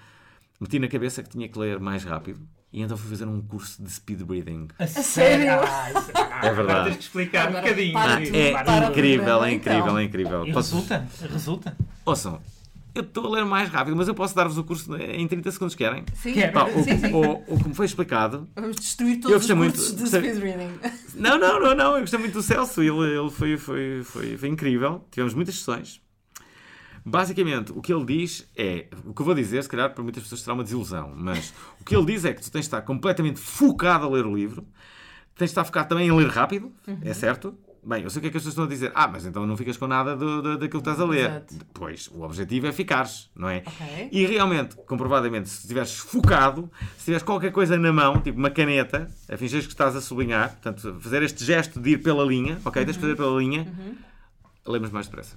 meti 0.60 0.78
na 0.78 0.88
cabeça 0.88 1.22
que 1.22 1.30
tinha 1.30 1.48
que 1.48 1.58
ler 1.58 1.80
mais 1.80 2.04
rápido 2.04 2.38
e 2.70 2.82
então 2.82 2.96
fui 2.98 3.08
fazer 3.08 3.24
um 3.26 3.40
curso 3.40 3.82
de 3.82 3.90
speed 3.90 4.20
reading. 4.30 4.68
A 4.78 4.86
sério? 4.86 5.52
Ah, 5.52 5.88
É 6.46 6.52
verdade. 6.52 6.60
agora 6.60 6.84
Tens 6.84 6.96
que 6.98 7.02
explicar 7.04 7.48
um 7.48 7.52
bocadinho. 7.52 7.92
para 7.94 8.14
Ah, 8.16 8.22
é 8.22 8.52
para 8.52 8.86
o 8.88 8.90
incrível, 8.90 9.44
é 9.44 9.52
incrível, 9.52 9.80
então. 9.84 9.98
é 9.98 10.04
incrível. 10.04 10.46
E 10.46 10.52
Posso- 10.52 10.74
resulta? 10.76 11.08
Resulta? 11.32 11.76
Ouçam, 12.04 12.40
eu 12.94 13.02
estou 13.02 13.26
a 13.26 13.30
ler 13.36 13.44
mais 13.44 13.68
rápido, 13.68 13.96
mas 13.96 14.08
eu 14.08 14.14
posso 14.14 14.34
dar-vos 14.34 14.58
o 14.58 14.64
curso 14.64 14.94
em 14.96 15.26
30 15.28 15.50
segundos, 15.52 15.74
querem? 15.74 16.04
Sim, 16.14 16.32
Quero. 16.34 16.52
Pá, 16.52 16.64
o, 16.64 16.82
sim, 16.82 16.98
sim. 16.98 17.12
o- 17.12 17.54
o 17.54 17.58
que 17.62 17.68
me 17.68 17.74
foi 17.74 17.86
explicado 17.86 18.48
Vamos 18.54 18.76
destruir 18.76 19.14
Eu 19.16 19.20
todos 19.20 19.44
os 19.48 19.56
muito. 19.56 19.74
cursos 19.74 19.94
de 19.94 20.00
Gostei- 20.02 20.20
speed 20.34 20.42
reading. 20.42 20.70
Não, 21.16 21.38
não, 21.38 21.60
não, 21.60 21.74
não. 21.74 21.94
Eu 21.94 22.00
gostei 22.00 22.18
muito 22.18 22.32
do 22.32 22.42
Celso. 22.42 22.80
Ele, 22.80 23.18
ele 23.18 23.30
foi, 23.30 23.56
foi, 23.58 24.02
foi, 24.04 24.36
foi 24.38 24.48
incrível. 24.48 25.04
Tivemos 25.10 25.34
muitas 25.34 25.56
sessões. 25.56 26.00
Basicamente, 27.04 27.72
o 27.72 27.80
que 27.80 27.92
ele 27.92 28.04
diz 28.04 28.46
é. 28.56 28.86
O 29.04 29.14
que 29.14 29.22
eu 29.22 29.26
vou 29.26 29.34
dizer, 29.34 29.62
se 29.62 29.68
calhar, 29.68 29.92
para 29.92 30.02
muitas 30.02 30.22
pessoas 30.22 30.42
será 30.42 30.54
uma 30.54 30.62
desilusão. 30.62 31.12
Mas 31.16 31.52
o 31.80 31.84
que 31.84 31.94
ele 31.96 32.06
diz 32.06 32.24
é 32.24 32.32
que 32.32 32.42
tu 32.42 32.50
tens 32.50 32.60
de 32.62 32.66
estar 32.66 32.82
completamente 32.82 33.38
focado 33.40 34.04
a 34.06 34.08
ler 34.08 34.24
o 34.26 34.34
livro. 34.34 34.62
Tens 35.34 35.46
de 35.48 35.52
estar 35.52 35.64
focado 35.64 35.88
também 35.88 36.08
em 36.08 36.12
ler 36.12 36.28
rápido. 36.28 36.72
É 37.02 37.12
certo? 37.14 37.54
Bem, 37.82 38.02
eu 38.02 38.10
sei 38.10 38.18
o 38.18 38.20
que 38.22 38.28
é 38.28 38.30
que 38.30 38.36
as 38.36 38.42
pessoas 38.42 38.52
estão 38.52 38.64
a 38.64 38.68
dizer. 38.68 38.92
Ah, 38.94 39.08
mas 39.08 39.24
então 39.24 39.46
não 39.46 39.56
ficas 39.56 39.76
com 39.78 39.86
nada 39.86 40.14
do, 40.14 40.42
do- 40.42 40.58
daquilo 40.58 40.82
que 40.82 40.88
estás 40.90 41.00
a 41.00 41.04
ler. 41.04 41.30
Exato. 41.30 41.54
Pois, 41.72 42.08
o 42.12 42.22
objetivo 42.22 42.66
é 42.66 42.72
ficares, 42.72 43.30
não 43.34 43.48
é? 43.48 43.62
Ok. 43.66 44.08
E 44.12 44.26
realmente, 44.26 44.76
comprovadamente, 44.86 45.48
se 45.48 45.60
estiveres 45.62 45.96
focado, 45.96 46.70
se 46.98 47.04
tiveres 47.06 47.22
qualquer 47.22 47.50
coisa 47.52 47.78
na 47.78 47.90
mão, 47.92 48.20
tipo 48.20 48.38
uma 48.38 48.50
caneta, 48.50 49.10
a 49.30 49.36
fingir 49.38 49.62
que 49.62 49.68
estás 49.68 49.96
a 49.96 50.00
sublinhar, 50.02 50.50
portanto, 50.50 50.98
fazer 51.00 51.22
este 51.22 51.42
gesto 51.42 51.80
de 51.80 51.90
ir 51.92 51.98
pela 52.02 52.22
linha, 52.22 52.60
ok? 52.66 52.84
Tens 52.84 52.96
de 52.96 53.00
fazer 53.00 53.16
pela 53.16 53.38
linha, 53.38 53.66
lemos 54.66 54.90
mais 54.90 55.06
depressa. 55.06 55.36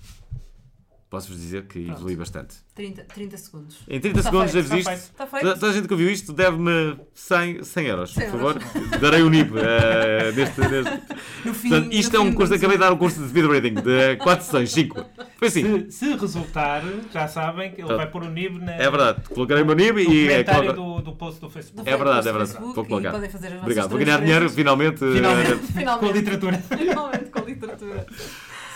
Posso-vos 1.14 1.38
dizer 1.40 1.66
que 1.68 1.80
Pronto. 1.86 1.98
evolui 2.00 2.16
bastante. 2.16 2.56
30, 2.74 3.04
30 3.04 3.38
segundos. 3.38 3.78
Em 3.88 4.00
30 4.00 4.18
Está 4.18 4.32
segundos, 4.32 4.52
feito, 4.52 4.68
deves 4.68 4.88
isto. 4.88 4.92
Está 5.12 5.26
Toda, 5.28 5.40
feito? 5.42 5.60
toda 5.60 5.72
a 5.72 5.76
gente 5.76 5.88
que 5.88 5.94
ouviu 5.94 6.10
isto 6.10 6.34
deve-me 6.34 6.98
100, 7.14 7.64
100 7.64 7.86
euros, 7.86 8.14
por 8.14 8.22
100 8.24 8.32
favor. 8.32 8.56
euros. 8.76 9.00
Darei 9.00 9.22
o 9.22 9.30
NIP 9.30 9.52
eh, 9.60 10.32
neste, 10.36 10.60
neste- 10.60 11.02
No 11.46 11.54
fim, 11.54 11.70
Portanto, 11.70 11.94
isto 11.94 12.12
no 12.14 12.18
é 12.18 12.22
um 12.22 12.32
fim 12.32 12.34
curso, 12.34 12.54
acabei 12.56 12.78
de 12.78 12.82
dar 12.84 12.92
um 12.92 12.98
curso 12.98 13.22
de 13.22 13.30
speed 13.30 13.46
reading 13.46 13.74
de 13.76 14.16
4 14.24 14.44
sessões, 14.44 14.72
5. 14.72 15.06
Foi 15.38 15.48
assim. 15.50 15.86
Se, 15.92 15.92
se 15.92 16.16
resultar, 16.16 16.82
já 17.14 17.28
sabem 17.28 17.70
que 17.74 17.82
ele 17.82 17.86
Pronto. 17.90 17.98
vai 17.98 18.08
pôr 18.10 18.24
o 18.24 18.30
NIB 18.32 18.58
na, 18.58 18.72
É 18.74 18.90
verdade. 18.90 19.22
Colocarei 19.30 19.62
o 19.62 19.66
meu 19.68 19.76
NIB 19.76 20.02
e. 20.10 20.30
é, 20.32 20.44
coloca- 20.44 20.74
do, 20.74 21.02
do 21.04 21.12
post 21.14 21.40
do 21.40 21.48
Facebook. 21.52 21.88
É 21.88 21.96
verdade, 21.96 22.28
é 22.28 22.32
verdade. 22.32 22.58
Vou 22.60 22.74
colocar. 22.84 23.12
podem 23.12 23.30
fazer 23.30 23.48
as 23.50 23.54
vossas 23.54 23.66
Obrigado. 23.66 23.90
Vou 23.92 24.00
ganhar 24.00 24.18
dinheiro, 24.20 24.50
transferências. 24.50 24.56
finalmente. 24.56 25.04
eh, 25.04 25.14
Finalmente, 25.14 25.74
Finalmente. 25.74 26.00
com 26.00 26.10
a 26.10 26.12
literatura. 26.12 26.58
Finalmente, 26.76 27.26
com 27.30 27.40
literatura. 27.42 28.08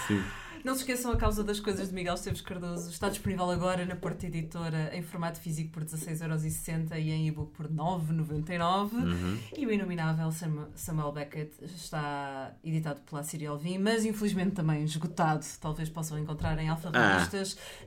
Sim. 0.08 0.22
Não 0.64 0.74
se 0.74 0.82
esqueçam 0.82 1.12
a 1.12 1.18
causa 1.18 1.44
das 1.44 1.60
coisas 1.60 1.90
de 1.90 1.94
Miguel 1.94 2.14
Esteves 2.16 2.42
Cardoso. 2.42 2.90
Está 2.90 3.10
disponível 3.10 3.50
agora 3.50 3.86
na 3.86 3.96
Porta 3.96 4.26
Editora 4.28 4.92
em 4.94 5.02
formato 5.02 5.40
físico 5.40 5.72
por 5.72 5.84
16,60€ 5.86 6.92
e 7.00 7.12
em 7.12 7.28
e-book 7.28 7.52
por 7.54 7.68
9,99€. 7.70 8.92
Uhum. 8.94 9.38
E 9.58 9.66
o 9.66 9.72
Inominável 9.72 10.32
Sam- 10.32 10.68
Samuel 10.76 11.12
Beckett 11.12 11.52
está 11.64 12.52
editado 12.64 13.02
pela 13.02 13.24
Serial 13.24 13.58
V, 13.58 13.78
mas 13.80 14.06
infelizmente 14.06 14.52
também 14.52 14.84
esgotado. 14.84 15.46
Talvez 15.62 15.90
possam 15.90 16.20
encontrar 16.20 16.58
em 16.60 16.70
Alfa 16.70 16.92
Ah. 16.94 17.28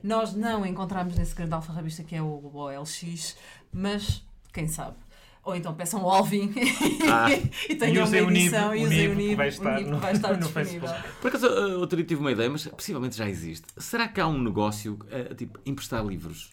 Nós 0.03 0.33
não 0.33 0.65
encontramos 0.65 1.15
nesse 1.15 1.35
grande 1.35 1.53
Alfa 1.53 1.73
Revista 1.73 2.03
que 2.03 2.15
é 2.15 2.21
o 2.21 2.51
OLX, 2.53 3.35
mas 3.71 4.23
quem 4.53 4.67
sabe. 4.67 4.95
Ou 5.43 5.55
então 5.55 5.73
peçam 5.73 6.01
ao 6.01 6.09
Alvin 6.11 6.53
Ah. 7.11 7.27
e 7.67 7.75
tenham 7.75 8.05
uma 8.05 8.17
o 8.17 8.29
NIB, 8.29 8.39
edição 8.41 8.75
e 8.75 8.83
o 8.83 8.87
usem 8.87 9.07
o 9.07 9.15
NIB 9.15 9.15
NIB, 9.23 9.35
vai 9.35 9.47
o 9.47 9.49
estar 9.49 9.71
NIB 9.71 9.83
que 9.85 9.89
no- 9.91 9.99
vai 9.99 10.11
estar 10.13 10.27
no 10.33 10.37
disponível. 10.39 10.81
Facebook. 10.87 11.13
Por 11.21 11.27
acaso, 11.29 11.47
outro 11.79 11.97
dia 11.97 12.05
tive 12.05 12.21
uma 12.21 12.31
ideia, 12.31 12.49
mas 12.49 12.67
possivelmente 12.67 13.17
já 13.17 13.27
existe. 13.27 13.65
Será 13.77 14.07
que 14.07 14.21
há 14.21 14.27
um 14.27 14.39
negócio, 14.41 14.99
uh, 15.31 15.33
tipo, 15.33 15.59
emprestar 15.65 16.05
livros? 16.05 16.51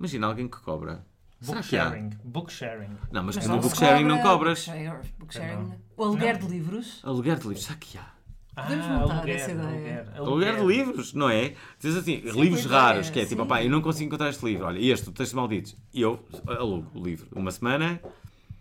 Imagina 0.00 0.26
alguém 0.26 0.48
que 0.48 0.58
cobra. 0.60 1.06
Book 1.40 1.62
sharing. 1.62 2.10
Book 2.24 2.52
sharing. 2.52 2.90
Não, 3.12 3.22
mas, 3.22 3.36
Mas 3.36 3.46
no 3.46 3.58
book 3.60 3.76
sharing 3.76 4.04
não 4.04 4.16
cobra, 4.16 4.54
cobras. 4.56 4.66
booksharing. 5.18 5.56
Não. 5.56 5.76
O 5.96 6.02
aluguer 6.04 6.40
Não. 6.40 6.46
de 6.48 6.52
livros. 6.54 7.00
Aluguer 7.04 7.36
de 7.38 7.46
livros, 7.48 7.64
será 7.66 7.78
que 7.78 7.98
há? 7.98 8.13
Podemos 8.54 8.86
Ah, 8.86 8.88
montar 9.00 9.14
aluguer, 9.16 9.36
essa 9.36 9.50
ideia. 9.50 9.66
aluguer, 9.68 10.04
Aluguer 10.16 10.56
de 10.56 10.64
livros, 10.66 11.12
não 11.12 11.28
é? 11.28 11.54
Diz 11.80 11.96
assim, 11.96 12.16
livros 12.16 12.34
boa 12.34 12.46
ideia, 12.46 12.68
raros, 12.80 13.10
que 13.10 13.20
é 13.20 13.24
tipo, 13.26 13.42
sim. 13.42 13.48
pá, 13.48 13.62
eu 13.64 13.70
não 13.70 13.80
consigo 13.82 14.06
encontrar 14.06 14.28
este 14.30 14.44
livro. 14.44 14.66
Olha, 14.66 14.78
este, 14.78 15.08
o 15.08 15.12
Texto 15.12 15.34
Malditos. 15.34 15.76
E 15.92 16.00
eu 16.02 16.20
alugo 16.46 16.86
o 16.94 17.02
livro. 17.04 17.26
Uma 17.34 17.50
semana, 17.50 18.00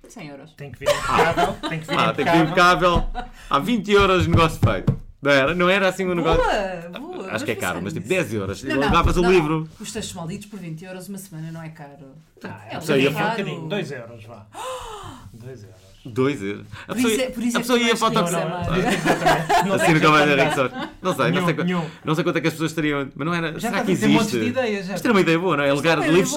100 0.07 0.27
euros. 0.29 0.51
Tem 0.53 0.71
que 0.71 0.79
vir 0.79 0.89
impecável. 0.89 1.53
Tem 1.69 1.79
que 1.79 1.87
vir 1.87 1.97
ah, 1.99 2.13
tem 2.13 2.25
que 2.25 2.31
vir 2.31 2.41
impecável. 2.41 2.95
impecável. 2.97 3.31
Há 3.49 3.59
20 3.59 3.91
euros 3.91 4.23
de 4.23 4.29
negócio 4.29 4.59
feito. 4.59 5.03
Não 5.21 5.31
era, 5.31 5.55
não 5.55 5.69
era 5.69 5.87
assim 5.87 6.05
um 6.05 6.13
negócio. 6.13 6.43
Boa, 6.43 6.99
boa. 6.99 7.31
Acho 7.31 7.45
que 7.45 7.51
é 7.51 7.55
caro, 7.55 7.79
mas 7.81 7.93
tipo 7.93 8.07
10 8.07 8.33
euros. 8.33 8.61
Não, 8.63 8.75
não, 8.75 8.83
Alugavas 8.83 9.15
o 9.15 9.21
não, 9.21 9.31
livro. 9.31 9.69
Os 9.79 9.91
textos 9.93 10.13
malditos 10.15 10.47
por 10.47 10.59
20 10.59 10.83
euros 10.83 11.07
uma 11.07 11.17
semana 11.17 11.49
não 11.51 11.61
é 11.63 11.69
caro. 11.69 12.13
Ah, 12.43 12.61
É 12.69 12.75
é 12.75 12.79
Isso 12.79 12.91
aí 12.93 13.05
é 13.05 13.09
bocadinho, 13.09 13.09
é 13.09 13.09
um 13.09 13.13
raro. 13.13 13.29
bocadinho. 13.37 13.69
2 13.69 13.91
euros, 13.91 14.23
vá. 14.25 14.45
2 15.33 15.63
euros. 15.63 15.82
2 16.05 16.41
euros. 16.43 16.65
A 16.87 16.93
pessoa, 16.95 17.13
isso 17.13 17.21
é- 17.21 17.29
isso 17.29 17.57
a 17.57 17.59
é 17.59 17.61
pessoa 17.61 17.79
ia 17.79 17.85
vais 17.87 17.99
foto. 17.99 18.13
ter 18.13 18.31
Não, 18.31 18.39
é. 18.39 19.63
Não 19.65 19.75
Assim 19.75 19.93
nunca 19.93 20.09
mais 20.09 20.29
era 20.29 20.43
Rick 20.43 20.55
Não 21.01 21.15
sei, 21.15 21.31
não 21.31 21.45
sei, 21.45 21.53
qu- 21.53 21.63
nenhum. 21.63 21.85
não 22.03 22.15
sei 22.15 22.23
quanto 22.23 22.37
é 22.37 22.41
que 22.41 22.47
as 22.47 22.53
pessoas 22.53 22.71
estariam. 22.71 23.07
Mas 23.15 23.25
não 23.25 23.33
era. 23.33 23.53
Já 23.59 23.69
será 23.69 23.79
que 23.81 23.85
de 23.95 24.05
existe? 24.05 24.37
ideias. 24.37 24.85
Já. 24.87 24.95
Isto 24.95 25.05
era 25.05 25.13
uma 25.13 25.21
ideia 25.21 25.39
boa, 25.39 25.57
não 25.57 25.63
é? 25.63 25.69
Alugar 25.69 25.99
Isto 25.99 26.09
é 26.09 26.13
livros 26.13 26.31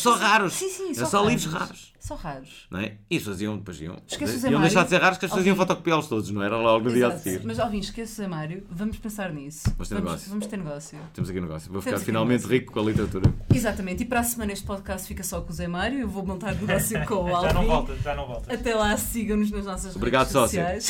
só, 0.00 0.14
raros. 0.16 0.52
Sim, 0.54 0.68
sim, 0.68 0.94
só 0.94 1.06
só 1.06 1.24
livros 1.24 1.46
raros. 1.46 1.93
Só 2.04 2.16
raros. 2.16 2.66
Não 2.70 2.80
é? 2.80 2.98
E 3.10 3.16
as 3.16 3.22
pessoas 3.22 3.40
iam, 3.40 3.56
depois 3.56 3.80
iam. 3.80 3.96
Esquece 4.06 4.46
o 4.46 4.50
iam 4.50 4.60
deixar 4.60 4.82
de 4.82 4.90
ser 4.90 5.00
raros 5.00 5.16
que 5.16 5.24
as 5.24 5.30
pessoas 5.30 5.46
iam 5.46 5.54
Alvin. 5.54 5.66
fotocopiá-los 5.66 6.06
todos, 6.06 6.28
não 6.30 6.42
era 6.42 6.54
logo 6.58 6.84
no 6.84 6.92
dia 6.94 7.08
a 7.08 7.18
seguir. 7.18 7.40
Mas, 7.42 7.58
Alvin, 7.58 7.78
esquece 7.78 8.22
o 8.22 8.28
Mário. 8.28 8.62
Vamos 8.70 8.98
pensar 8.98 9.32
nisso. 9.32 9.62
Vamos 9.70 9.88
ter 9.88 9.94
negócio. 9.94 10.28
vamos 10.28 10.46
ter 10.46 10.56
negócio. 10.58 10.98
Temos 11.14 11.30
aqui 11.30 11.38
um 11.38 11.42
negócio. 11.42 11.72
Vou 11.72 11.80
ficar 11.80 11.92
Temos 11.92 12.02
aqui 12.02 12.10
finalmente 12.10 12.42
negócio. 12.42 12.58
rico 12.58 12.72
com 12.74 12.80
a 12.80 12.82
literatura. 12.82 13.34
Exatamente. 13.54 14.02
E 14.02 14.06
para 14.06 14.20
a 14.20 14.22
semana 14.22 14.52
este 14.52 14.66
podcast 14.66 15.08
fica 15.08 15.22
só 15.22 15.40
com 15.40 15.48
o 15.50 15.54
Zé 15.54 15.66
Mário. 15.66 16.00
Eu 16.00 16.08
vou 16.08 16.26
montar 16.26 16.54
negócio 16.54 17.06
com 17.06 17.14
o 17.14 17.28
Já 17.40 17.52
não 17.54 17.60
Alvin. 17.60 17.66
voltas, 17.68 18.02
já 18.02 18.14
não 18.14 18.26
voltas. 18.26 18.54
Até 18.60 18.74
lá, 18.74 18.96
sigam-nos 18.98 19.50
nas 19.50 19.64
nossas 19.64 19.96
Obrigado, 19.96 20.26
redes 20.26 20.32
sócio. 20.34 20.60
sociais. 20.60 20.88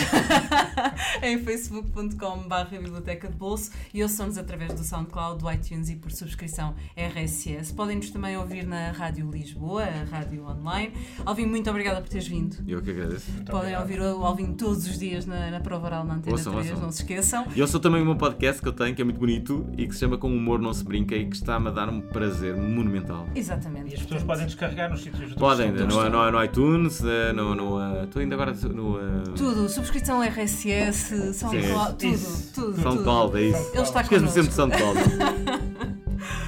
em 1.23 1.39
facebook.com.br 1.45 2.71
Biblioteca 2.73 3.29
de 3.29 3.37
Bolso 3.37 3.71
e 3.93 4.03
ouçam-nos 4.03 4.37
através 4.37 4.73
do 4.73 4.83
SoundCloud, 4.83 5.41
do 5.41 5.53
iTunes 5.53 5.89
e 5.91 5.95
por 5.95 6.11
subscrição 6.11 6.75
RSS. 6.97 7.73
Podem-nos 7.73 8.11
também 8.11 8.37
ouvir 8.37 8.67
na 8.67 8.91
Rádio 8.91 9.31
Lisboa, 9.31 9.85
a 9.85 10.05
rádio 10.05 10.45
online. 10.45 11.04
Alvin, 11.25 11.47
muito 11.47 11.69
obrigada 11.71 12.01
por 12.01 12.09
teres 12.09 12.27
vindo. 12.27 12.57
E 12.67 12.73
eu 12.73 12.83
que 12.83 12.91
agradeço. 12.91 13.31
Muito 13.31 13.51
Podem 13.51 13.77
obrigado. 13.77 14.03
ouvir 14.05 14.19
o 14.21 14.25
Alvin 14.25 14.53
todos 14.55 14.87
os 14.87 14.99
dias 14.99 15.27
na, 15.27 15.51
na 15.51 15.61
prova 15.61 15.87
oral 15.87 16.05
na 16.05 16.15
Antena 16.15 16.33
Ouçam, 16.37 16.53
3, 16.55 16.71
ouçam. 16.71 16.85
não 16.85 16.93
se 16.93 17.03
esqueçam. 17.03 17.47
E 17.55 17.61
eu 17.61 17.67
sou 17.67 17.81
também 17.81 18.07
um 18.07 18.17
podcast 18.17 18.61
que 18.63 18.69
eu 18.69 18.73
tenho, 18.73 18.95
que 18.95 19.03
é 19.03 19.05
muito 19.05 19.19
bonito 19.19 19.67
e 19.77 19.87
que 19.87 19.93
se 19.95 20.01
chama 20.01 20.19
Com 20.19 20.29
Humor 20.29 20.59
Não 20.61 20.73
Se 20.73 20.85
Brinca 20.85 21.15
e 21.15 21.27
que 21.27 21.37
está-me 21.37 21.69
a 21.69 21.71
dar 21.71 21.89
um 21.89 22.01
prazer 22.01 22.57
monumental. 22.57 23.27
Exatamente. 23.35 23.91
E 23.93 23.95
as 23.95 24.03
pessoas 24.03 24.23
podem 24.23 24.47
descarregar 24.47 24.91
nos 24.91 25.03
sítios 25.03 25.31
do 25.31 25.37
Podem, 25.37 25.71
no, 25.73 25.87
no, 25.87 26.31
no 26.31 26.45
iTunes, 26.45 27.03
eh, 27.05 27.33
no. 27.33 27.55
no 27.55 27.81
eh, 27.81 28.05
Estou 28.05 28.21
ainda 28.23 28.35
agora 28.35 28.53
no. 28.53 28.99
eh, 28.99 29.03
Tudo, 29.37 29.69
subscrição 29.69 30.23
RSS, 30.23 31.35
SoundCloud, 31.35 31.93
tudo, 31.99 32.15
Isso. 32.15 32.53
tudo, 32.55 32.81
SoundCloud, 32.83 33.27
tudo. 33.33 33.39
é 33.39 33.43
isso. 33.43 33.71
Ele 33.75 33.83
está 33.83 34.01
Esqueço-me 34.03 34.31
sempre 34.31 34.51
de 34.51 34.57
connosco. 34.57 34.85
SoundCloud. 35.11 35.75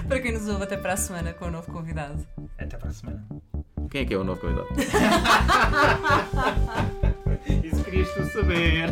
Para 0.09 0.21
quem 0.21 0.33
nos 0.33 0.49
ouve, 0.49 0.63
até 0.63 0.77
para 0.77 0.93
a 0.93 0.97
semana 0.97 1.33
com 1.33 1.47
o 1.47 1.51
novo 1.51 1.71
convidado. 1.73 2.25
Até 2.59 2.77
para 2.77 2.89
a 2.91 2.93
semana. 2.93 3.27
Quem 3.91 4.03
é 4.03 4.05
que 4.05 4.15
é 4.15 4.19
o 4.19 4.25
novo 4.25 4.41
convidado? 4.41 4.69
Isso 7.65 7.85
querias 7.85 8.09
tu 8.15 8.25
saber. 8.27 8.91